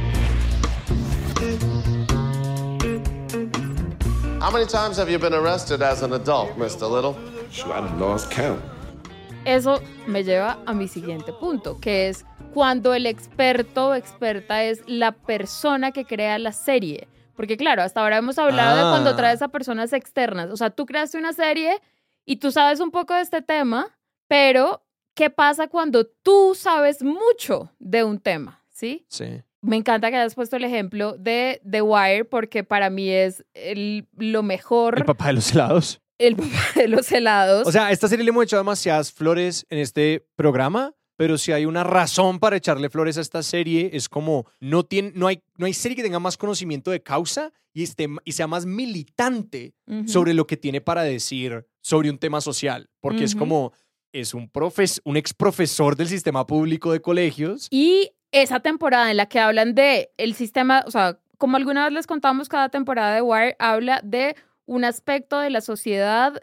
How 4.41 4.51
many 4.51 4.67
times 4.67 4.99
have 4.99 5.09
you 5.11 5.19
been 5.19 5.35
arrested 5.35 5.83
as 5.83 6.03
an 6.03 6.13
adult, 6.13 6.57
Mr. 6.59 6.89
Little? 6.91 7.17
I 7.67 7.81
lost 7.99 8.31
count. 8.33 8.61
Eso 9.45 9.81
me 10.07 10.23
lleva 10.25 10.59
a 10.67 10.73
mi 10.73 10.89
siguiente 10.89 11.33
punto, 11.33 11.79
que 11.81 12.09
es 12.09 12.25
cuando 12.53 12.95
el 12.95 13.07
experto 13.07 13.89
o 13.89 13.95
experta 13.95 14.65
es 14.65 14.83
la 14.87 15.13
persona 15.13 15.93
que 15.93 16.05
crea 16.05 16.39
la 16.39 16.53
serie. 16.53 17.09
Porque 17.35 17.57
claro, 17.57 17.83
hasta 17.83 18.01
ahora 18.01 18.19
hemos 18.19 18.39
hablado 18.39 18.77
de 18.77 18.83
cuando 18.93 19.11
Ah. 19.11 19.17
traes 19.17 19.43
a 19.43 19.49
personas 19.49 19.93
externas. 19.93 20.51
O 20.51 20.57
sea, 20.57 20.71
tú 20.71 20.87
creaste 20.87 21.19
una 21.19 21.33
serie 21.33 21.81
y 22.25 22.37
tú 22.37 22.53
sabes 22.53 22.79
un 22.81 22.91
poco 22.91 23.15
de 23.15 23.23
este 23.23 23.43
tema, 23.43 23.87
pero 24.29 24.83
¿qué 25.15 25.31
pasa 25.31 25.69
cuando 25.69 26.07
tú 26.07 26.55
sabes 26.55 27.03
mucho 27.03 27.71
de 27.79 28.05
un 28.05 28.19
tema? 28.21 28.63
¿Sí? 28.71 29.05
Sí. 29.09 29.43
Me 29.63 29.77
encanta 29.77 30.11
que 30.11 30.17
hayas 30.17 30.35
puesto 30.35 30.57
el 30.57 30.65
ejemplo 30.65 31.17
de 31.17 31.61
The 31.69 31.83
Wire 31.83 32.25
porque 32.25 32.65
para 32.65 32.91
mí 32.91 33.09
es 33.11 33.45
el- 33.55 34.09
lo 34.17 34.43
mejor, 34.43 34.99
El 34.99 35.05
papá 35.05 35.29
de 35.29 35.33
los 35.35 35.53
helados. 35.53 36.01
el 36.19 36.37
papá 36.37 36.49
de 36.77 36.89
los 36.89 37.11
helados. 37.13 37.67
O 37.67 37.73
sea, 37.73 37.87
a 37.87 37.93
esta 37.93 38.09
serie 38.09 38.25
le 38.25 38.31
hemos 38.31 38.45
echado 38.45 38.63
demasiadas 38.63 39.13
flores 39.13 39.65
en 39.71 39.79
este 39.79 40.27
programa, 40.37 40.95
pero 41.17 41.39
si 41.39 41.53
hay 41.53 41.67
una 41.67 41.85
razón 41.85 42.39
para 42.39 42.57
echarle 42.57 42.91
flores 42.91 43.19
a 43.19 43.21
esta 43.21 43.43
serie, 43.43 43.91
es 43.93 44.09
como 44.09 44.47
no, 44.61 44.85
tiene, 44.85 45.13
no, 45.15 45.27
hay, 45.27 45.43
no 45.57 45.67
hay 45.67 45.75
serie 45.75 45.97
que 45.97 46.03
tenga 46.03 46.19
más 46.19 46.37
conocimiento 46.37 46.91
de 46.91 47.03
causa 47.03 47.53
y, 47.73 47.83
esté, 47.83 48.09
y 48.25 48.33
sea 48.33 48.47
más 48.47 48.67
militante 48.67 49.75
sobre 50.07 50.35
lo 50.35 50.47
que 50.47 50.57
tiene 50.57 50.81
para 50.81 51.03
decir 51.03 51.67
sobre 51.81 52.11
un 52.11 52.19
tema 52.19 52.41
social, 52.41 52.89
porque 53.01 53.25
es 53.25 53.35
como, 53.35 53.73
es 54.13 54.35
un, 54.35 54.49
profes, 54.49 55.01
un 55.05 55.17
ex 55.17 55.35
profesor 55.35 55.97
del 55.97 56.09
sistema 56.09 56.47
público 56.47 56.93
de 56.93 57.01
colegios. 57.01 57.69
Y 57.71 58.13
esa 58.31 58.61
temporada 58.61 59.11
en 59.11 59.17
la 59.17 59.27
que 59.27 59.41
hablan 59.41 59.75
de 59.75 60.11
el 60.17 60.35
sistema, 60.35 60.85
o 60.87 60.91
sea, 60.91 61.19
como 61.39 61.57
alguna 61.57 61.85
vez 61.85 61.93
les 61.93 62.07
contamos, 62.07 62.49
cada 62.49 62.69
temporada 62.69 63.15
de 63.15 63.23
Wire 63.23 63.57
habla 63.59 64.01
de 64.05 64.37
un 64.65 64.85
aspecto 64.85 65.41
de 65.41 65.51
la 65.51 65.61
sociedad 65.61 66.41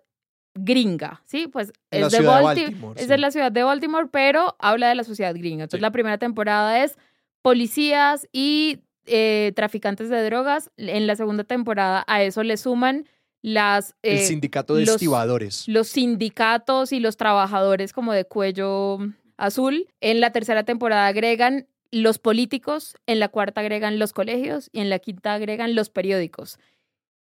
gringa, 0.56 1.22
¿sí? 1.26 1.48
Pues 1.48 1.72
En 1.92 2.04
es 2.06 2.12
de, 2.12 2.22
Baltimore, 2.22 3.00
es 3.00 3.04
sí. 3.06 3.10
de 3.10 3.18
la 3.18 3.32
ciudad 3.32 3.52
de 3.52 3.64
Baltimore, 3.64 4.08
pero 4.12 4.56
habla 4.60 4.90
de 4.90 4.96
la 4.96 5.04
sociedad 5.04 5.34
gringa. 5.34 5.64
Entonces 5.64 5.80
Sí. 5.80 5.82
la 5.82 5.92
primera 5.92 6.18
temporada 6.18 6.84
es 6.84 6.98
policías 7.42 8.28
y 8.32 8.80
eh, 9.06 9.54
traficantes 9.56 10.10
de 10.10 10.24
drogas. 10.24 10.70
En 10.78 11.08
la 11.08 11.16
segunda 11.16 11.44
temporada 11.44 12.04
a 12.08 12.22
eso 12.24 12.44
le 12.44 12.58
suman 12.58 13.08
las... 13.42 13.96
el 14.04 14.18
eh, 14.18 14.24
sindicato 14.26 14.76
de 14.76 14.82
los- 14.86 14.96
estibadores. 14.96 15.68
los 15.68 15.88
sindicatos 15.88 16.92
y 16.92 17.00
los 17.00 17.18
trabajadores 17.18 17.94
como 17.94 18.14
de 18.14 18.26
cuello 18.26 19.00
azul. 19.38 19.88
En 20.02 20.20
la 20.20 20.32
tercera 20.32 20.64
temporada 20.64 21.08
agregan 21.08 21.68
los 21.92 22.20
políticos, 22.20 22.98
en 23.08 23.20
la 23.20 23.30
cuarta 23.30 23.62
agregan 23.62 23.98
los 23.98 24.14
colegios 24.14 24.70
y 24.74 24.82
en 24.82 24.90
la 24.90 25.00
quinta 25.00 25.34
agregan 25.34 25.74
los 25.74 25.90
periódicos. 25.90 26.60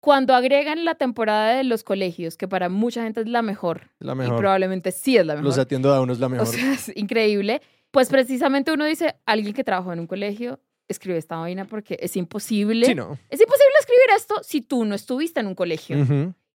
Cuando 0.01 0.33
agregan 0.33 0.83
la 0.83 0.95
temporada 0.95 1.55
de 1.55 1.63
los 1.63 1.83
colegios, 1.83 2.35
que 2.35 2.47
para 2.47 2.69
mucha 2.69 3.03
gente 3.03 3.21
es 3.21 3.27
la 3.27 3.41
mejor, 3.41 3.91
La 3.99 4.13
y 4.13 4.15
mejor. 4.15 4.37
probablemente 4.37 4.91
sí 4.91 5.15
es 5.15 5.25
la 5.25 5.33
mejor, 5.35 5.45
Los 5.45 5.57
atiendo 5.59 5.93
a 5.93 6.01
uno 6.01 6.11
es 6.11 6.19
la 6.19 6.25
o 6.25 6.29
mejor. 6.29 6.47
sea, 6.47 6.73
es 6.73 6.91
increíble, 6.95 7.61
pues 7.91 8.09
precisamente 8.09 8.71
uno 8.73 8.83
dice, 8.85 9.15
alguien 9.25 9.53
que 9.53 9.63
trabajó 9.63 9.93
en 9.93 9.99
un 9.99 10.07
colegio 10.07 10.59
escribe 10.87 11.17
esta 11.19 11.37
vaina 11.37 11.65
porque 11.65 11.97
es 12.01 12.17
imposible. 12.17 12.85
sí, 12.87 12.95
no. 12.95 13.17
Es 13.29 13.39
imposible 13.39 13.73
escribir 13.79 14.05
esto 14.17 14.35
si 14.43 14.61
tú 14.61 14.83
no 14.85 14.95
estuviste 14.95 15.39
en 15.39 15.47
un 15.47 15.55
colegio. 15.55 15.95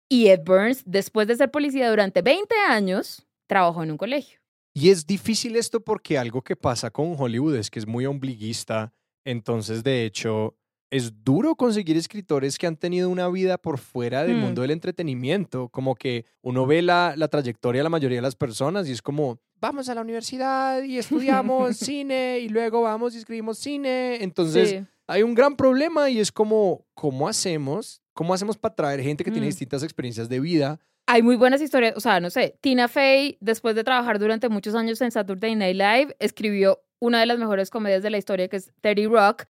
Y 0.08 0.26
Ed 0.28 0.40
Burns, 0.44 0.82
después 0.84 1.26
de 1.28 1.36
ser 1.36 1.50
policía 1.50 1.88
durante 1.88 2.22
20 2.22 2.54
años, 2.68 3.26
trabajó 3.46 3.82
en 3.82 3.92
un 3.92 3.96
colegio. 3.96 4.40
Y 4.74 4.90
es 4.90 5.06
difícil 5.06 5.56
esto 5.56 5.80
porque 5.80 6.18
algo 6.18 6.42
que 6.42 6.54
pasa 6.56 6.90
con 6.90 7.14
Hollywood 7.18 7.56
es 7.56 7.70
que 7.70 7.78
es 7.78 7.86
muy 7.86 8.04
ombliguista. 8.06 8.92
Entonces, 9.24 9.82
de 9.82 10.04
hecho, 10.04 10.54
es 10.90 11.24
duro 11.24 11.56
conseguir 11.56 11.96
escritores 11.96 12.58
que 12.58 12.66
han 12.66 12.76
tenido 12.76 13.08
una 13.10 13.28
vida 13.28 13.58
por 13.58 13.78
fuera 13.78 14.22
del 14.24 14.36
Mm. 14.36 14.40
mundo 14.40 14.62
del 14.62 14.70
entretenimiento. 14.70 15.68
Como 15.68 15.94
que 15.94 16.24
uno 16.42 16.66
ve 16.66 16.82
la, 16.82 17.14
la 17.16 17.28
trayectoria 17.28 17.80
de 17.80 17.84
la 17.84 17.90
mayoría 17.90 18.18
de 18.18 18.22
las 18.22 18.36
personas 18.36 18.88
y 18.88 18.92
es 18.92 19.02
como, 19.02 19.38
vamos 19.60 19.88
a 19.88 19.94
la 19.94 20.00
universidad 20.02 20.82
y 20.82 20.98
estudiamos 20.98 21.76
cine 21.76 22.38
y 22.40 22.48
luego 22.48 22.82
vamos 22.82 23.14
y 23.14 23.18
escribimos 23.18 23.58
cine. 23.58 24.22
Entonces, 24.22 24.70
Sí. 24.70 24.84
hay 25.08 25.22
un 25.22 25.34
gran 25.34 25.56
problema 25.56 26.08
y 26.10 26.20
es 26.20 26.30
como, 26.30 26.84
¿cómo 26.94 27.28
hacemos? 27.28 28.00
¿Cómo 28.12 28.32
hacemos 28.32 28.56
para 28.56 28.74
traer 28.74 29.00
gente 29.02 29.24
que 29.24 29.30
tiene 29.30 29.46
Mm. 29.46 29.50
distintas 29.50 29.82
experiencias 29.82 30.28
de 30.28 30.40
vida? 30.40 30.78
Hay 31.08 31.22
muy 31.22 31.36
buenas 31.36 31.60
historias, 31.60 31.94
o 31.96 32.00
sea, 32.00 32.18
no 32.18 32.30
sé, 32.30 32.58
Tina 32.60 32.88
Fey, 32.88 33.36
después 33.40 33.74
de 33.76 33.84
trabajar 33.84 34.18
durante 34.18 34.48
muchos 34.48 34.74
años 34.74 35.00
en 35.02 35.10
Saturday 35.12 35.54
Night 35.54 35.76
Live, 35.76 36.16
escribió 36.18 36.80
una 36.98 37.20
de 37.20 37.26
las 37.26 37.38
mejores 37.38 37.70
comedias 37.70 38.02
de 38.02 38.10
la 38.10 38.18
historia, 38.18 38.48
que 38.48 38.56
es 38.56 38.72
30 38.80 39.08
Rock. 39.10 39.44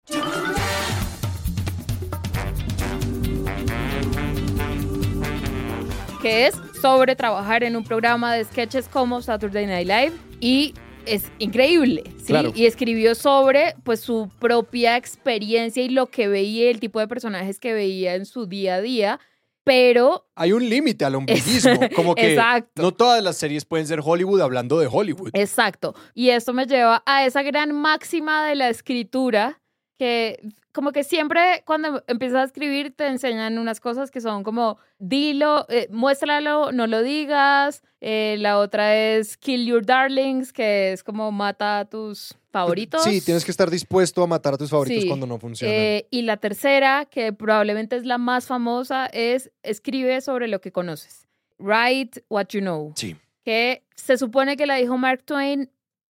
Que 6.22 6.46
es 6.46 6.54
sobre 6.80 7.16
trabajar 7.16 7.64
en 7.64 7.74
un 7.74 7.82
programa 7.82 8.32
de 8.32 8.44
sketches 8.44 8.86
como 8.86 9.20
Saturday 9.20 9.66
Night 9.66 9.88
Live 9.88 10.12
y 10.40 10.72
es 11.04 11.24
increíble, 11.40 12.04
¿sí? 12.18 12.26
Claro. 12.26 12.52
Y 12.54 12.66
escribió 12.66 13.16
sobre 13.16 13.74
pues 13.82 14.00
su 14.00 14.30
propia 14.38 14.96
experiencia 14.96 15.82
y 15.82 15.88
lo 15.88 16.06
que 16.06 16.28
veía, 16.28 16.70
el 16.70 16.78
tipo 16.78 17.00
de 17.00 17.08
personajes 17.08 17.58
que 17.58 17.74
veía 17.74 18.14
en 18.14 18.24
su 18.24 18.46
día 18.46 18.76
a 18.76 18.80
día, 18.80 19.20
pero 19.64 20.28
Hay 20.36 20.52
un 20.52 20.68
límite 20.68 21.04
al 21.04 21.16
ombliguismo. 21.16 21.80
Como 21.96 22.14
que 22.14 22.34
Exacto. 22.34 22.82
no 22.82 22.92
todas 22.92 23.20
las 23.20 23.36
series 23.36 23.64
pueden 23.64 23.88
ser 23.88 24.00
Hollywood 24.00 24.42
hablando 24.42 24.78
de 24.78 24.88
Hollywood. 24.90 25.30
Exacto. 25.32 25.92
Y 26.14 26.30
esto 26.30 26.52
me 26.52 26.66
lleva 26.66 27.02
a 27.04 27.26
esa 27.26 27.42
gran 27.42 27.72
máxima 27.72 28.46
de 28.46 28.54
la 28.54 28.68
escritura 28.68 29.60
que 30.02 30.40
como 30.72 30.90
que 30.90 31.04
siempre 31.04 31.62
cuando 31.64 32.02
empiezas 32.08 32.38
a 32.40 32.44
escribir 32.44 32.92
te 32.96 33.06
enseñan 33.06 33.56
unas 33.56 33.78
cosas 33.78 34.10
que 34.10 34.20
son 34.20 34.42
como 34.42 34.78
dilo, 34.98 35.64
eh, 35.68 35.86
muéstralo, 35.90 36.72
no 36.72 36.88
lo 36.88 37.02
digas. 37.04 37.82
Eh, 38.00 38.34
la 38.40 38.58
otra 38.58 38.96
es 38.96 39.36
kill 39.36 39.64
your 39.64 39.86
darlings, 39.86 40.52
que 40.52 40.92
es 40.92 41.04
como 41.04 41.30
mata 41.30 41.78
a 41.78 41.84
tus 41.84 42.34
favoritos. 42.50 43.04
Sí, 43.04 43.20
tienes 43.20 43.44
que 43.44 43.52
estar 43.52 43.70
dispuesto 43.70 44.24
a 44.24 44.26
matar 44.26 44.54
a 44.54 44.58
tus 44.58 44.70
favoritos 44.70 45.02
Sí. 45.02 45.08
cuando 45.08 45.24
no 45.28 45.38
funcionan. 45.38 45.72
Eh, 45.76 46.06
y 46.10 46.22
la 46.22 46.36
tercera, 46.36 47.04
que 47.04 47.32
probablemente 47.32 47.94
es 47.94 48.04
la 48.04 48.18
más 48.18 48.46
famosa, 48.46 49.06
es 49.06 49.52
escribe 49.62 50.20
sobre 50.20 50.48
lo 50.48 50.60
que 50.60 50.72
conoces. 50.72 51.28
Write 51.60 52.24
what 52.28 52.46
you 52.48 52.60
know. 52.60 52.92
sí. 52.96 53.14
Que 53.44 53.84
se 53.94 54.18
supone 54.18 54.56
que 54.56 54.66
la 54.66 54.76
dijo 54.76 54.96
Mark 54.98 55.22
Twain. 55.24 55.68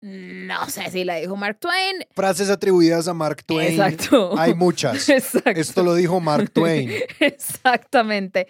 No 0.06 0.68
sé 0.68 0.90
si 0.90 1.02
la 1.02 1.14
dijo 1.14 1.34
Mark 1.34 1.56
Twain. 1.60 2.04
Frases 2.14 2.50
atribuidas 2.50 3.08
a 3.08 3.14
Mark 3.14 3.42
Twain. 3.42 3.70
Exacto. 3.70 4.38
Hay 4.38 4.52
muchas. 4.52 5.08
Exacto. 5.08 5.58
Esto 5.58 5.82
lo 5.82 5.94
dijo 5.94 6.20
Mark 6.20 6.50
Twain. 6.50 6.90
Exactamente. 7.20 8.46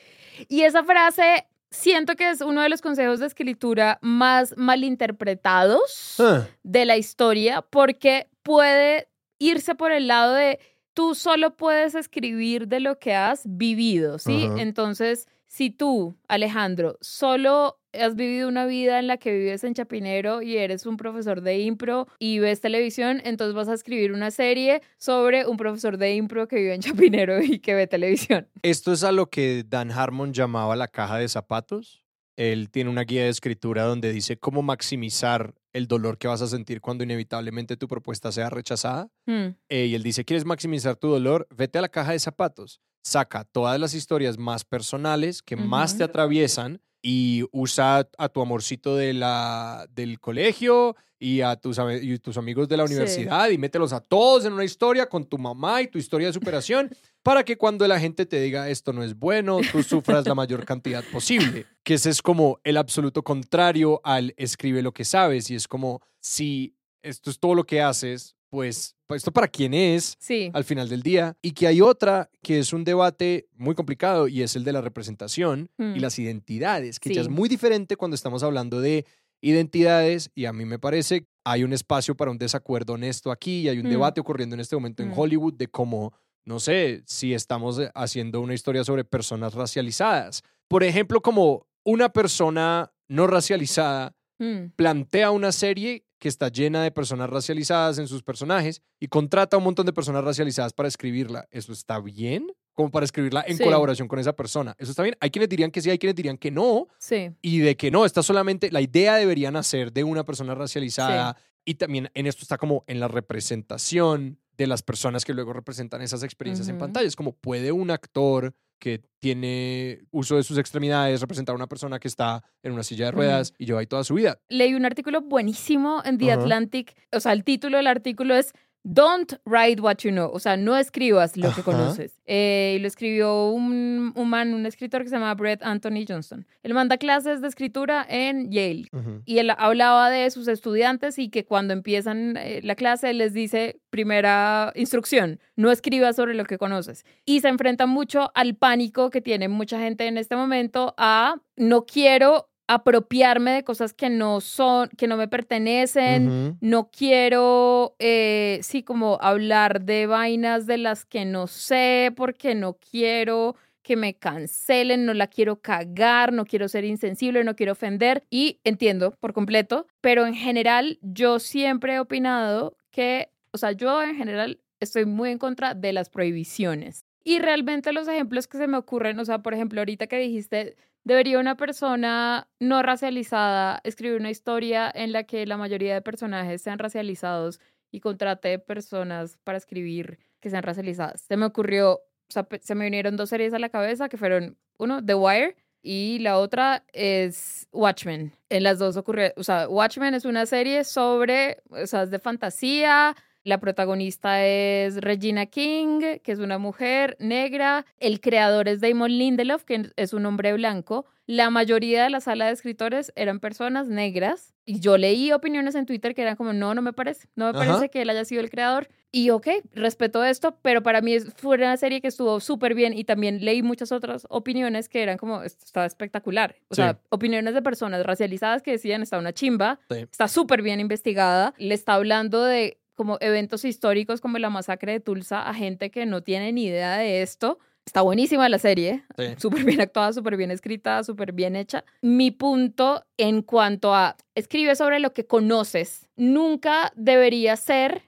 Y 0.49 0.63
esa 0.63 0.83
frase 0.83 1.47
siento 1.71 2.17
que 2.17 2.29
es 2.31 2.41
uno 2.41 2.61
de 2.61 2.69
los 2.69 2.83
consejos 2.83 3.21
de 3.21 3.27
escritura 3.27 4.01
más 4.03 4.55
malinterpretados 4.57 6.17
Ah, 6.19 6.49
de 6.65 6.85
la 6.87 6.97
historia 6.97 7.63
porque 7.63 8.27
puede 8.43 9.07
irse 9.39 9.77
por 9.77 9.93
el 9.93 10.09
lado 10.09 10.35
de 10.35 10.59
tú 10.93 11.15
solo 11.15 11.57
puedes 11.57 11.95
escribir 11.95 12.67
de 12.67 12.81
lo 12.81 12.99
que 12.99 13.15
has 13.15 13.43
vivido, 13.45 14.19
¿sí? 14.19 14.49
Entonces, 14.59 15.29
si 15.47 15.71
tú, 15.71 16.17
Alejandro, 16.27 16.99
solo 17.01 17.79
has 18.01 18.15
vivido 18.15 18.49
una 18.49 18.67
vida 18.67 18.99
en 18.99 19.07
la 19.07 19.17
que 19.17 19.33
vives 19.33 19.65
en 19.65 19.75
Chapinero 19.75 20.43
y 20.43 20.57
eres 20.57 20.87
un 20.87 20.97
profesor 20.97 21.41
de 21.41 21.61
impro 21.61 22.07
y 22.19 22.39
ves 22.39 22.61
televisión, 22.61 23.21
entonces 23.25 23.55
vas 23.55 23.69
a 23.69 23.75
escribir 23.75 24.13
una 24.13 24.31
serie 24.31 24.83
sobre 24.99 25.47
un 25.47 25.57
profesor 25.57 25.97
de 25.99 26.15
impro 26.15 26.49
que 26.49 26.57
vive 26.57 26.75
en 26.75 26.81
Chapinero 26.83 27.43
y 27.43 27.59
que 27.59 27.75
ve 27.75 27.87
televisión. 27.87 28.49
Esto 28.63 28.93
es 28.93 29.05
a 29.05 29.13
lo 29.13 29.27
que 29.31 29.65
Dan 29.69 29.91
Harmon 29.91 30.33
llamaba 30.33 30.77
la 30.77 30.89
caja 30.89 31.19
de 31.19 31.29
zapatos. 31.29 32.05
Él 32.37 32.69
tiene 32.71 32.91
una 32.91 33.03
guía 33.05 33.23
de 33.25 33.29
escritura 33.29 33.85
donde 33.85 34.13
dice 34.13 34.37
cómo 34.37 34.61
maximizar 34.63 35.55
el 35.73 35.87
dolor 35.87 36.19
que 36.19 36.29
vas 36.29 36.43
a 36.43 36.47
sentir 36.49 36.81
cuando 36.81 37.05
inevitablemente 37.05 37.77
tu 37.77 37.87
propuesta 37.89 38.33
sea 38.33 38.51
rechazada. 38.51 39.09
Hmm, 39.27 39.55
Eh, 39.69 39.87
y 39.87 39.95
él 39.95 40.03
dice, 40.03 40.25
¿quieres 40.25 40.45
maximizar 40.45 40.97
tu 40.97 41.09
dolor? 41.09 41.47
Vete 41.55 41.79
a 41.79 41.83
la 41.83 41.89
caja 41.89 42.13
de 42.13 42.19
zapatos. 42.19 42.81
Saca 43.05 43.45
todas 43.45 43.79
las 43.79 43.95
historias 43.95 44.39
más 44.39 44.65
personales 44.65 45.43
que 45.43 45.57
más 45.57 45.97
te 45.99 46.05
atraviesan 46.05 46.81
y 47.07 47.45
usa 47.53 48.09
a 48.17 48.29
tu 48.31 48.41
amorcito 48.41 48.97
de 48.97 49.13
la, 49.13 49.87
del 49.95 50.19
colegio 50.21 50.97
y 51.19 51.43
a 51.43 51.55
tus, 51.57 51.79
ame- 51.79 52.01
y 52.03 52.19
tus 52.19 52.39
amigos 52.39 52.67
de 52.67 52.79
la 52.79 52.87
Sí. 52.87 52.95
universidad 52.95 53.51
y 53.51 53.59
mételos 53.59 53.93
a 53.93 54.01
todos 54.01 54.47
en 54.47 54.55
una 54.55 54.65
historia 54.65 55.07
con 55.07 55.27
tu 55.27 55.37
mamá 55.37 55.83
y 55.83 55.89
tu 55.89 55.99
historia 55.99 56.29
de 56.29 56.33
superación 56.33 56.89
para 57.23 57.45
que 57.45 57.59
cuando 57.59 57.87
la 57.87 58.01
gente 58.01 58.25
te 58.25 58.41
diga 58.41 58.71
esto 58.71 58.95
no 58.95 59.03
es 59.03 59.15
bueno, 59.19 59.59
tú 59.71 59.83
sufras 59.83 60.27
la 60.27 60.35
mayor 60.35 60.65
cantidad 60.65 61.05
posible. 61.13 61.67
Que 61.83 61.95
ese 61.95 62.09
es 62.09 62.23
como 62.23 62.59
el 62.65 62.79
absoluto 62.79 63.23
contrario 63.23 64.01
al 64.03 64.33
escribe 64.39 64.81
lo 64.81 64.93
que 64.95 65.05
sabes 65.05 65.51
y 65.51 65.57
es 65.57 65.69
como 65.69 66.01
si 66.21 66.75
esto 67.03 67.29
es 67.31 67.39
todo 67.39 67.55
lo 67.55 67.65
que 67.65 67.83
haces, 67.83 68.35
pues, 68.49 68.94
esto 69.11 69.33
para 69.33 69.49
quién 69.49 69.75
es 69.75 70.17
Sí. 70.19 70.51
al 70.55 70.65
final 70.65 70.89
del 70.89 71.03
día 71.03 71.37
y 71.43 71.53
que 71.53 71.67
hay 71.67 71.81
otra 71.81 72.31
que 72.43 72.59
es 72.59 72.73
un 72.73 72.85
debate 72.85 73.49
muy 73.57 73.75
complicado 73.75 74.29
y 74.29 74.43
es 74.43 74.57
el 74.57 74.65
de 74.65 74.73
la 74.73 74.81
representación 74.81 75.69
y 75.79 75.83
Mm. 75.83 75.97
las 76.01 76.19
identidades, 76.19 76.99
que 76.99 77.13
ya 77.15 77.21
es 77.21 77.27
Sí. 77.27 77.33
muy 77.33 77.49
diferente 77.49 77.97
cuando 77.97 78.15
estamos 78.15 78.43
hablando 78.43 78.81
de 78.81 79.05
identidades 79.43 80.31
y 80.35 80.47
a 80.47 80.53
mí 80.53 80.65
me 80.65 80.79
parece 80.79 81.27
hay 81.45 81.63
un 81.65 81.75
espacio 81.75 82.17
para 82.17 82.31
un 82.31 82.39
desacuerdo 82.39 82.95
honesto 82.95 83.31
aquí 83.31 83.61
y 83.63 83.69
hay 83.69 83.79
un 83.79 83.87
Mm. 83.87 83.91
debate 83.91 84.21
ocurriendo 84.21 84.55
en 84.55 84.61
este 84.61 84.75
momento 84.77 85.03
en 85.03 85.11
Mm. 85.11 85.19
Hollywood 85.19 85.53
de 85.55 85.69
cómo, 85.69 86.15
no 86.47 86.59
sé, 86.59 87.03
si 87.05 87.35
estamos 87.35 87.79
eh, 87.79 87.91
haciendo 87.95 88.41
una 88.41 88.55
historia 88.55 88.83
sobre 88.85 89.05
personas 89.05 89.53
racializadas. 89.53 90.43
Por 90.69 90.83
ejemplo, 90.83 91.21
como 91.21 91.67
una 91.85 92.09
persona 92.09 92.91
no 93.09 93.27
racializada 93.27 94.15
Hmm, 94.41 94.71
plantea 94.75 95.31
una 95.31 95.53
serie 95.53 96.03
que 96.19 96.29
está 96.29 96.49
llena 96.49 96.83
de 96.83 96.91
personas 96.91 97.29
racializadas 97.29 97.99
en 97.99 98.09
sus 98.09 98.23
personajes 98.23 98.81
y 99.01 99.09
contrata 99.09 99.57
a 99.57 99.59
un 99.59 99.65
montón 99.65 99.85
de 99.87 99.93
personas 99.93 100.25
racializadas 100.25 100.73
para 100.73 100.89
escribirla. 100.89 101.47
¿Eso 101.51 101.73
está 101.73 102.01
bien? 102.01 102.47
Como 102.73 102.91
para 102.91 103.05
escribirla 103.05 103.45
en 103.47 103.57
Sí. 103.57 103.63
colaboración 103.65 104.09
con 104.09 104.19
esa 104.19 104.33
persona. 104.35 104.75
¿Eso 104.79 104.91
está 104.91 105.03
bien? 105.03 105.17
Hay 105.21 105.31
quienes 105.31 105.49
dirían 105.49 105.71
que 105.71 105.81
sí, 105.81 105.91
hay 105.91 105.99
quienes 105.99 106.17
dirían 106.17 106.39
que 106.39 106.51
no. 106.51 106.89
Sí. 106.99 107.31
Y 107.43 107.59
de 107.59 107.77
que 107.77 107.91
no, 107.91 108.05
está 108.05 108.23
solamente, 108.23 108.71
la 108.73 108.81
idea 108.81 109.17
debería 109.17 109.51
nacer 109.51 109.93
de 109.93 110.03
una 110.05 110.25
persona 110.25 110.55
racializada. 110.55 111.37
Y 111.65 111.75
también 111.75 112.11
en 112.15 112.27
esto 112.27 112.43
está 112.43 112.59
como 112.59 112.85
en 112.87 113.01
la 113.01 113.09
representación 113.09 114.39
de 114.57 114.67
las 114.67 114.83
personas 114.83 115.25
que 115.25 115.35
luego 115.35 115.53
representan 115.53 116.01
esas 116.03 116.23
experiencias 116.23 116.69
en 116.69 116.79
pantalla. 116.79 117.07
Es 117.07 117.17
como 117.17 117.33
puede 117.33 117.73
un 117.73 117.91
actor 117.91 118.55
que 118.79 119.03
tiene 119.19 120.01
uso 120.11 120.37
de 120.37 120.43
sus 120.43 120.59
extremidades 120.59 121.21
representar 121.21 121.55
a 121.55 121.57
una 121.57 121.67
persona 121.67 121.99
que 121.99 122.09
está 122.09 122.43
en 122.63 122.73
una 122.73 122.83
silla 122.83 123.07
de 123.07 123.13
ruedas 123.13 123.55
y 123.59 123.67
lleva 123.67 123.81
ahí 123.81 123.87
toda 123.87 124.05
su 124.05 124.15
vida. 124.15 124.39
leí 124.49 124.75
un 124.75 124.85
artículo 124.85 125.23
buenísimo 125.23 126.03
en 126.05 126.19
The. 126.19 126.33
Atlantic. 126.33 126.95
O 127.13 127.21
sea, 127.21 127.33
el 127.33 127.45
título 127.45 127.77
del 127.79 127.87
artículo 127.87 128.35
es 128.35 128.53
Don't 128.87 129.41
write 129.47 129.81
what 129.81 129.97
you 130.05 130.11
know. 130.11 130.31
O 130.31 130.39
sea, 130.39 130.59
no 130.59 130.77
escribas 130.77 131.39
lo 131.39 131.49
que 131.55 131.63
Ajá. 131.63 131.65
conoces. 131.65 132.21
Eh, 132.27 132.75
y 132.77 132.79
lo 132.81 132.87
escribió 132.87 133.49
un, 133.49 134.13
un 134.15 134.29
man, 134.29 134.53
un 134.53 134.67
escritor 134.67 135.03
que 135.03 135.09
se 135.09 135.17
llama 135.17 135.35
Brett 135.35 135.63
Anthony 135.63 136.05
Johnston. 136.07 136.47
Él 136.63 136.75
manda 136.75 136.99
clases 136.99 137.41
de 137.41 137.49
escritura 137.49 138.05
en 138.07 138.51
Yale. 138.51 138.91
Y 139.25 139.39
él 139.39 139.51
hablaba 139.57 140.11
de 140.11 140.31
sus 140.31 140.49
estudiantes 140.49 141.19
y 141.19 141.31
que 141.31 141.47
cuando 141.47 141.73
empiezan 141.73 142.37
eh, 142.37 142.61
la 142.63 142.75
clase 142.75 143.15
les 143.15 143.33
dice, 143.33 143.81
primera 143.89 144.71
instrucción, 144.75 145.41
no 145.57 145.71
escribas 145.71 146.17
sobre 146.17 146.35
lo 146.35 146.45
que 146.45 146.59
conoces. 146.59 147.07
Y 147.25 147.41
se 147.41 147.49
enfrenta 147.49 147.87
mucho 147.87 148.33
al 148.35 148.55
pánico 148.55 149.09
que 149.09 149.23
tiene 149.23 149.49
mucha 149.49 149.79
gente 149.79 150.07
en 150.07 150.19
este 150.19 150.37
momento 150.37 150.95
a 150.99 151.37
no 151.57 151.87
quiero 151.87 152.51
apropiarme 152.67 153.53
de 153.53 153.65
cosas 153.65 153.93
que 153.93 154.11
no 154.11 154.41
son, 154.41 154.89
que 154.97 155.07
no 155.07 155.17
me 155.17 155.29
pertenecen, 155.29 156.57
no 156.61 156.91
quiero, 156.91 157.95
eh, 157.99 158.61
sí, 158.63 158.83
como 158.83 159.19
hablar 159.21 159.83
de 159.83 160.07
vainas 160.07 160.67
de 160.67 160.79
las 160.79 161.05
que 161.05 161.25
no 161.25 161.47
sé, 161.47 162.13
porque 162.17 162.55
no 162.55 162.79
quiero 162.79 163.57
que 163.83 163.97
me 163.97 164.15
cancelen, 164.15 165.05
no 165.05 165.13
la 165.13 165.27
quiero 165.27 165.61
cagar, 165.61 166.33
no 166.33 166.47
quiero 166.47 166.69
ser 166.69 166.85
insensible, 166.85 167.45
no 167.45 167.55
quiero 167.55 167.73
ofender. 167.73 168.25
Y 168.31 168.59
entiendo 168.65 169.13
por 169.21 169.35
completo, 169.35 169.87
pero 170.01 170.27
en 170.27 170.35
general 170.35 170.99
yo 171.03 171.39
siempre 171.39 171.95
he 171.95 172.01
opinado 172.01 172.77
que, 172.91 173.29
o 173.53 173.59
sea, 173.59 173.73
yo 173.73 174.03
en 174.03 174.17
general 174.17 174.59
estoy 174.81 175.05
muy 175.05 175.31
en 175.31 175.39
contra 175.39 175.75
de 175.75 175.93
las 175.93 176.09
prohibiciones. 176.09 177.04
Y 177.25 177.39
realmente 177.39 177.93
los 177.93 178.07
ejemplos 178.07 178.47
que 178.47 178.59
se 178.59 178.67
me 178.67 178.77
ocurren, 178.77 179.19
o 179.19 179.25
sea, 179.25 179.39
por 179.39 179.55
ejemplo, 179.55 179.81
ahorita 179.81 180.07
que 180.07 180.19
dijiste, 180.19 180.77
debería 181.05 181.39
una 181.39 181.57
persona 181.57 182.49
no 182.61 182.83
racializada 182.83 183.81
escribir 183.83 184.21
una 184.21 184.31
historia 184.31 184.91
en 184.95 185.13
la 185.13 185.25
que 185.25 185.47
la 185.47 185.57
mayoría 185.57 185.95
de 185.95 186.03
personajes 186.03 186.61
sean 186.63 186.79
racializados 186.79 187.61
y 187.91 188.01
contrate 188.01 188.59
personas 188.59 189.39
para 189.43 189.57
escribir 189.57 190.19
que 190.41 190.51
sean 190.51 190.63
racializadas. 190.63 191.23
Se 191.23 191.37
me 191.39 191.47
ocurrió, 191.47 191.95
o 191.95 192.31
sea, 192.31 192.47
se 192.61 192.75
me 192.75 192.85
vinieron 192.85 193.17
dos 193.17 193.31
series 193.31 193.55
a 193.55 193.59
la 193.59 193.71
cabeza 193.71 194.09
que 194.11 194.19
fueron, 194.19 194.59
uno, 194.79 195.05
The 195.05 195.15
Wire, 195.15 195.57
y 195.81 196.19
la 196.21 196.39
otra 196.39 196.85
es 196.93 197.69
Watchmen. 197.71 198.33
En 198.49 198.63
las 198.63 198.79
dos 198.79 198.97
ocurrió, 198.97 199.33
o 199.37 199.45
sea, 199.45 199.69
Watchmen 199.69 200.15
es 200.15 200.25
una 200.25 200.47
serie 200.47 200.83
sobre, 200.83 201.63
o 201.69 201.87
sea, 201.87 202.03
es 202.05 202.11
de 202.11 202.19
fantasía. 202.19 203.15
La 203.45 203.61
protagonista 203.61 204.43
es 204.45 204.97
Regina 205.03 205.45
King, 205.45 206.01
que 206.23 206.33
es 206.33 206.39
una 206.39 206.57
mujer 206.57 207.15
negra. 207.21 207.85
El 207.99 208.21
creador 208.21 208.69
es 208.69 208.81
Damon 208.81 209.11
Lindelof, 209.19 209.65
que 209.65 209.91
es 209.97 210.15
un 210.15 210.25
hombre 210.25 210.55
blanco. 210.55 211.05
La 211.27 211.51
mayoría 211.51 212.05
de 212.05 212.11
la 212.11 212.21
sala 212.21 212.47
de 212.47 212.53
escritores 212.53 213.13
eran 213.17 213.41
personas 213.41 213.87
negras. 213.89 214.55
Y 214.65 214.81
yo 214.81 214.97
leí 214.97 215.31
opiniones 215.31 215.75
en 215.75 215.85
Twitter 215.85 216.15
que 216.15 216.23
eran 216.23 216.37
como, 216.37 216.55
no, 216.55 216.75
no 216.75 216.81
me 216.81 216.95
parece. 216.95 217.29
No 217.37 217.45
me 217.53 217.59
Ajá. 217.59 217.67
parece 217.69 217.91
que 217.91 218.01
él 218.01 218.09
haya 218.09 218.25
sido 218.25 218.41
el 218.41 218.49
creador. 218.49 218.89
Y 219.13 219.29
ok, 219.31 219.47
respeto 219.75 220.25
esto, 220.25 220.59
pero 220.63 220.83
para 220.83 221.03
mí 221.03 221.21
fue 221.37 221.57
una 221.59 221.77
serie 221.77 222.01
que 222.01 222.09
estuvo 222.09 222.41
súper 222.41 222.75
bien 222.75 222.97
y 222.97 223.05
también 223.05 223.45
leí 223.45 223.63
muchas 223.63 223.93
otras 223.93 224.27
opiniones 224.31 224.89
que 224.89 225.03
eran 225.03 225.19
como, 225.19 225.43
esto 225.43 225.65
está 225.67 225.85
espectacular. 225.85 226.57
O 226.69 226.75
Sí. 226.75 226.81
sea, 226.81 226.99
opiniones 227.11 227.53
de 227.55 227.61
personas 227.63 228.05
racializadas 228.07 228.63
que 228.63 228.73
decían, 228.73 229.03
está 229.03 229.19
una 229.19 229.33
chimba, 229.35 229.79
Sí. 229.91 229.99
está 229.99 230.29
súper 230.29 230.63
bien 230.63 230.81
investigada, 230.81 231.55
le 231.59 231.75
está 231.75 231.95
hablando 231.95 232.43
de 232.43 232.79
como 232.95 233.19
eventos 233.21 233.65
históricos 233.65 234.21
como 234.21 234.39
la 234.39 234.51
masacre 234.51 234.93
de 234.93 235.01
Tulsa 235.01 235.49
a 235.49 235.55
gente 235.55 235.91
que 235.91 236.07
no 236.07 236.23
tiene 236.23 236.53
ni 236.53 236.65
idea 236.67 236.97
de 236.97 237.23
esto. 237.23 237.59
Está 237.87 238.01
buenísima 238.01 238.49
la 238.49 238.59
serie, 238.59 239.05
Sí. 239.19 239.25
súper 239.39 239.65
bien 239.65 239.81
actuada, 239.81 240.13
súper 240.13 240.37
bien 240.37 240.51
escrita, 240.51 241.05
súper 241.05 241.33
bien 241.33 241.55
hecha. 241.55 241.85
Mi 242.01 242.31
punto 242.31 243.05
en 243.19 243.43
cuanto 243.43 243.95
a 243.95 244.17
escribe 244.35 244.75
sobre 244.75 245.01
lo 245.01 245.13
que 245.13 245.27
conoces, 245.27 246.09
nunca 246.17 246.93
debería 246.97 247.57
ser, 247.57 248.03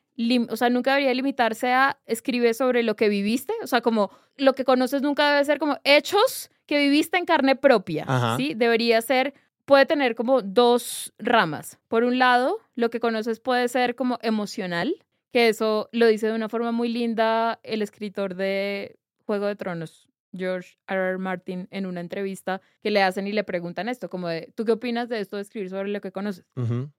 o 0.49 0.57
sea, 0.57 0.71
nunca 0.71 0.93
debería 0.93 1.13
limitarse 1.15 1.73
a 1.73 1.99
escribe 2.07 2.55
sobre 2.55 2.83
lo 2.83 2.97
que 2.97 3.09
viviste, 3.11 3.53
o 3.63 3.67
sea, 3.67 3.83
como 3.83 4.11
lo 4.39 4.55
que 4.55 4.65
conoces 4.65 5.03
nunca 5.03 5.31
debe 5.31 5.45
ser 5.45 5.59
como 5.59 5.79
hechos 5.85 6.51
que 6.67 6.79
viviste 6.79 7.17
en 7.19 7.27
carne 7.27 7.55
propia, 7.55 8.05
Ajá. 8.09 8.37
¿sí? 8.39 8.55
Debería 8.55 9.01
ser 9.03 9.35
puede 9.67 9.85
tener 9.85 10.15
como 10.15 10.41
dos 10.41 11.13
ramas. 11.19 11.79
Por 11.89 12.05
un 12.05 12.19
lado, 12.19 12.61
lo 12.75 12.89
que 12.89 13.01
conoces 13.01 13.41
puede 13.41 13.69
ser 13.69 13.95
como 13.95 14.19
emocional, 14.23 15.05
que 15.33 15.49
eso 15.49 15.91
lo 15.93 16.07
dice 16.07 16.29
de 16.29 16.35
una 16.35 16.49
forma 16.49 16.73
muy 16.73 16.89
linda 16.89 17.61
el 17.63 17.83
escritor 17.83 18.37
de 18.37 18.97
Juego 19.27 19.47
de 19.47 19.57
Tronos, 19.57 20.09
George 20.33 20.79
R. 20.87 21.11
R. 21.11 21.19
Martin, 21.19 21.67
en 21.71 21.85
una 21.85 22.01
entrevista 22.01 22.61
que 22.83 22.91
le 22.91 23.03
hacen 23.03 23.27
y 23.27 23.33
le 23.33 23.43
preguntan 23.43 23.89
esto, 23.89 24.09
como 24.09 24.29
de, 24.29 24.53
¿tú 24.55 24.65
qué 24.65 24.73
opinas 24.73 25.09
de 25.09 25.21
esto 25.21 25.37
de 25.37 25.43
escribir 25.43 25.69
sobre 25.69 25.89
lo 25.89 26.01
que 26.01 26.13
conoces? 26.13 26.45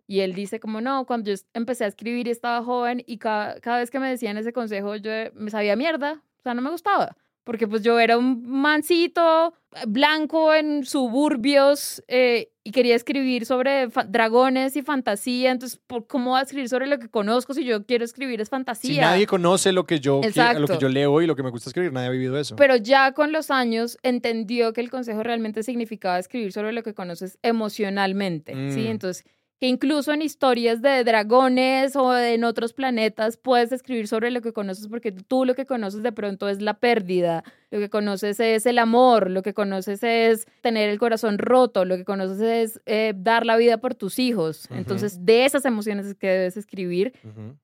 Y 0.06 0.20
él 0.20 0.34
dice 0.34 0.60
como, 0.60 0.82
no, 0.82 1.06
cuando 1.06 1.32
yo 1.32 1.38
empecé 1.54 1.86
a 1.86 1.88
escribir 1.88 2.28
y 2.28 2.32
estaba 2.32 2.64
joven 2.64 3.02
y 3.08 3.18
cada, 3.18 3.60
cada 3.62 3.80
vez 3.80 3.90
que 3.90 4.00
me 4.00 4.10
decían 4.10 4.38
ese 4.38 4.54
consejo 4.54 4.96
yo 4.98 5.12
eh, 5.12 5.32
me 5.34 5.50
sabía 5.52 5.76
mierda, 5.76 6.22
o 6.40 6.42
sea, 6.44 6.54
no 6.54 6.62
me 6.62 6.70
gustaba. 6.70 7.16
Porque 7.48 7.66
pues 7.66 7.82
yo 7.82 7.98
era 7.98 8.18
un 8.18 8.44
mancito 8.46 9.54
eh, 9.74 9.86
blanco 9.88 10.54
en 10.54 10.84
suburbios 10.84 12.04
eh, 12.10 12.52
y 12.62 12.72
quería 12.72 12.94
escribir 12.94 13.46
sobre 13.46 13.88
dragones 14.10 14.76
y 14.76 14.82
fantasía. 14.82 15.52
Entonces, 15.52 15.80
¿por 15.88 16.08
¿cómo 16.08 16.32
voy 16.32 16.40
a 16.42 16.44
escribir 16.44 16.68
sobre 16.68 16.88
lo 16.88 17.00
que 17.00 17.08
conozco 17.08 17.54
si 17.54 17.64
yo 17.64 17.86
quiero 17.86 18.04
escribir 18.04 18.42
es 18.42 18.50
fantasía? 18.50 18.94
Si 18.94 19.00
nadie 19.00 19.28
conoce 19.28 19.72
lo 19.72 19.86
que 19.86 20.02
yo 20.02 20.20
lo 20.60 20.68
que 20.68 20.78
yo 20.78 20.90
leo 20.90 21.22
y 21.22 21.26
lo 21.26 21.38
que 21.38 21.44
me 21.44 21.50
gusta 21.50 21.70
escribir, 21.70 21.94
nadie 21.94 22.08
ha 22.10 22.12
vivido 22.12 22.38
eso. 22.38 22.58
Pero 22.58 22.76
ya 22.76 23.14
con 23.14 23.32
los 23.32 23.50
años 23.50 23.98
entendió 24.04 24.74
que 24.74 24.82
el 24.82 24.90
consejo 24.90 25.24
realmente 25.24 25.64
significaba 25.64 26.20
escribir 26.20 26.52
sobre 26.52 26.74
lo 26.74 26.84
que 26.84 26.94
conoces 26.94 27.40
emocionalmente, 27.44 28.52
¿sí? 28.74 28.82
Mm. 28.82 28.88
Entonces, 28.88 29.24
que 29.60 29.68
incluso 29.68 30.14
en 30.14 30.22
historias 30.22 30.82
de 30.82 31.04
dragones 31.04 31.96
o 31.96 32.16
en 32.16 32.44
otros 32.44 32.74
planetas 32.74 33.38
puedes 33.38 33.72
escribir 33.72 34.08
sobre 34.08 34.30
lo 34.30 34.42
que 34.42 34.54
conoces 34.54 34.88
porque 34.88 35.12
tú 35.12 35.46
lo 35.46 35.56
que 35.56 35.66
conoces 35.66 36.04
de 36.04 36.12
pronto 36.12 36.48
es 36.48 36.62
la 36.62 36.76
pérdida, 36.76 37.44
lo 37.72 37.80
que 37.80 37.90
conoces 37.90 38.40
es 38.40 38.66
el 38.68 38.78
amor, 38.78 39.32
lo 39.32 39.42
que 39.42 39.56
conoces 39.56 40.04
es 40.04 40.46
tener 40.62 40.90
el 40.90 41.00
corazón 41.00 41.40
roto, 41.40 41.86
lo 41.86 41.98
que 41.98 42.06
conoces 42.06 42.40
es 42.40 42.82
eh, 42.86 43.14
dar 43.16 43.46
la 43.46 43.58
vida 43.58 43.80
por 43.80 43.96
tus 43.96 44.20
hijos. 44.20 44.68
Entonces, 44.70 45.26
de 45.26 45.46
esas 45.46 45.66
emociones 45.66 46.06
es 46.06 46.16
que 46.16 46.28
debes 46.28 46.56
escribir, 46.58 47.14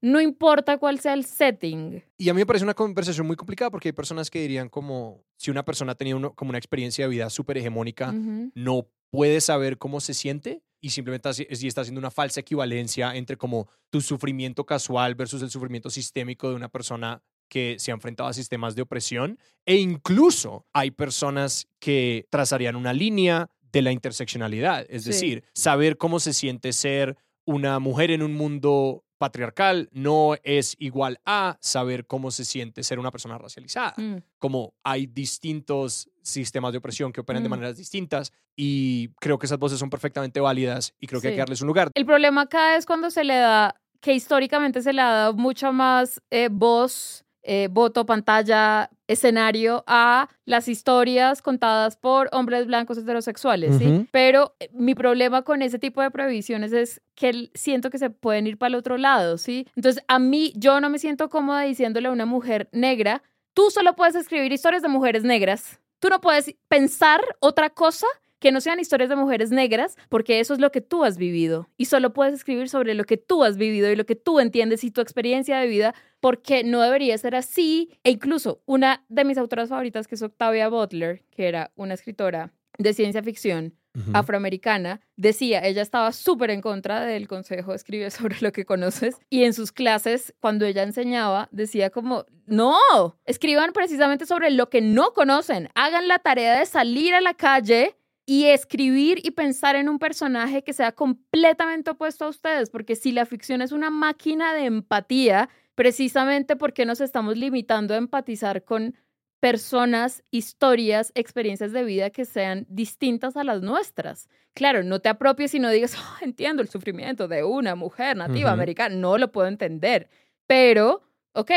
no 0.01 0.19
importa 0.19 0.77
cuál 0.79 0.99
sea 0.99 1.13
el 1.13 1.25
setting. 1.25 2.03
Y 2.17 2.29
a 2.29 2.33
mí 2.33 2.39
me 2.39 2.45
parece 2.45 2.65
una 2.65 2.73
conversación 2.73 3.27
muy 3.27 3.35
complicada 3.35 3.69
porque 3.69 3.89
hay 3.89 3.93
personas 3.93 4.31
que 4.31 4.39
dirían 4.39 4.67
como 4.67 5.23
si 5.37 5.51
una 5.51 5.63
persona 5.63 5.93
tenía 5.93 6.15
uno, 6.15 6.33
como 6.33 6.49
una 6.49 6.57
experiencia 6.57 7.05
de 7.05 7.11
vida 7.11 7.29
súper 7.29 7.57
hegemónica, 7.57 8.13
no 8.55 8.87
puede 9.11 9.41
saber 9.41 9.77
cómo 9.77 9.99
se 9.99 10.15
siente 10.15 10.63
y 10.83 10.89
simplemente 10.89 11.31
sí 11.33 11.67
está 11.67 11.79
haciendo 11.81 11.99
una 11.99 12.11
falsa 12.11 12.41
equivalencia 12.41 13.15
entre 13.15 13.37
como 13.37 13.69
tu 13.89 14.01
sufrimiento 14.01 14.65
casual 14.65 15.15
versus 15.15 15.41
el 15.41 15.49
sufrimiento 15.49 15.89
sistémico 15.89 16.49
de 16.49 16.55
una 16.55 16.67
persona 16.67 17.23
que 17.49 17.77
se 17.79 17.91
ha 17.91 17.93
enfrentado 17.93 18.27
a 18.27 18.33
sistemas 18.33 18.75
de 18.75 18.81
opresión 18.81 19.39
e 19.65 19.77
incluso 19.77 20.65
hay 20.73 20.91
personas 20.91 21.67
que 21.79 22.27
trazarían 22.29 22.75
una 22.75 22.91
línea 22.91 23.49
de 23.71 23.81
la 23.81 23.93
interseccionalidad, 23.93 24.85
es 24.89 25.03
Sí. 25.03 25.09
decir, 25.11 25.43
saber 25.53 25.97
cómo 25.97 26.19
se 26.19 26.33
siente 26.33 26.73
ser 26.73 27.15
una 27.45 27.79
mujer 27.79 28.11
en 28.11 28.21
un 28.21 28.33
mundo 28.33 29.05
patriarcal 29.23 29.87
no 29.93 30.35
es 30.43 30.75
igual 30.79 31.17
a 31.25 31.57
saber 31.61 32.05
cómo 32.07 32.29
se 32.29 32.43
siente 32.43 32.83
ser 32.83 32.99
una 32.99 33.09
persona 33.09 33.37
racializada 33.37 33.93
Mm. 33.97 34.17
como 34.37 34.73
hay 34.83 35.07
distintos 35.07 36.09
sistemas 36.21 36.73
de 36.73 36.79
opresión 36.79 37.13
que 37.13 37.21
operan 37.21 37.41
de 37.41 37.47
Mm. 37.47 37.51
maneras 37.51 37.77
distintas 37.77 38.33
y 38.57 39.07
creo 39.21 39.39
que 39.39 39.45
esas 39.45 39.59
voces 39.59 39.79
son 39.79 39.89
perfectamente 39.89 40.41
válidas 40.41 40.93
y 40.99 41.07
creo 41.07 41.21
que 41.21 41.27
hay 41.27 41.33
Sí. 41.33 41.35
que 41.37 41.41
darles 41.41 41.61
un 41.61 41.67
lugar. 41.67 41.89
El 41.93 42.05
problema 42.05 42.41
acá 42.41 42.75
es 42.75 42.85
cuando 42.85 43.09
se 43.11 43.23
le 43.23 43.35
da, 43.35 43.75
que 44.01 44.13
históricamente 44.13 44.81
se 44.81 44.91
le 44.91 45.01
ha 45.01 45.09
dado 45.09 45.33
mucha 45.35 45.71
más 45.71 46.21
eh, 46.29 46.49
voz, 46.51 47.22
eh, 47.43 47.67
voto, 47.69 48.05
pantalla, 48.05 48.89
escenario 49.07 49.83
a 49.85 50.29
las 50.45 50.67
historias 50.67 51.41
contadas 51.41 51.97
por 51.97 52.29
hombres 52.31 52.65
blancos 52.67 52.97
heterosexuales, 52.97 53.77
¿sí? 53.77 54.07
Pero 54.11 54.55
eh, 54.59 54.69
mi 54.73 54.95
problema 54.95 55.41
con 55.41 55.61
ese 55.61 55.77
tipo 55.77 56.01
de 56.01 56.09
prohibiciones 56.09 56.71
es 56.71 57.01
que 57.15 57.51
siento 57.53 57.89
que 57.89 57.97
se 57.97 58.09
pueden 58.09 58.47
ir 58.47 58.57
para 58.57 58.69
el 58.69 58.75
otro 58.75 58.97
lado, 58.97 59.37
¿sí? 59.37 59.67
Entonces, 59.75 60.03
a 60.07 60.19
mí, 60.19 60.53
yo 60.55 60.79
no 60.79 60.89
me 60.89 60.99
siento 60.99 61.29
cómoda 61.29 61.61
diciéndole 61.61 62.07
a 62.07 62.11
una 62.11 62.25
mujer 62.25 62.69
negra, 62.71 63.23
tú 63.53 63.69
solo 63.71 63.95
puedes 63.95 64.15
escribir 64.15 64.51
historias 64.53 64.81
de 64.81 64.87
mujeres 64.87 65.23
negras. 65.23 65.79
Tú 65.99 66.09
no 66.09 66.21
puedes 66.21 66.55
pensar 66.67 67.21
otra 67.39 67.69
cosa 67.69 68.07
que 68.43 68.51
no 68.51 68.59
sean 68.59 68.77
historias 68.77 69.09
de 69.09 69.15
mujeres 69.15 69.51
negras, 69.51 69.95
porque 70.09 70.41
eso 70.41 70.53
es 70.53 70.59
lo 70.59 70.69
que 70.69 70.81
tú 70.81 71.05
has 71.05 71.17
vivido. 71.17 71.69
Y 71.77 71.85
solo 71.85 72.11
puedes 72.11 72.33
escribir 72.33 72.67
sobre 72.67 72.93
lo 72.93 73.05
que 73.05 73.15
tú 73.15 73.45
has 73.45 73.55
vivido 73.55 73.89
y 73.89 73.95
lo 73.95 74.05
que 74.05 74.17
tú 74.17 74.41
entiendes 74.41 74.83
y 74.83 74.91
tu 74.91 74.99
experiencia 74.99 75.57
de 75.59 75.67
vida, 75.67 75.95
porque 76.19 76.65
no 76.65 76.81
debería 76.81 77.17
ser 77.17 77.35
así. 77.35 77.97
E 78.03 78.11
incluso 78.11 78.61
una 78.65 79.05
de 79.07 79.23
mis 79.23 79.37
autoras 79.37 79.69
favoritas, 79.69 80.09
que 80.09 80.15
es 80.15 80.21
Octavia 80.21 80.67
Butler, 80.67 81.23
que 81.31 81.47
era 81.47 81.71
una 81.75 81.93
escritora 81.93 82.51
de 82.77 82.93
ciencia 82.93 83.23
ficción 83.23 83.77
afroamericana, 84.11 84.99
decía, 85.15 85.59
ella 85.59 85.83
estaba 85.83 86.11
súper 86.11 86.49
en 86.49 86.61
contra 86.61 87.05
del 87.05 87.29
consejo 87.29 87.73
escribe 87.73 88.09
sobre 88.11 88.35
lo 88.41 88.51
que 88.51 88.65
conoces 88.65 89.15
y 89.29 89.43
en 89.43 89.53
sus 89.53 89.71
clases, 89.71 90.33
cuando 90.41 90.65
ella 90.65 90.83
enseñaba, 90.83 91.47
decía 91.51 91.91
como, 91.91 92.25
no, 92.45 92.77
escriban 93.25 93.71
precisamente 93.71 94.25
sobre 94.25 94.51
lo 94.51 94.69
que 94.69 94.81
no 94.81 95.13
conocen, 95.13 95.69
hagan 95.75 96.09
la 96.09 96.19
tarea 96.19 96.57
de 96.57 96.65
salir 96.65 97.13
a 97.13 97.21
la 97.21 97.35
calle 97.35 97.95
y 98.25 98.45
escribir 98.45 99.19
y 99.23 99.31
pensar 99.31 99.75
en 99.75 99.89
un 99.89 99.99
personaje 99.99 100.63
que 100.63 100.73
sea 100.73 100.93
completamente 100.93 101.91
opuesto 101.91 102.25
a 102.25 102.29
ustedes, 102.29 102.69
porque 102.69 102.95
si 102.95 103.11
la 103.11 103.25
ficción 103.25 103.61
es 103.61 103.71
una 103.71 103.89
máquina 103.89 104.53
de 104.53 104.65
empatía, 104.65 105.49
precisamente 105.75 106.55
porque 106.55 106.85
nos 106.85 107.01
estamos 107.01 107.37
limitando 107.37 107.93
a 107.93 107.97
empatizar 107.97 108.63
con 108.63 108.95
personas, 109.41 110.23
historias, 110.31 111.11
experiencias 111.15 111.73
de 111.73 111.83
vida 111.83 112.09
que 112.11 112.23
sean 112.25 112.65
distintas 112.69 113.35
a 113.35 113.43
las 113.43 113.61
nuestras. 113.61 114.29
Claro, 114.53 114.83
no 114.83 114.99
te 115.01 115.09
apropies 115.09 115.53
y 115.53 115.59
no 115.59 115.69
digas, 115.69 115.95
"Oh, 115.99 116.17
entiendo 116.23 116.61
el 116.61 116.69
sufrimiento 116.69 117.27
de 117.27 117.43
una 117.43 117.75
mujer 117.75 118.15
nativa 118.15 118.51
americana, 118.51 118.95
no 118.95 119.17
lo 119.17 119.31
puedo 119.33 119.47
entender, 119.49 120.09
pero, 120.47 121.03
ok, 121.33 121.51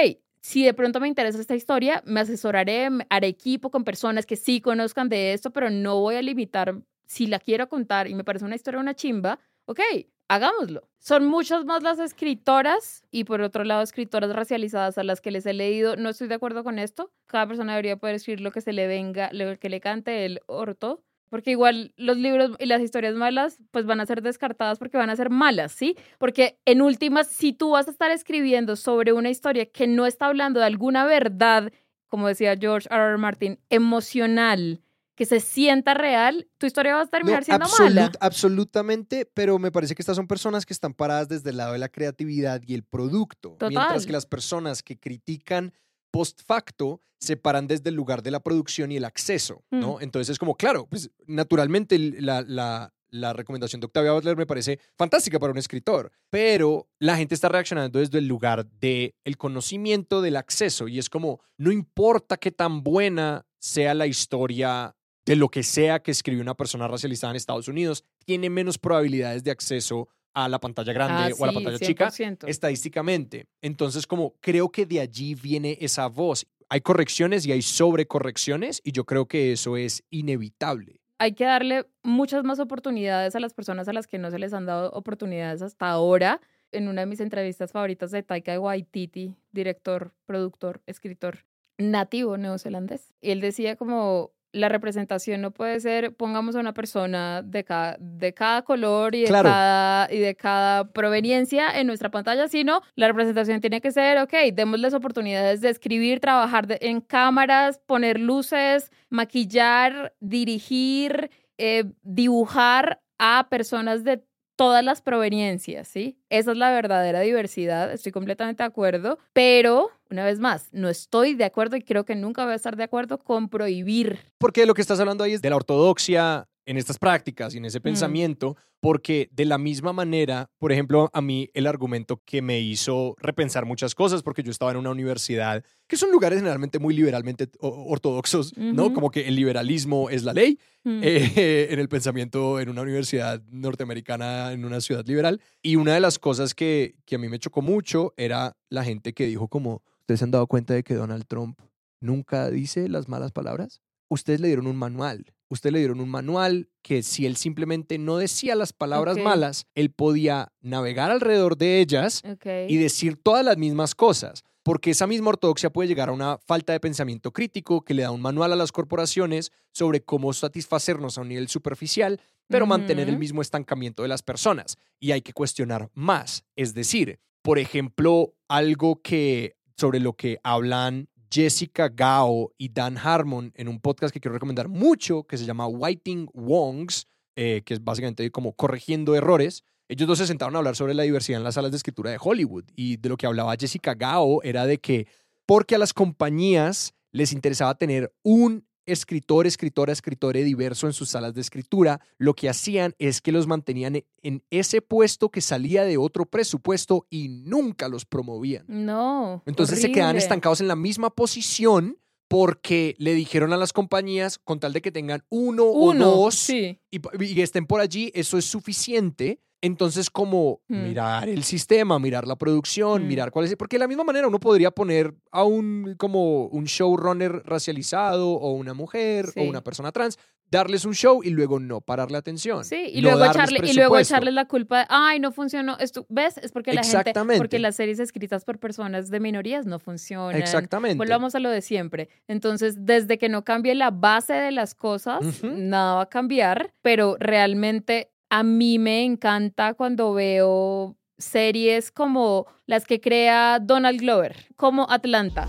si 0.47 0.65
de 0.65 0.75
pronto 0.75 1.01
me 1.01 1.09
interesa 1.09 1.41
esta 1.41 1.57
historia, 1.57 2.05
me 2.07 2.21
asesoraré, 2.21 2.89
haré 3.11 3.27
equipo 3.27 3.73
con 3.73 3.83
personas 3.83 4.27
que 4.27 4.37
sí 4.37 4.61
conozcan 4.61 5.09
de 5.09 5.33
esto, 5.33 5.51
pero 5.51 5.71
no 5.71 5.99
voy 5.99 6.15
a 6.15 6.23
limitar, 6.23 6.77
si 7.05 7.27
la 7.27 7.41
quiero 7.41 7.69
contar 7.69 8.07
y 8.07 8.15
me 8.15 8.23
parece 8.23 8.45
una 8.45 8.55
historia 8.55 8.79
una 8.79 8.95
chimba, 8.95 9.41
ok, 9.65 9.81
hagámoslo. 10.29 10.89
Son 11.01 11.27
muchas 11.27 11.65
más 11.65 11.83
las 11.83 11.99
escritoras 11.99 13.03
y 13.11 13.25
por 13.25 13.41
otro 13.41 13.65
lado 13.65 13.83
escritoras 13.83 14.33
racializadas 14.33 14.99
a 14.99 15.03
las 15.03 15.21
que 15.21 15.33
les 15.33 15.47
he 15.47 15.53
leído. 15.53 15.97
No 15.97 16.11
estoy 16.11 16.29
de 16.29 16.37
acuerdo 16.37 16.63
con 16.63 16.79
esto. 16.79 17.11
Cada 17.27 17.49
persona 17.49 17.73
debería 17.73 17.97
poder 17.97 18.15
escribir 18.15 18.41
lo 18.41 18.53
que 18.53 18.61
se 18.61 18.73
le 18.73 18.87
venga, 18.87 19.31
lo 19.33 19.59
que 19.59 19.69
le 19.69 19.81
cante 19.81 20.27
el 20.27 20.43
orto. 20.47 21.03
Porque 21.29 21.51
igual 21.51 21.93
los 21.97 22.17
libros 22.17 22.53
y 22.61 22.67
las 22.67 22.81
historias 22.81 23.15
malas 23.15 23.59
pues 23.73 23.85
van 23.85 24.01
a 24.01 24.07
ser 24.07 24.23
descartadas 24.23 24.79
porque 24.79 24.97
van 24.97 25.11
a 25.11 25.17
ser 25.17 25.29
malas, 25.31 25.73
¿sí? 25.73 25.97
Porque 26.19 26.59
en 26.65 26.83
últimas, 26.83 27.27
si 27.27 27.53
tú 27.53 27.71
vas 27.71 27.89
a 27.89 27.91
estar 27.91 28.11
escribiendo 28.13 28.77
sobre 28.77 29.13
una 29.13 29.29
historia 29.31 29.67
que 29.67 29.87
no 29.89 30.07
está 30.07 30.27
hablando 30.27 30.61
de 30.61 30.67
alguna 30.67 31.05
verdad, 31.05 31.73
como 32.07 32.29
decía 32.29 32.57
George 32.57 32.89
R. 32.91 33.03
R. 33.09 33.17
Martin, 33.19 33.59
emocional, 33.71 34.81
que 35.17 35.25
se 35.25 35.41
sienta 35.41 35.95
real, 35.95 36.47
tu 36.59 36.67
historia 36.67 36.95
va 36.95 37.01
a 37.03 37.07
terminar 37.07 37.41
No, 37.41 37.45
siendo 37.45 37.65
absolut- 37.67 37.95
mala. 37.95 38.13
Absolutamente, 38.21 39.29
pero 39.33 39.59
me 39.59 39.73
parece 39.73 39.95
que 39.95 40.03
estas 40.03 40.17
son 40.17 40.27
personas 40.29 40.67
que 40.67 40.73
están 40.75 40.93
paradas 40.95 41.29
desde 41.29 41.51
el 41.51 41.57
lado 41.57 41.73
de 41.73 41.79
la 41.79 41.89
creatividad 41.89 42.61
y 42.67 42.75
el 42.75 42.85
producto. 42.85 43.57
Mientras 43.61 44.05
que 44.07 44.13
las 44.13 44.27
personas 44.27 44.83
que 44.83 44.99
critican 44.99 45.73
post 46.17 46.41
facto 46.47 47.01
se 47.19 47.37
paran 47.37 47.67
desde 47.67 47.91
el 47.91 47.95
lugar 47.97 48.23
de 48.23 48.31
la 48.31 48.41
producción 48.41 48.91
y 48.93 48.97
el 48.97 49.05
acceso, 49.05 49.65
¿no? 49.71 49.97
Mm. 49.97 50.03
Entonces 50.03 50.31
es 50.33 50.39
como, 50.39 50.55
claro, 50.55 50.87
pues 50.87 51.11
naturalmente 51.27 51.99
la, 51.99 52.43
la- 52.43 52.93
la 53.11 53.33
recomendación 53.33 53.81
de 53.81 53.87
Octavia 53.87 54.13
Butler 54.13 54.37
me 54.37 54.47
parece 54.47 54.79
fantástica 54.99 55.39
para 55.39 55.53
un 55.53 55.59
escritor, 55.59 56.11
pero 56.29 56.89
la 56.99 57.17
gente 57.17 57.35
está 57.37 57.49
reaccionando 57.49 58.01
desde 58.01 58.19
el 58.19 58.27
lugar 58.27 58.67
del 58.67 59.15
el 59.25 59.37
conocimiento, 59.37 60.21
del 60.21 60.37
acceso, 60.37 60.89
y 60.89 60.99
es 60.99 61.09
como, 61.09 61.41
no 61.57 61.71
importa 61.71 62.37
qué 62.37 62.51
tan 62.51 62.83
buena 62.83 63.47
sea 63.61 63.95
la 63.95 64.07
historia 64.09 64.97
de 65.25 65.37
lo 65.37 65.49
que 65.49 65.63
sea 65.63 66.01
que 66.03 66.11
escribió 66.11 66.43
una 66.43 66.57
persona 66.57 66.89
racializada 66.89 67.31
en 67.33 67.37
Estados 67.37 67.69
Unidos, 67.69 68.05
tiene 68.25 68.51
menos 68.51 68.77
probabilidades 68.77 69.45
de 69.45 69.53
acceso 69.53 70.09
a 70.37 70.49
la 70.51 70.61
pantalla 70.61 70.93
grande 70.93 71.33
Ah, 71.33 71.37
o 71.39 71.45
a 71.45 71.47
la 71.47 71.53
sí, 71.53 71.55
pantalla 71.57 71.79
chica 71.79 72.09
100%. 72.11 72.47
estadísticamente. 72.49 73.47
Entonces, 73.63 74.07
como 74.07 74.35
creo 74.41 74.69
que 74.71 74.85
de 74.85 75.01
allí 75.01 75.35
viene 75.35 75.79
esa 75.81 76.07
voz. 76.09 76.47
Hay 76.69 76.83
correcciones 76.83 77.47
y 77.47 77.53
hay 77.53 77.63
sobrecorrecciones 77.63 78.81
y 78.85 78.93
yo 78.93 79.05
creo 79.05 79.27
que 79.27 79.53
eso 79.53 79.77
es 79.77 80.05
inevitable. 80.11 81.01
hay 81.19 81.33
que 81.33 81.45
darle 81.45 81.87
muchas 82.03 82.45
más 82.45 82.59
oportunidades 82.61 83.35
a 83.35 83.41
las 83.41 83.55
personas 83.55 83.89
a 83.89 83.95
las 83.95 84.07
que 84.07 84.19
no 84.19 84.31
se 84.31 84.39
les 84.39 84.53
han 84.53 84.67
dado 84.67 84.91
oportunidades 84.93 85.63
hasta 85.63 85.89
ahora. 85.89 86.41
En 86.73 86.89
una 86.89 87.01
de 87.03 87.07
mis 87.07 87.21
entrevistas 87.21 87.73
favoritas 87.73 88.11
de 88.11 88.23
Taika 88.23 88.61
Waititi, 88.61 89.35
director, 89.53 90.13
productor, 90.27 90.83
escritor 90.87 91.47
nativo 91.79 92.37
neozelandés, 92.37 93.15
y 93.23 93.31
él 93.31 93.41
decía 93.41 93.77
como 93.77 94.33
la 94.57 94.69
representación 94.69 95.41
no 95.41 95.51
puede 95.53 95.79
ser 95.81 96.15
pongamos 96.15 96.57
a 96.57 96.61
una 96.61 96.73
persona 96.75 97.43
de 97.43 97.63
cada, 97.65 97.97
de 98.01 98.33
cada 98.35 98.63
color 98.63 99.15
y 99.15 99.23
de, 99.23 99.29
Claro. 99.29 99.49
cada, 99.51 100.13
y 100.13 100.19
de 100.19 100.35
cada 100.35 100.91
proveniencia 100.93 101.79
en 101.79 101.87
nuestra 101.87 102.11
pantalla, 102.11 102.49
sino 102.49 102.81
la 102.95 103.07
representación 103.09 103.61
tiene 103.61 103.81
que 103.81 103.91
ser, 103.93 104.19
ok, 104.19 104.33
démosles 104.55 104.95
oportunidades 104.95 105.61
de 105.61 105.69
escribir, 105.71 106.21
trabajar 106.21 106.67
de- 106.67 106.79
en 106.81 107.01
cámaras, 107.01 107.79
poner 107.87 108.19
luces, 108.19 108.91
maquillar, 109.11 110.15
dirigir, 110.21 111.31
eh, 111.59 111.85
dibujar 112.03 113.01
a 113.19 113.49
personas 113.49 114.05
de 114.05 114.23
todas 114.57 114.83
las 114.83 115.03
proveniencias, 115.03 115.87
¿sí? 115.87 116.19
Esa 116.31 116.53
es 116.53 116.57
la 116.57 116.73
verdadera 116.73 117.21
diversidad, 117.21 117.93
estoy 117.93 118.13
completamente 118.13 118.63
de 118.63 118.67
acuerdo, 118.67 119.19
pero 119.33 119.91
una 120.11 120.25
vez 120.25 120.39
más, 120.39 120.69
no 120.73 120.89
estoy 120.89 121.35
de 121.35 121.45
acuerdo 121.45 121.77
y 121.77 121.83
creo 121.83 122.05
que 122.05 122.15
nunca 122.15 122.45
voy 122.45 122.53
a 122.53 122.57
estar 122.57 122.77
de 122.77 122.85
acuerdo 122.85 123.19
con 123.19 123.49
prohibir. 123.49 124.19
Porque 124.39 124.67
lo 124.67 124.75
que 124.75 124.83
estás 124.83 124.99
hablando 125.01 125.25
ahí 125.25 125.33
es 125.33 125.43
de 125.43 125.51
la 125.51 125.57
ortodoxia 125.57 126.49
en 126.67 126.77
estas 126.77 126.99
prácticas 126.99 127.55
y 127.55 127.59
en 127.59 127.65
ese 127.65 127.81
pensamiento, 127.81 128.57
porque 128.81 129.29
de 129.33 129.45
la 129.45 129.57
misma 129.57 129.93
manera, 129.93 130.51
por 130.59 130.73
ejemplo, 130.73 131.11
a 131.13 131.23
mí 131.23 131.49
el 131.55 131.67
argumento 131.67 132.21
que 132.25 132.43
me 132.43 132.61
hizo 132.61 133.15
repensar 133.19 133.65
muchas 133.65 133.95
cosas, 133.95 134.23
porque 134.23 134.43
yo 134.43 134.51
estaba 134.51 134.73
en 134.73 134.77
una 134.77 134.91
universidad, 134.91 135.65
que 135.87 135.97
son 135.97 136.11
lugares 136.11 136.39
generalmente 136.39 136.79
muy 136.79 136.95
liberalmente 136.95 137.49
ortodoxos, 137.61 138.57
¿no? 138.57 138.93
Como 138.93 139.11
que 139.11 139.29
el 139.29 139.37
liberalismo 139.37 140.11
es 140.11 140.25
la 140.25 140.33
ley, 140.33 140.59
Mm. 140.87 141.01
eh, 141.03 141.67
en 141.71 141.81
el 141.81 141.89
pensamiento 141.89 142.61
en 142.61 142.69
una 142.69 142.83
universidad 142.83 143.43
norteamericana, 143.51 144.53
en 144.53 144.65
una 144.65 144.81
ciudad 144.81 145.05
liberal. 145.05 145.41
Y 145.61 145.75
una 145.75 145.95
de 145.95 146.01
las 146.01 146.21
cosas 146.21 146.55
que, 146.55 146.95
que 147.05 147.17
a 147.17 147.19
mí 147.19 147.29
me 147.29 147.41
chocó 147.41 147.61
mucho 147.61 148.15
era 148.17 148.57
la 148.71 148.85
gente 148.85 149.13
que 149.13 149.27
dijo 149.27 149.49
como, 149.49 149.83
¿ustedes 150.01 150.21
se 150.21 150.25
han 150.25 150.31
dado 150.31 150.47
cuenta 150.47 150.75
de 150.75 150.85
que 150.85 150.95
Donald 150.95 151.27
Trump 151.27 151.59
nunca 152.01 152.51
dice 152.51 152.89
las 152.89 153.09
malas 153.09 153.33
palabras? 153.33 153.81
Ustedes 154.09 154.41
le 154.41 154.47
dieron 154.47 154.69
un 154.69 154.77
manual 154.77 155.25
usted 155.49 155.71
le 155.71 155.79
dieron 155.79 156.01
un 156.01 156.09
manual 156.09 156.69
que 156.83 157.03
si 157.03 157.27
él 157.27 157.37
simplemente 157.37 157.99
no 157.99 158.17
decía 158.17 158.55
las 158.55 158.73
palabras 158.73 159.17
malas, 159.19 159.67
él 159.75 159.91
podía 159.91 160.53
navegar 160.61 161.11
alrededor 161.11 161.57
de 161.57 161.81
ellas 161.81 162.23
y 162.69 162.77
decir 162.77 163.17
todas 163.17 163.45
las 163.45 163.57
mismas 163.57 163.95
cosas. 163.95 164.45
Porque 164.63 164.91
esa 164.91 165.07
misma 165.07 165.29
ortodoxia 165.29 165.71
puede 165.71 165.89
llegar 165.89 166.09
a 166.09 166.13
una 166.13 166.39
falta 166.39 166.73
de 166.73 166.81
pensamiento 166.81 167.33
crítico 167.33 167.85
que 167.85 167.95
le 167.95 168.03
da 168.03 168.11
un 168.11 168.21
manual 168.21 168.53
a 168.53 168.57
las 168.57 168.73
corporaciones 168.73 169.53
sobre 169.71 170.03
cómo 170.03 170.33
satisfacernos 170.33 171.19
a 171.19 171.21
un 171.21 171.29
nivel 171.29 171.49
superficial, 171.49 172.21
pero 172.49 172.67
mantener 172.67 173.09
el 173.09 173.17
mismo 173.17 173.43
estancamiento 173.43 174.03
de 174.03 174.09
las 174.09 174.23
personas. 174.23 174.77
Y 174.99 175.13
hay 175.13 175.23
que 175.23 175.33
cuestionar 175.33 175.89
más. 175.95 176.45
Es 176.57 176.75
decir, 176.75 177.21
por 177.43 177.61
ejemplo, 177.61 178.35
algo 178.49 179.03
que 179.03 179.57
sobre 179.77 180.01
lo 180.01 180.15
que 180.15 180.41
hablan 180.43 181.09
Jessica 181.37 181.91
Gao 181.91 182.55
y 182.57 182.71
Dan 182.71 182.97
Harmon 182.97 183.53
en 183.57 183.69
un 183.69 183.79
podcast 183.79 184.11
que 184.11 184.21
quiero 184.21 184.33
recomendar 184.33 184.69
mucho, 184.69 185.25
que 185.25 185.37
se 185.37 185.45
llama 185.45 185.67
Whiting 185.67 186.31
Wongs, 186.33 187.09
eh, 187.37 187.61
que 187.67 187.75
es 187.75 187.85
básicamente 187.85 188.31
como 188.31 188.55
corrigiendo 188.55 189.15
errores. 189.15 189.63
Ellos 189.87 190.09
dos 190.09 190.17
se 190.17 190.27
sentaron 190.27 190.55
a 190.55 190.59
hablar 190.61 190.77
sobre 190.77 190.95
la 190.95 191.03
diversidad 191.03 191.37
en 191.37 191.45
las 191.45 191.57
salas 191.57 191.73
de 191.73 191.77
escritura 191.77 192.11
de 192.11 192.17
Hollywood 192.19 192.65
y 192.75 192.97
de 192.97 193.11
lo 193.11 193.19
que 193.19 193.27
hablaba 193.27 193.55
Jessica 193.61 193.93
Gao 193.93 194.43
era 194.45 194.65
de 194.65 194.79
que 194.79 195.09
porque 195.45 195.75
a 195.75 195.79
las 195.79 195.93
compañías 195.93 196.95
les 197.13 197.35
interesaba 197.35 197.77
tener 197.77 198.15
un 198.23 198.67
escritor, 198.87 199.47
escritora, 199.47 199.93
escritore 199.93 200.43
diverso 200.45 200.87
en 200.87 200.93
sus 200.93 201.11
salas 201.11 201.35
de 201.35 201.41
escritura, 201.41 202.01
lo 202.19 202.35
que 202.35 202.49
hacían 202.49 202.95
es 202.99 203.21
que 203.21 203.33
los 203.33 203.47
mantenían 203.47 203.97
e- 203.97 204.07
en 204.23 204.43
ese 204.51 204.81
puesto 204.81 205.29
que 205.31 205.41
salía 205.41 205.85
de 205.85 205.97
otro 205.99 206.25
presupuesto 206.27 207.07
y 207.11 207.29
nunca 207.29 207.89
los 207.89 208.05
promovían. 208.07 208.65
No. 208.69 209.43
Entonces 209.47 209.81
se 209.81 209.89
horrible. 210.13 210.19
estancados 210.25 210.61
en 210.61 210.69
la 210.69 210.77
misma 210.77 211.11
posición 211.11 211.99
porque 212.29 212.97
le 212.99 213.15
dijeron 213.15 213.53
a 213.53 213.57
las 213.57 213.73
compañías, 213.73 214.39
con 214.39 214.59
tal 214.59 214.73
de 214.73 214.83
que 214.83 214.91
tengan 214.91 215.23
uno, 215.29 215.65
Uno. 215.67 216.13
o 216.13 216.17
dos 216.25 216.35
Sí. 216.35 216.81
y, 216.91 217.01
y 217.25 217.41
estén 217.41 217.67
por 217.67 217.81
allí, 217.81 218.11
eso 218.15 218.37
es 218.39 218.45
suficiente. 218.45 219.41
Entonces, 219.67 220.09
como 220.11 220.61
Hmm. 220.69 220.83
mirar 220.85 221.29
el 221.29 221.43
sistema, 221.45 221.99
mirar 221.99 222.27
la 222.27 222.37
producción, 222.37 223.05
Hmm. 223.05 223.09
mirar 223.09 223.31
cuál 223.31 223.45
es. 223.45 223.57
Porque 223.57 223.77
de 223.77 223.81
la 223.81 223.89
misma 223.89 224.05
manera 224.05 224.27
uno 224.29 224.39
podría 224.41 224.71
poner 224.71 225.15
a 225.31 225.45
un 225.45 225.95
como 225.99 226.47
un 226.47 226.65
showrunner 226.65 227.43
racializado 227.45 228.31
o 228.31 228.53
una 228.53 228.75
mujer 228.75 229.27
Sí. 229.35 229.41
o 229.41 229.45
una 229.45 229.63
persona 229.63 229.93
trans, 229.93 230.19
darles 230.49 230.85
un 230.85 230.95
show 230.95 231.23
y 231.25 231.31
luego 231.31 231.59
no 231.59 231.81
pararle 231.81 232.17
atención. 232.19 232.65
Sí, 232.65 232.91
y 232.93 233.03
no 233.03 233.11
luego, 233.11 233.25
echarle, 233.25 233.59
y 233.69 233.73
luego 233.73 233.99
echarles 233.99 234.33
la 234.33 234.45
culpa 234.47 234.79
de, 234.81 234.85
ay, 234.89 235.19
no 235.19 235.33
funcionó. 235.33 235.77
Esto, 235.79 236.07
¿Ves? 236.09 236.39
Es 236.39 236.53
porque 236.53 236.73
la 236.73 236.83
gente, 236.83 236.99
Exactamente. 236.99 237.39
porque 237.39 237.59
las 237.59 237.75
series 237.75 237.99
escritas 237.99 238.45
por 238.45 238.61
personas 238.61 239.11
de 239.11 239.19
minorías 239.19 239.67
no 239.67 239.81
funcionan. 239.81 240.37
Exactamente. 240.41 240.97
Volvamos 240.99 241.35
a 241.35 241.41
lo 241.41 241.51
de 241.51 241.63
siempre. 241.63 242.09
Entonces, 242.29 242.77
desde 242.87 243.19
que 243.19 243.29
no 243.29 243.43
cambie 243.45 243.75
la 243.75 243.91
base 243.91 244.35
de 244.35 244.53
las 244.53 244.77
cosas, 244.77 245.21
Ujú. 245.43 245.49
nada 245.57 245.95
va 245.97 246.03
a 246.03 246.09
cambiar, 246.09 246.73
pero 246.81 247.17
realmente 247.19 248.13
a 248.31 248.43
mí 248.43 248.79
me 248.79 249.05
encanta 249.05 249.75
cuando 249.75 250.13
veo 250.13 250.97
series 251.19 251.91
como 251.91 252.47
las 252.67 252.85
que 252.85 253.01
crea 253.01 253.59
Donald 253.61 254.01
Glover, 254.01 254.37
como 254.57 254.87
Atlanta. 254.91 255.47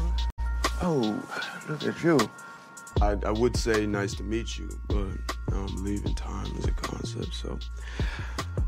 Oh, 0.82 1.15
look 1.67 1.84
at 1.88 2.03
you. 2.03 2.17
I, 3.01 3.15
I 3.25 3.32
would 3.32 3.55
say 3.55 3.86
nice 3.86 4.15
to 4.15 4.23
meet 4.23 4.57
you, 4.57 4.69
but 4.88 5.17
I'm 5.51 5.84
leaving 5.84 6.15
time 6.15 6.47
as 6.57 6.65
a 6.65 6.71
concept, 6.71 7.34
so 7.34 7.59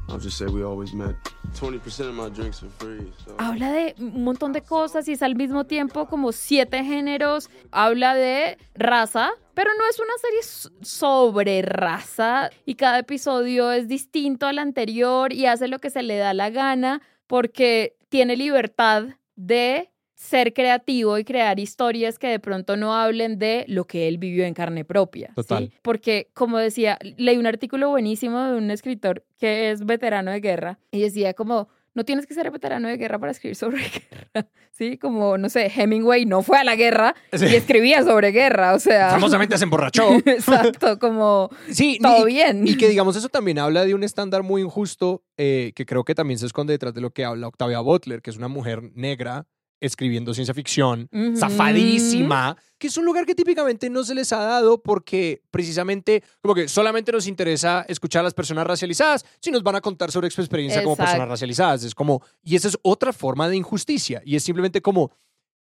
I'll 0.08 0.20
just 0.20 0.38
say 0.38 0.46
we 0.46 0.64
always 0.64 0.94
met. 0.94 1.16
20% 1.54 2.10
of 2.10 2.14
my 2.14 2.30
drinks 2.30 2.62
are 2.64 2.70
free, 2.78 3.12
so. 3.26 3.36
Habla 3.38 3.72
de 3.72 3.96
un 4.00 4.24
montón 4.24 4.54
de 4.54 4.62
cosas 4.62 5.08
y 5.08 5.14
es 5.14 5.22
al 5.24 5.36
mismo 5.36 5.66
tiempo 5.66 6.08
como 6.08 6.32
siete 6.32 6.84
géneros. 6.84 7.50
Habla 7.72 8.14
de 8.16 8.58
raza, 8.76 9.32
pero 9.60 9.72
no 9.78 9.84
es 9.90 10.00
una 10.00 10.14
serie 10.22 10.72
sobre 10.82 11.62
raza 11.64 12.50
y 12.66 12.76
cada 12.76 13.00
episodio 13.00 13.74
es 13.74 13.90
distinto 13.90 14.48
al 14.48 14.58
anterior 14.58 15.34
y 15.34 15.48
hace 15.48 15.68
lo 15.68 15.80
que 15.80 15.90
se 15.90 16.02
le 16.02 16.16
da 16.16 16.34
la 16.34 16.50
gana 16.50 17.02
porque 17.28 17.98
tiene 18.08 18.38
libertad 18.38 19.08
de 19.36 19.92
ser 20.16 20.54
creativo 20.54 21.18
y 21.18 21.26
crear 21.26 21.60
historias 21.60 22.18
que 22.18 22.28
de 22.28 22.40
pronto 22.40 22.78
no 22.78 22.96
hablen 22.96 23.38
de 23.38 23.66
lo 23.68 23.86
que 23.86 24.08
él 24.08 24.18
vivió 24.18 24.46
en 24.46 24.54
carne 24.54 24.86
propia. 24.86 25.28
¿sí? 25.28 25.36
Total. 25.36 25.74
Porque, 25.82 26.30
como 26.34 26.58
decía, 26.58 26.98
leí 27.18 27.36
un 27.36 27.46
artículo 27.46 27.90
buenísimo 27.90 28.42
de 28.42 28.56
un 28.56 28.72
escritor 28.72 29.26
que 29.38 29.72
es 29.72 29.86
veterano 29.86 30.32
de 30.32 30.40
guerra 30.40 30.80
y 30.90 31.02
decía 31.02 31.34
como, 31.34 31.68
no 31.94 32.06
tienes 32.06 32.26
que 32.28 32.34
ser 32.34 32.50
veterano 32.52 32.88
de 32.88 32.98
guerra 32.98 33.20
para 33.20 33.32
escribir 33.32 33.56
sobre 33.56 33.78
guerra, 34.34 34.48
¿sí? 34.72 34.98
Como, 34.98 35.38
no 35.38 35.50
sé, 35.50 35.72
Hemingway 35.76 36.26
no 36.26 36.42
fue 36.44 36.58
a 36.58 36.64
la 36.64 36.76
guerra 36.76 37.16
Sí. 37.34 37.46
y 37.46 37.56
escribía 37.56 38.04
sobre 38.04 38.32
guerra, 38.32 38.74
o 38.74 38.80
sea... 38.80 39.10
Famosamente 39.12 39.58
se 39.58 39.64
emborrachó. 39.66 40.14
Exacto, 40.26 41.00
como, 41.00 41.50
Sí, 41.72 42.00
todo 42.02 42.28
y- 42.28 42.34
bien. 42.34 42.68
Y 42.68 42.78
que 42.78 42.88
digamos 42.90 43.16
eso 43.16 43.30
también 43.30 43.60
habla 43.60 43.86
de 43.86 43.94
un 43.96 44.04
estándar 44.04 44.44
muy 44.44 44.62
injusto 44.62 45.24
eh, 45.38 45.72
que 45.76 45.86
creo 45.86 46.04
que 46.04 46.16
también 46.16 46.40
se 46.40 46.46
esconde 46.46 46.74
detrás 46.74 46.94
de 46.94 47.02
lo 47.02 47.12
que 47.12 47.26
habla 47.26 47.48
Octavia 47.48 47.80
Butler, 47.80 48.22
que 48.22 48.30
es 48.30 48.38
una 48.38 48.48
mujer 48.48 48.82
negra 48.96 49.48
escribiendo 49.82 50.34
ciencia 50.34 50.54
ficción, 50.54 51.10
Ujú. 51.12 51.38
zafadísima, 51.38 52.58
que 52.78 52.88
es 52.88 52.98
un 52.98 53.06
lugar 53.06 53.26
que 53.26 53.36
típicamente 53.36 53.90
no 53.90 54.04
se 54.04 54.16
les 54.16 54.32
ha 54.34 54.40
dado 54.40 54.82
porque 54.82 55.42
precisamente 55.52 56.24
como 56.42 56.56
que 56.56 56.68
solamente 56.68 57.12
nos 57.12 57.28
interesa 57.28 57.86
escuchar 57.88 58.22
a 58.22 58.24
las 58.24 58.34
personas 58.34 58.66
racializadas 58.66 59.26
si 59.40 59.52
nos 59.52 59.64
van 59.64 59.76
a 59.76 59.82
contar 59.82 60.12
sobre 60.12 60.30
su 60.30 60.42
experiencia 60.42 60.84
como 60.84 60.96
personas 60.96 61.28
racializadas. 61.28 61.84
Es 61.84 61.96
como, 61.96 62.22
y 62.44 62.56
esa 62.56 62.68
es 62.68 62.78
otra 62.82 63.14
forma 63.14 63.50
de 63.50 63.58
injusticia 63.58 64.22
y 64.26 64.36
es 64.36 64.44
simplemente 64.44 64.82
como 64.82 65.12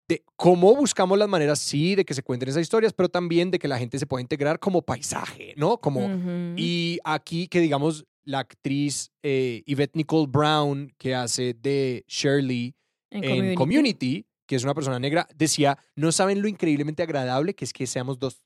de 0.07 0.23
cómo 0.37 0.75
buscamos 0.77 1.17
las 1.19 1.29
maneras, 1.29 1.59
sí, 1.59 1.95
de 1.95 2.05
que 2.05 2.13
se 2.13 2.23
cuenten 2.23 2.51
esas 2.51 2.61
historias, 2.63 2.93
pero 2.93 3.09
también 3.09 3.51
de 3.51 3.59
que 3.59 3.69
la 3.69 3.79
gente 3.79 3.99
se 3.99 4.07
pueda 4.07 4.21
integrar 4.21 4.59
como 4.59 4.83
paisaje, 4.83 5.55
¿no? 5.57 5.79
Como, 5.79 6.11
y 6.57 6.99
aquí 7.05 7.49
que 7.49 7.61
digamos 7.61 8.05
la 8.25 8.41
actriz 8.41 9.13
eh, 9.23 9.63
Yvette 9.67 9.97
Nicole 9.97 10.27
Brown, 10.29 10.93
que 10.99 11.15
hace 11.15 11.55
de 11.55 12.05
Shirley 12.07 12.75
En 13.15 13.25
en 13.25 13.55
Community. 13.55 13.55
Community. 13.57 14.27
que 14.47 14.57
es 14.57 14.65
una 14.65 14.75
persona 14.75 14.99
negra, 14.99 15.27
decía, 15.35 15.79
no 15.97 16.13
saben 16.13 16.43
lo 16.43 16.49
increíblemente 16.49 17.03
agradable 17.03 17.55
que 17.55 17.65
es 17.65 17.73
que 17.73 17.87
seamos 17.87 18.19
dos. 18.19 18.45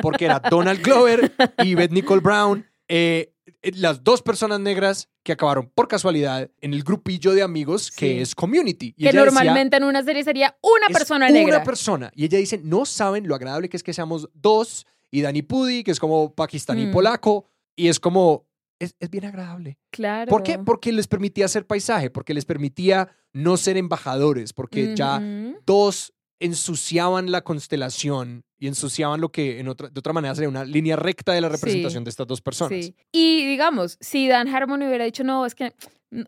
Porque 0.00 0.26
era 0.26 0.38
Donald 0.38 0.82
Glover 0.82 1.32
y 1.62 1.70
Yvette 1.74 1.92
Nicole 1.92 2.20
Brown, 2.20 2.66
eh, 2.88 3.32
eh, 3.62 3.72
las 3.76 4.04
dos 4.04 4.20
personas 4.20 4.60
negras 4.60 5.08
que 5.22 5.32
acabaron 5.32 5.70
por 5.74 5.88
casualidad 5.88 6.50
en 6.60 6.74
el 6.74 6.82
grupillo 6.82 7.32
de 7.32 7.42
amigos 7.42 7.90
que 7.90 8.14
Sí. 8.16 8.18
es 8.20 8.34
Community. 8.34 8.88
Y 8.96 9.04
que 9.04 9.08
ella 9.10 9.24
decía, 9.24 9.24
normalmente 9.24 9.76
en 9.78 9.84
una 9.84 10.02
serie 10.02 10.22
sería 10.24 10.56
una 10.60 10.88
persona 10.88 11.28
negra. 11.30 11.56
Una 11.56 11.64
persona. 11.64 12.10
Y 12.14 12.24
ella 12.26 12.36
dice, 12.38 12.60
no 12.62 12.84
saben 12.84 13.26
lo 13.26 13.34
agradable 13.34 13.68
que 13.70 13.76
es 13.78 13.82
que 13.82 13.92
seamos 13.94 14.28
dos. 14.34 14.86
Y 15.10 15.22
Danny 15.22 15.40
Pudi, 15.42 15.84
que 15.84 15.90
es 15.92 16.00
como 16.00 16.34
pakistaní 16.34 16.86
Mm. 16.86 16.92
polaco. 16.92 17.46
Y 17.76 17.88
es 17.88 17.98
como, 17.98 18.46
es, 18.84 18.96
es 19.00 19.10
bien 19.10 19.24
agradable. 19.24 19.78
Claro. 19.90 20.28
¿Por 20.30 20.42
qué? 20.42 20.58
Porque 20.58 20.92
les 20.92 21.06
permitía 21.06 21.44
hacer 21.46 21.66
paisaje, 21.66 22.10
porque 22.10 22.34
les 22.34 22.44
permitía 22.44 23.08
no 23.32 23.56
ser 23.56 23.76
embajadores, 23.76 24.52
porque 24.52 24.94
ya 24.94 25.20
dos 25.66 26.12
ensuciaban 26.40 27.30
la 27.32 27.42
constelación 27.42 28.44
y 28.58 28.66
ensuciaban 28.68 29.20
lo 29.20 29.30
que 29.30 29.60
en 29.60 29.68
otra, 29.68 29.88
de 29.88 29.98
otra 29.98 30.12
manera 30.12 30.34
sería 30.34 30.48
una 30.48 30.64
línea 30.64 30.96
recta 30.96 31.32
de 31.32 31.40
la 31.40 31.48
representación 31.48 32.02
Sí. 32.02 32.04
de 32.04 32.10
estas 32.10 32.26
dos 32.26 32.40
personas. 32.40 32.84
Sí. 32.84 32.94
Y 33.12 33.46
digamos, 33.46 33.96
si 34.00 34.28
Dan 34.28 34.48
Harmon 34.48 34.82
hubiera 34.82 35.04
dicho, 35.04 35.24
no, 35.24 35.46
es 35.46 35.54
que 35.54 35.72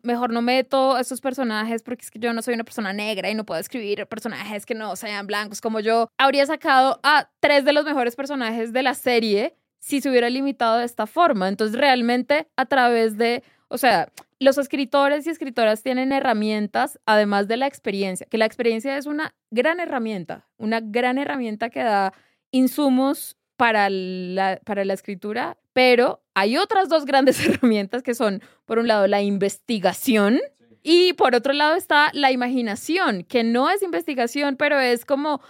mejor 0.02 0.32
no 0.32 0.42
meto 0.42 0.96
a 0.96 1.00
estos 1.00 1.20
personajes 1.20 1.82
porque 1.82 2.02
es 2.04 2.10
que 2.10 2.18
yo 2.18 2.32
no 2.32 2.42
soy 2.42 2.54
una 2.54 2.64
persona 2.64 2.92
negra 2.92 3.30
y 3.30 3.34
no 3.34 3.44
puedo 3.44 3.60
escribir 3.60 4.04
personajes 4.06 4.66
que 4.66 4.74
no 4.74 4.96
sean 4.96 5.26
blancos 5.26 5.60
como 5.60 5.80
yo, 5.80 6.08
habría 6.18 6.44
sacado 6.46 6.98
a 7.02 7.30
tres 7.40 7.64
de 7.64 7.72
los 7.72 7.84
mejores 7.84 8.16
personajes 8.16 8.72
de 8.72 8.82
la 8.82 8.94
serie 8.94 9.54
si 9.86 10.00
se 10.00 10.10
hubiera 10.10 10.28
limitado 10.30 10.78
de 10.78 10.84
esta 10.84 11.06
forma. 11.06 11.46
Entonces, 11.46 11.78
realmente, 11.78 12.48
a 12.56 12.66
través 12.66 13.16
de, 13.16 13.44
o 13.68 13.78
sea, 13.78 14.12
los 14.40 14.58
escritores 14.58 15.24
y 15.24 15.30
escritoras 15.30 15.84
tienen 15.84 16.10
herramientas, 16.10 16.98
además 17.06 17.46
de 17.46 17.56
la 17.56 17.68
experiencia, 17.68 18.26
que 18.28 18.36
la 18.36 18.46
experiencia 18.46 18.96
es 18.96 19.06
una 19.06 19.36
gran 19.52 19.78
herramienta, 19.78 20.48
una 20.56 20.80
gran 20.80 21.18
herramienta 21.18 21.70
que 21.70 21.84
da 21.84 22.12
insumos 22.50 23.36
para 23.56 23.88
la, 23.88 24.60
para 24.64 24.84
la 24.84 24.92
escritura, 24.92 25.56
pero 25.72 26.20
hay 26.34 26.56
otras 26.56 26.88
dos 26.88 27.04
grandes 27.04 27.38
herramientas 27.46 28.02
que 28.02 28.16
son, 28.16 28.42
por 28.64 28.80
un 28.80 28.88
lado, 28.88 29.06
la 29.06 29.22
investigación 29.22 30.40
y 30.82 31.12
por 31.12 31.36
otro 31.36 31.52
lado 31.52 31.76
está 31.76 32.10
la 32.12 32.32
imaginación, 32.32 33.22
que 33.22 33.44
no 33.44 33.70
es 33.70 33.84
investigación, 33.84 34.56
pero 34.56 34.80
es 34.80 35.04
como 35.04 35.40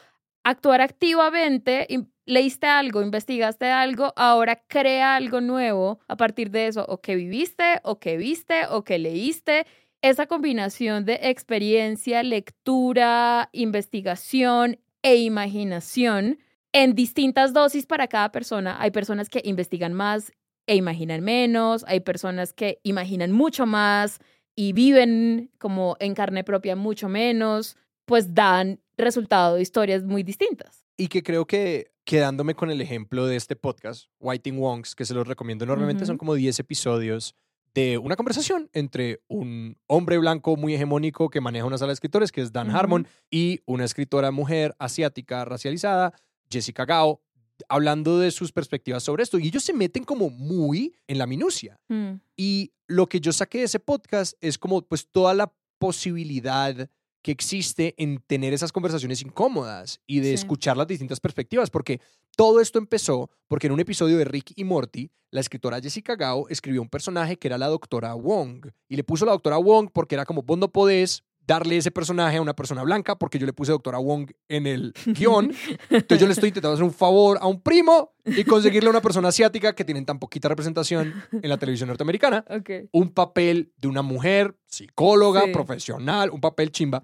actuar 0.45 0.82
activamente. 0.82 1.87
Leíste 2.29 2.66
algo, 2.66 3.03
investigaste 3.03 3.66
algo, 3.70 4.12
ahora 4.16 4.61
crea 4.66 5.14
algo 5.14 5.41
nuevo 5.41 6.01
a 6.09 6.16
partir 6.16 6.51
de 6.51 6.66
eso, 6.66 6.85
o 6.89 7.01
que 7.01 7.14
viviste, 7.14 7.79
o 7.85 8.01
que 8.01 8.16
viste, 8.16 8.66
o 8.68 8.83
que 8.83 8.99
leíste. 8.99 9.64
Esa 10.03 10.27
combinación 10.27 11.05
de 11.05 11.20
experiencia, 11.22 12.24
lectura, 12.24 13.49
investigación 13.53 14.81
e 15.03 15.14
imaginación 15.16 16.41
en 16.72 16.97
distintas 16.97 17.53
dosis 17.53 17.87
para 17.87 18.09
cada 18.09 18.33
persona. 18.33 18.77
Hay 18.81 18.91
personas 18.91 19.29
que 19.29 19.41
investigan 19.45 19.93
más 19.93 20.33
e 20.66 20.74
imaginan 20.74 21.22
menos, 21.22 21.85
hay 21.87 22.01
personas 22.01 22.53
que 22.53 22.81
imaginan 22.83 23.31
mucho 23.31 23.66
más 23.66 24.18
y 24.57 24.72
viven 24.72 25.53
como 25.59 25.97
en 26.01 26.14
carne 26.14 26.43
propia 26.43 26.74
mucho 26.74 27.09
menos, 27.09 27.77
pues 28.05 28.35
dan 28.35 28.81
resultado 28.97 29.57
de 29.57 29.62
historias 29.62 30.03
muy 30.05 30.22
distintas. 30.22 30.84
Y 30.97 31.09
que 31.09 31.22
creo 31.22 31.47
que 31.47 31.92
quedándome 32.05 32.55
con 32.55 32.70
el 32.70 32.80
ejemplo 32.80 33.26
de 33.26 33.36
este 33.36 33.57
podcast, 33.57 34.07
Whiting 34.20 34.59
Wongs, 34.59 34.94
que 34.94 35.05
se 35.05 35.12
los 35.12 35.26
recomiendo 35.26 35.64
enormemente, 35.64 36.07
son 36.07 36.18
como 36.18 36.34
10 36.34 36.61
episodios 36.61 37.34
de 37.74 37.99
una 37.99 38.16
conversación 38.16 38.70
entre 38.72 39.20
un 39.28 39.76
hombre 39.86 40.16
blanco 40.16 40.57
muy 40.57 40.74
hegemónico 40.74 41.28
que 41.28 41.42
maneja 41.42 41.66
una 41.66 41.76
sala 41.76 41.90
de 41.90 41.94
escritores, 41.94 42.32
que 42.32 42.40
es 42.40 42.53
Dan. 42.53 42.70
Harmon, 42.70 43.07
y 43.30 43.61
una 43.66 43.84
escritora 43.84 44.30
mujer 44.30 44.74
asiática 44.78 45.44
racializada, 45.44 46.14
Jessica 46.51 46.86
Gao, 46.86 47.20
hablando 47.68 48.18
de 48.18 48.30
sus 48.30 48.53
perspectivas 48.53 49.03
sobre 49.03 49.24
esto. 49.24 49.38
Y 49.38 49.49
ellos 49.49 49.64
se 49.64 49.72
meten 49.74 50.05
como 50.05 50.30
muy 50.30 50.94
en 51.07 51.18
la 51.18 51.26
minucia. 51.26 51.78
Mm, 51.88 52.12
Y 52.36 52.72
lo 52.86 53.09
que 53.09 53.20
yo 53.20 53.32
saqué 53.32 53.59
de 53.59 53.64
ese 53.64 53.80
podcast 53.80 54.36
es 54.40 54.59
como 54.59 54.80
pues 54.82 55.09
toda 55.09 55.34
la 55.34 55.53
posibilidad 55.78 56.88
que 57.27 57.33
existe 57.33 57.93
en 57.99 58.22
tener 58.24 58.55
esas 58.55 58.70
conversaciones 58.70 59.20
incómodas 59.20 60.01
y 60.07 60.20
de 60.20 60.29
Sí. 60.29 60.35
escuchar 60.35 60.77
las 60.77 60.87
distintas 60.87 61.18
perspectivas, 61.18 61.70
porque 61.70 62.01
todo 62.37 62.61
esto 62.61 62.79
empezó 62.79 63.31
porque 63.49 63.66
en 63.66 63.72
un 63.72 63.81
episodio 63.81 64.16
de 64.16 64.24
Rick 64.24 64.53
y 64.55 64.62
Morty, 64.62 65.11
la 65.33 65.41
escritora 65.41 65.81
Jessica 65.81 66.14
Gao 66.14 66.47
escribió 66.51 66.81
un 66.83 66.89
personaje 66.89 67.37
que 67.37 67.49
era 67.49 67.59
la 67.59 67.66
doctora 67.66 68.14
Wong 68.14 68.68
y 68.89 68.95
le 68.95 69.03
puso 69.03 69.27
la 69.27 69.33
doctora 69.33 69.57
Wong 69.59 69.89
porque 69.93 70.14
era 70.14 70.24
como 70.24 70.43
vos 70.45 70.57
no 70.57 70.70
podés 70.70 71.24
darle 71.49 71.77
ese 71.77 71.93
personaje 71.93 72.37
a 72.39 72.43
una 72.43 72.55
persona 72.57 72.83
blanca 72.83 73.16
porque 73.18 73.39
yo 73.41 73.47
le 73.47 73.53
puse 73.53 73.70
doctora 73.72 73.99
Wong 73.99 74.31
en 74.49 74.66
el 74.68 74.93
guion. 75.07 75.53
Entonces 75.91 76.20
yo 76.20 76.27
le 76.27 76.33
estoy 76.33 76.49
intentando 76.51 76.74
hacer 76.74 76.85
un 76.85 76.93
favor 76.93 77.39
a 77.41 77.47
un 77.49 77.61
primo 77.61 78.12
y 78.24 78.45
conseguirle 78.45 78.89
a 78.89 78.91
una 78.91 79.01
persona 79.03 79.29
asiática 79.29 79.72
que 79.74 79.85
tienen 79.85 80.05
tan 80.07 80.18
poquita 80.20 80.49
representación 80.49 81.12
en 81.33 81.49
la 81.49 81.57
televisión 81.57 81.89
norteamericana 81.89 82.45
un 82.93 83.11
papel 83.11 83.72
de 83.79 83.89
una 83.89 84.03
mujer 84.03 84.57
psicóloga, 84.66 85.43
Sí. 85.45 85.53
profesional, 85.53 86.31
un 86.31 86.41
papel 86.41 86.70
chimba. 86.70 87.03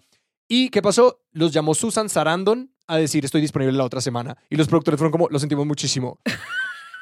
¿Y 0.55 0.69
qué 0.69 0.83
pasó? 0.83 1.19
Los 1.33 1.51
llamó 1.51 1.75
Susan 1.75 2.11
Sarandon 2.11 2.71
a 2.87 2.99
decir 2.99 3.25
estoy 3.25 3.41
disponible 3.41 3.73
la 3.73 3.85
otra 3.85 4.03
semana. 4.03 4.37
Y 4.51 4.57
los 4.57 4.69
productores 4.69 4.99
fueron 4.99 5.11
como, 5.11 5.31
lo 5.31 5.39
sentimos 5.39 5.65
muchísimo. 5.65 6.19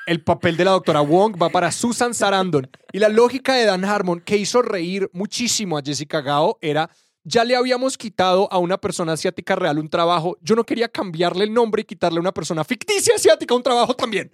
El 0.06 0.22
papel 0.22 0.56
de 0.56 0.64
la 0.64 0.70
doctora 0.70 1.00
Wong 1.00 1.34
va 1.34 1.48
para 1.48 1.72
Susan 1.72 2.14
Sarandon. 2.14 2.70
Y 2.92 3.00
la 3.00 3.08
lógica 3.08 3.54
de 3.54 3.64
Dan 3.64 3.84
Harmon, 3.84 4.20
que 4.20 4.36
hizo 4.36 4.62
reír 4.62 5.10
muchísimo 5.12 5.76
a 5.76 5.82
Jessica 5.82 6.20
Gao, 6.20 6.58
era, 6.60 6.90
ya 7.24 7.44
le 7.44 7.54
habíamos 7.56 7.98
quitado 7.98 8.48
a 8.52 8.58
una 8.58 8.78
persona 8.78 9.12
asiática 9.12 9.54
real 9.56 9.78
un 9.78 9.88
trabajo, 9.88 10.38
yo 10.40 10.54
no 10.56 10.64
quería 10.64 10.88
cambiarle 10.88 11.44
el 11.44 11.52
nombre 11.52 11.82
y 11.82 11.84
quitarle 11.84 12.18
a 12.18 12.20
una 12.20 12.32
persona 12.32 12.64
ficticia 12.64 13.14
asiática 13.14 13.54
un 13.54 13.62
trabajo 13.62 13.94
también. 13.94 14.30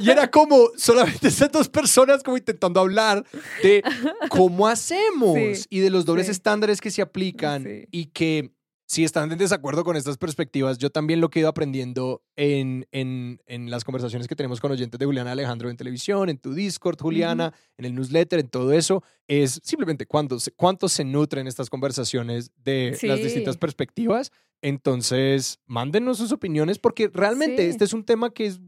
Y 0.00 0.10
era 0.10 0.30
como 0.30 0.70
solamente 0.76 1.28
esas 1.28 1.50
dos 1.52 1.68
personas 1.68 2.22
como 2.22 2.36
intentando 2.36 2.80
hablar 2.80 3.24
de 3.62 3.82
cómo 4.28 4.66
hacemos 4.66 5.36
Sí, 5.36 5.64
y 5.70 5.78
de 5.80 5.90
los 5.90 6.04
dobles 6.04 6.26
sí. 6.26 6.32
estándares 6.32 6.80
que 6.80 6.90
se 6.90 7.02
aplican 7.02 7.64
Sí. 7.64 7.86
y 7.90 8.06
que 8.06 8.52
si 8.92 9.04
están 9.04 9.32
en 9.32 9.38
desacuerdo 9.38 9.84
con 9.84 9.96
estas 9.96 10.18
perspectivas, 10.18 10.76
yo 10.76 10.90
también 10.90 11.20
lo 11.22 11.30
que 11.30 11.38
he 11.38 11.40
ido 11.40 11.48
aprendiendo 11.48 12.22
en, 12.36 12.86
en, 12.92 13.40
en 13.46 13.70
las 13.70 13.84
conversaciones 13.84 14.28
que 14.28 14.36
tenemos 14.36 14.60
con 14.60 14.70
oyentes 14.70 14.98
de 14.98 15.06
Juliana 15.06 15.32
Alejandro 15.32 15.70
en 15.70 15.78
televisión, 15.78 16.28
en 16.28 16.36
tu 16.36 16.52
Discord, 16.52 16.98
Juliana, 17.00 17.54
en 17.78 17.86
el 17.86 17.94
newsletter, 17.94 18.38
en 18.40 18.48
todo 18.48 18.70
eso, 18.74 19.02
es 19.26 19.60
simplemente 19.64 20.04
cuánto, 20.04 20.38
se- 20.38 20.52
cuánto 20.52 20.90
se 20.90 21.04
nutren 21.04 21.46
estas 21.46 21.70
conversaciones 21.70 22.50
de 22.62 22.98
las 23.04 23.18
distintas 23.22 23.56
perspectivas. 23.56 24.30
Entonces, 24.60 25.58
mándenos 25.66 26.18
sus 26.18 26.30
opiniones 26.32 26.78
porque 26.78 27.08
realmente 27.12 27.62
Sí. 27.64 27.68
este 27.70 27.84
es 27.84 27.92
un 27.94 28.04
tema 28.04 28.30
que 28.30 28.46
es 28.46 28.60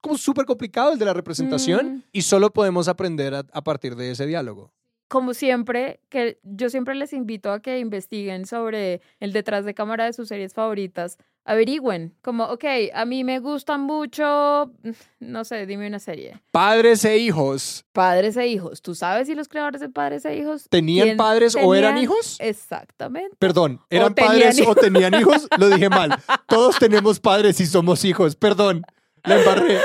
como 0.00 0.16
súper 0.18 0.44
complicado, 0.44 0.92
el 0.92 0.98
de 0.98 1.04
la 1.06 1.12
representación, 1.14 1.86
Mm. 1.96 2.02
y 2.12 2.22
solo 2.22 2.52
podemos 2.52 2.88
aprender 2.88 3.34
a, 3.34 3.38
a 3.52 3.62
partir 3.64 3.96
de 3.96 4.10
ese 4.12 4.26
diálogo. 4.26 4.72
Como 5.12 5.34
siempre, 5.34 6.00
que 6.08 6.38
yo 6.42 6.70
siempre 6.70 6.94
les 6.94 7.12
invito 7.12 7.52
a 7.52 7.60
que 7.60 7.78
investiguen 7.80 8.46
sobre 8.46 9.02
el 9.20 9.34
detrás 9.34 9.66
de 9.66 9.74
cámara 9.74 10.06
de 10.06 10.14
sus 10.14 10.28
series 10.28 10.54
favoritas. 10.54 11.18
Averigüen, 11.44 12.14
como, 12.22 12.44
ok, 12.44 12.64
a 12.94 13.04
mí 13.04 13.22
me 13.22 13.38
gustan 13.38 13.82
mucho, 13.82 14.72
no 15.20 15.44
sé, 15.44 15.66
dime 15.66 15.86
una 15.86 15.98
serie. 15.98 16.40
Padres 16.50 17.04
e 17.04 17.18
hijos, 17.18 17.84
Padres 17.92 18.38
e 18.38 18.46
hijos. 18.46 18.80
¿Tú 18.80 18.94
sabes 18.94 19.26
si 19.26 19.34
los 19.34 19.48
creadores 19.48 19.82
de 19.82 19.90
Padres 19.90 20.24
e 20.24 20.34
hijos 20.34 20.66
¿tenían 20.70 21.18
padres 21.18 21.58
o 21.62 21.74
eran 21.74 21.98
hijos? 21.98 22.38
Exactamente. 22.40 23.36
Perdón, 23.38 23.82
¿eran 23.90 24.14
padres 24.14 24.62
o 24.66 24.74
tenían 24.74 25.12
hijos? 25.20 25.46
Lo 25.58 25.68
dije 25.68 25.90
mal. 25.90 26.18
Todos 26.48 26.78
tenemos 26.78 27.20
padres 27.20 27.60
y 27.60 27.66
somos 27.66 28.02
hijos. 28.06 28.34
Perdón, 28.34 28.80
la 29.24 29.38
embarré. 29.38 29.78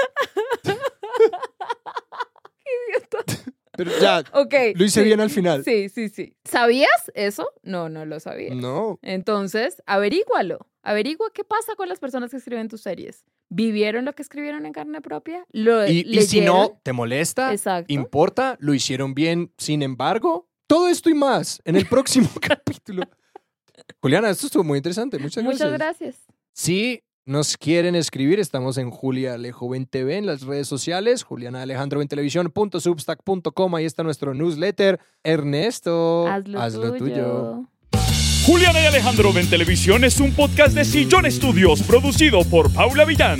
Pero 3.78 3.92
ya, 4.02 4.24
Ok. 4.34 4.54
lo 4.76 4.84
hice 4.84 5.02
sí, 5.02 5.06
bien 5.06 5.22
al 5.22 5.30
final. 5.30 5.64
Sí, 5.64 5.88
sí, 5.88 6.10
sí. 6.10 6.34
¿Sabías 6.44 7.12
eso? 7.14 7.48
No, 7.64 7.88
no 7.90 8.06
lo 8.06 8.20
sabía. 8.20 8.54
No. 8.54 9.00
Entonces, 9.02 9.82
averígualo. 9.86 10.68
Averigua 10.84 11.30
qué 11.34 11.44
pasa 11.44 11.76
con 11.76 11.88
las 11.90 12.00
personas 12.00 12.32
que 12.32 12.38
escriben 12.38 12.68
tus 12.70 12.82
series. 12.82 13.24
¿Vivieron 13.50 14.04
lo 14.06 14.14
que 14.14 14.22
escribieron 14.22 14.66
en 14.66 14.74
carne 14.74 15.02
propia? 15.02 15.46
¿Lo 15.52 15.86
Y, 15.88 16.06
y 16.08 16.22
si 16.24 16.42
no, 16.42 16.80
¿te 16.84 16.92
molesta? 16.94 17.52
Exacto. 17.52 17.94
¿Importa? 17.94 18.58
¿Lo 18.60 18.74
hicieron 18.74 19.14
bien? 19.14 19.52
Sin 19.58 19.82
embargo, 19.84 20.50
todo 20.66 20.88
esto 20.90 21.10
y 21.10 21.14
más 21.14 21.62
en 21.66 21.76
el 21.76 21.86
próximo 21.88 22.30
capítulo. 22.42 23.04
Juliana, 24.02 24.30
esto 24.30 24.48
estuvo 24.48 24.64
muy 24.64 24.78
interesante. 24.78 25.18
Muchas 25.20 25.44
gracias. 25.44 25.62
Muchas 25.70 25.78
gracias. 25.80 26.16
Si 26.54 27.04
nos 27.28 27.58
quieren 27.58 27.96
escribir, 27.96 28.40
estamos 28.40 28.78
en 28.78 28.90
Julia 28.90 29.34
Alejo 29.34 29.68
20V 29.68 30.14
en 30.14 30.26
las 30.26 30.44
redes 30.44 30.68
sociales, 30.68 31.24
Juliana 31.24 31.62
Alejandro 31.62 32.02
en 32.02 32.08
televisión.substack.com, 32.08 33.76
ahí 33.76 33.84
está 33.84 34.04
nuestro 34.04 34.34
newsletter. 34.34 35.00
Ernesto, 35.24 36.26
Hazlo, 36.28 36.94
tuyo. 36.94 37.66
Juliana 38.46 38.82
y 38.82 38.86
Alejandro 38.86 39.34
ven 39.34 39.50
televisión 39.50 40.06
es 40.06 40.22
un 40.22 40.32
podcast 40.32 40.74
de 40.74 40.86
Sillón 40.86 41.30
Studios 41.30 41.84
producido 41.84 42.46
por 42.46 42.74
Paula 42.74 43.04
Villán. 43.04 43.40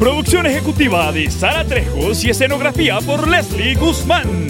Producción 0.00 0.46
ejecutiva 0.46 1.12
de 1.12 1.30
Sara 1.30 1.64
Trejos 1.64 2.24
y 2.24 2.30
escenografía 2.30 2.98
por 3.00 3.28
Leslie 3.28 3.76
Guzmán. 3.76 4.48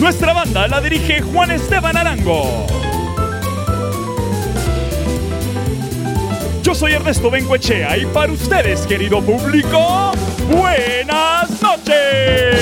Nuestra 0.00 0.32
banda 0.32 0.66
la 0.66 0.80
dirige 0.80 1.22
Juan 1.22 1.52
Esteban 1.52 1.96
Arango. 1.96 2.66
Yo 6.66 6.74
soy 6.74 6.94
Ernesto 6.94 7.30
Benguechea 7.30 7.96
y 7.96 8.06
para 8.06 8.32
ustedes, 8.32 8.88
querido 8.88 9.22
público, 9.22 10.10
buenas 10.50 11.62
noches. 11.62 12.56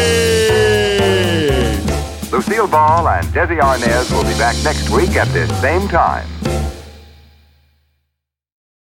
Lucille 2.30 2.66
Ball 2.70 3.06
and 3.08 3.32
Desi 3.32 3.58
Arnaz 3.58 4.12
will 4.12 4.24
be 4.24 4.38
back 4.38 4.56
next 4.62 4.90
week 4.90 5.16
at 5.16 5.26
this 5.32 5.48
same 5.62 5.88
time. 5.88 6.33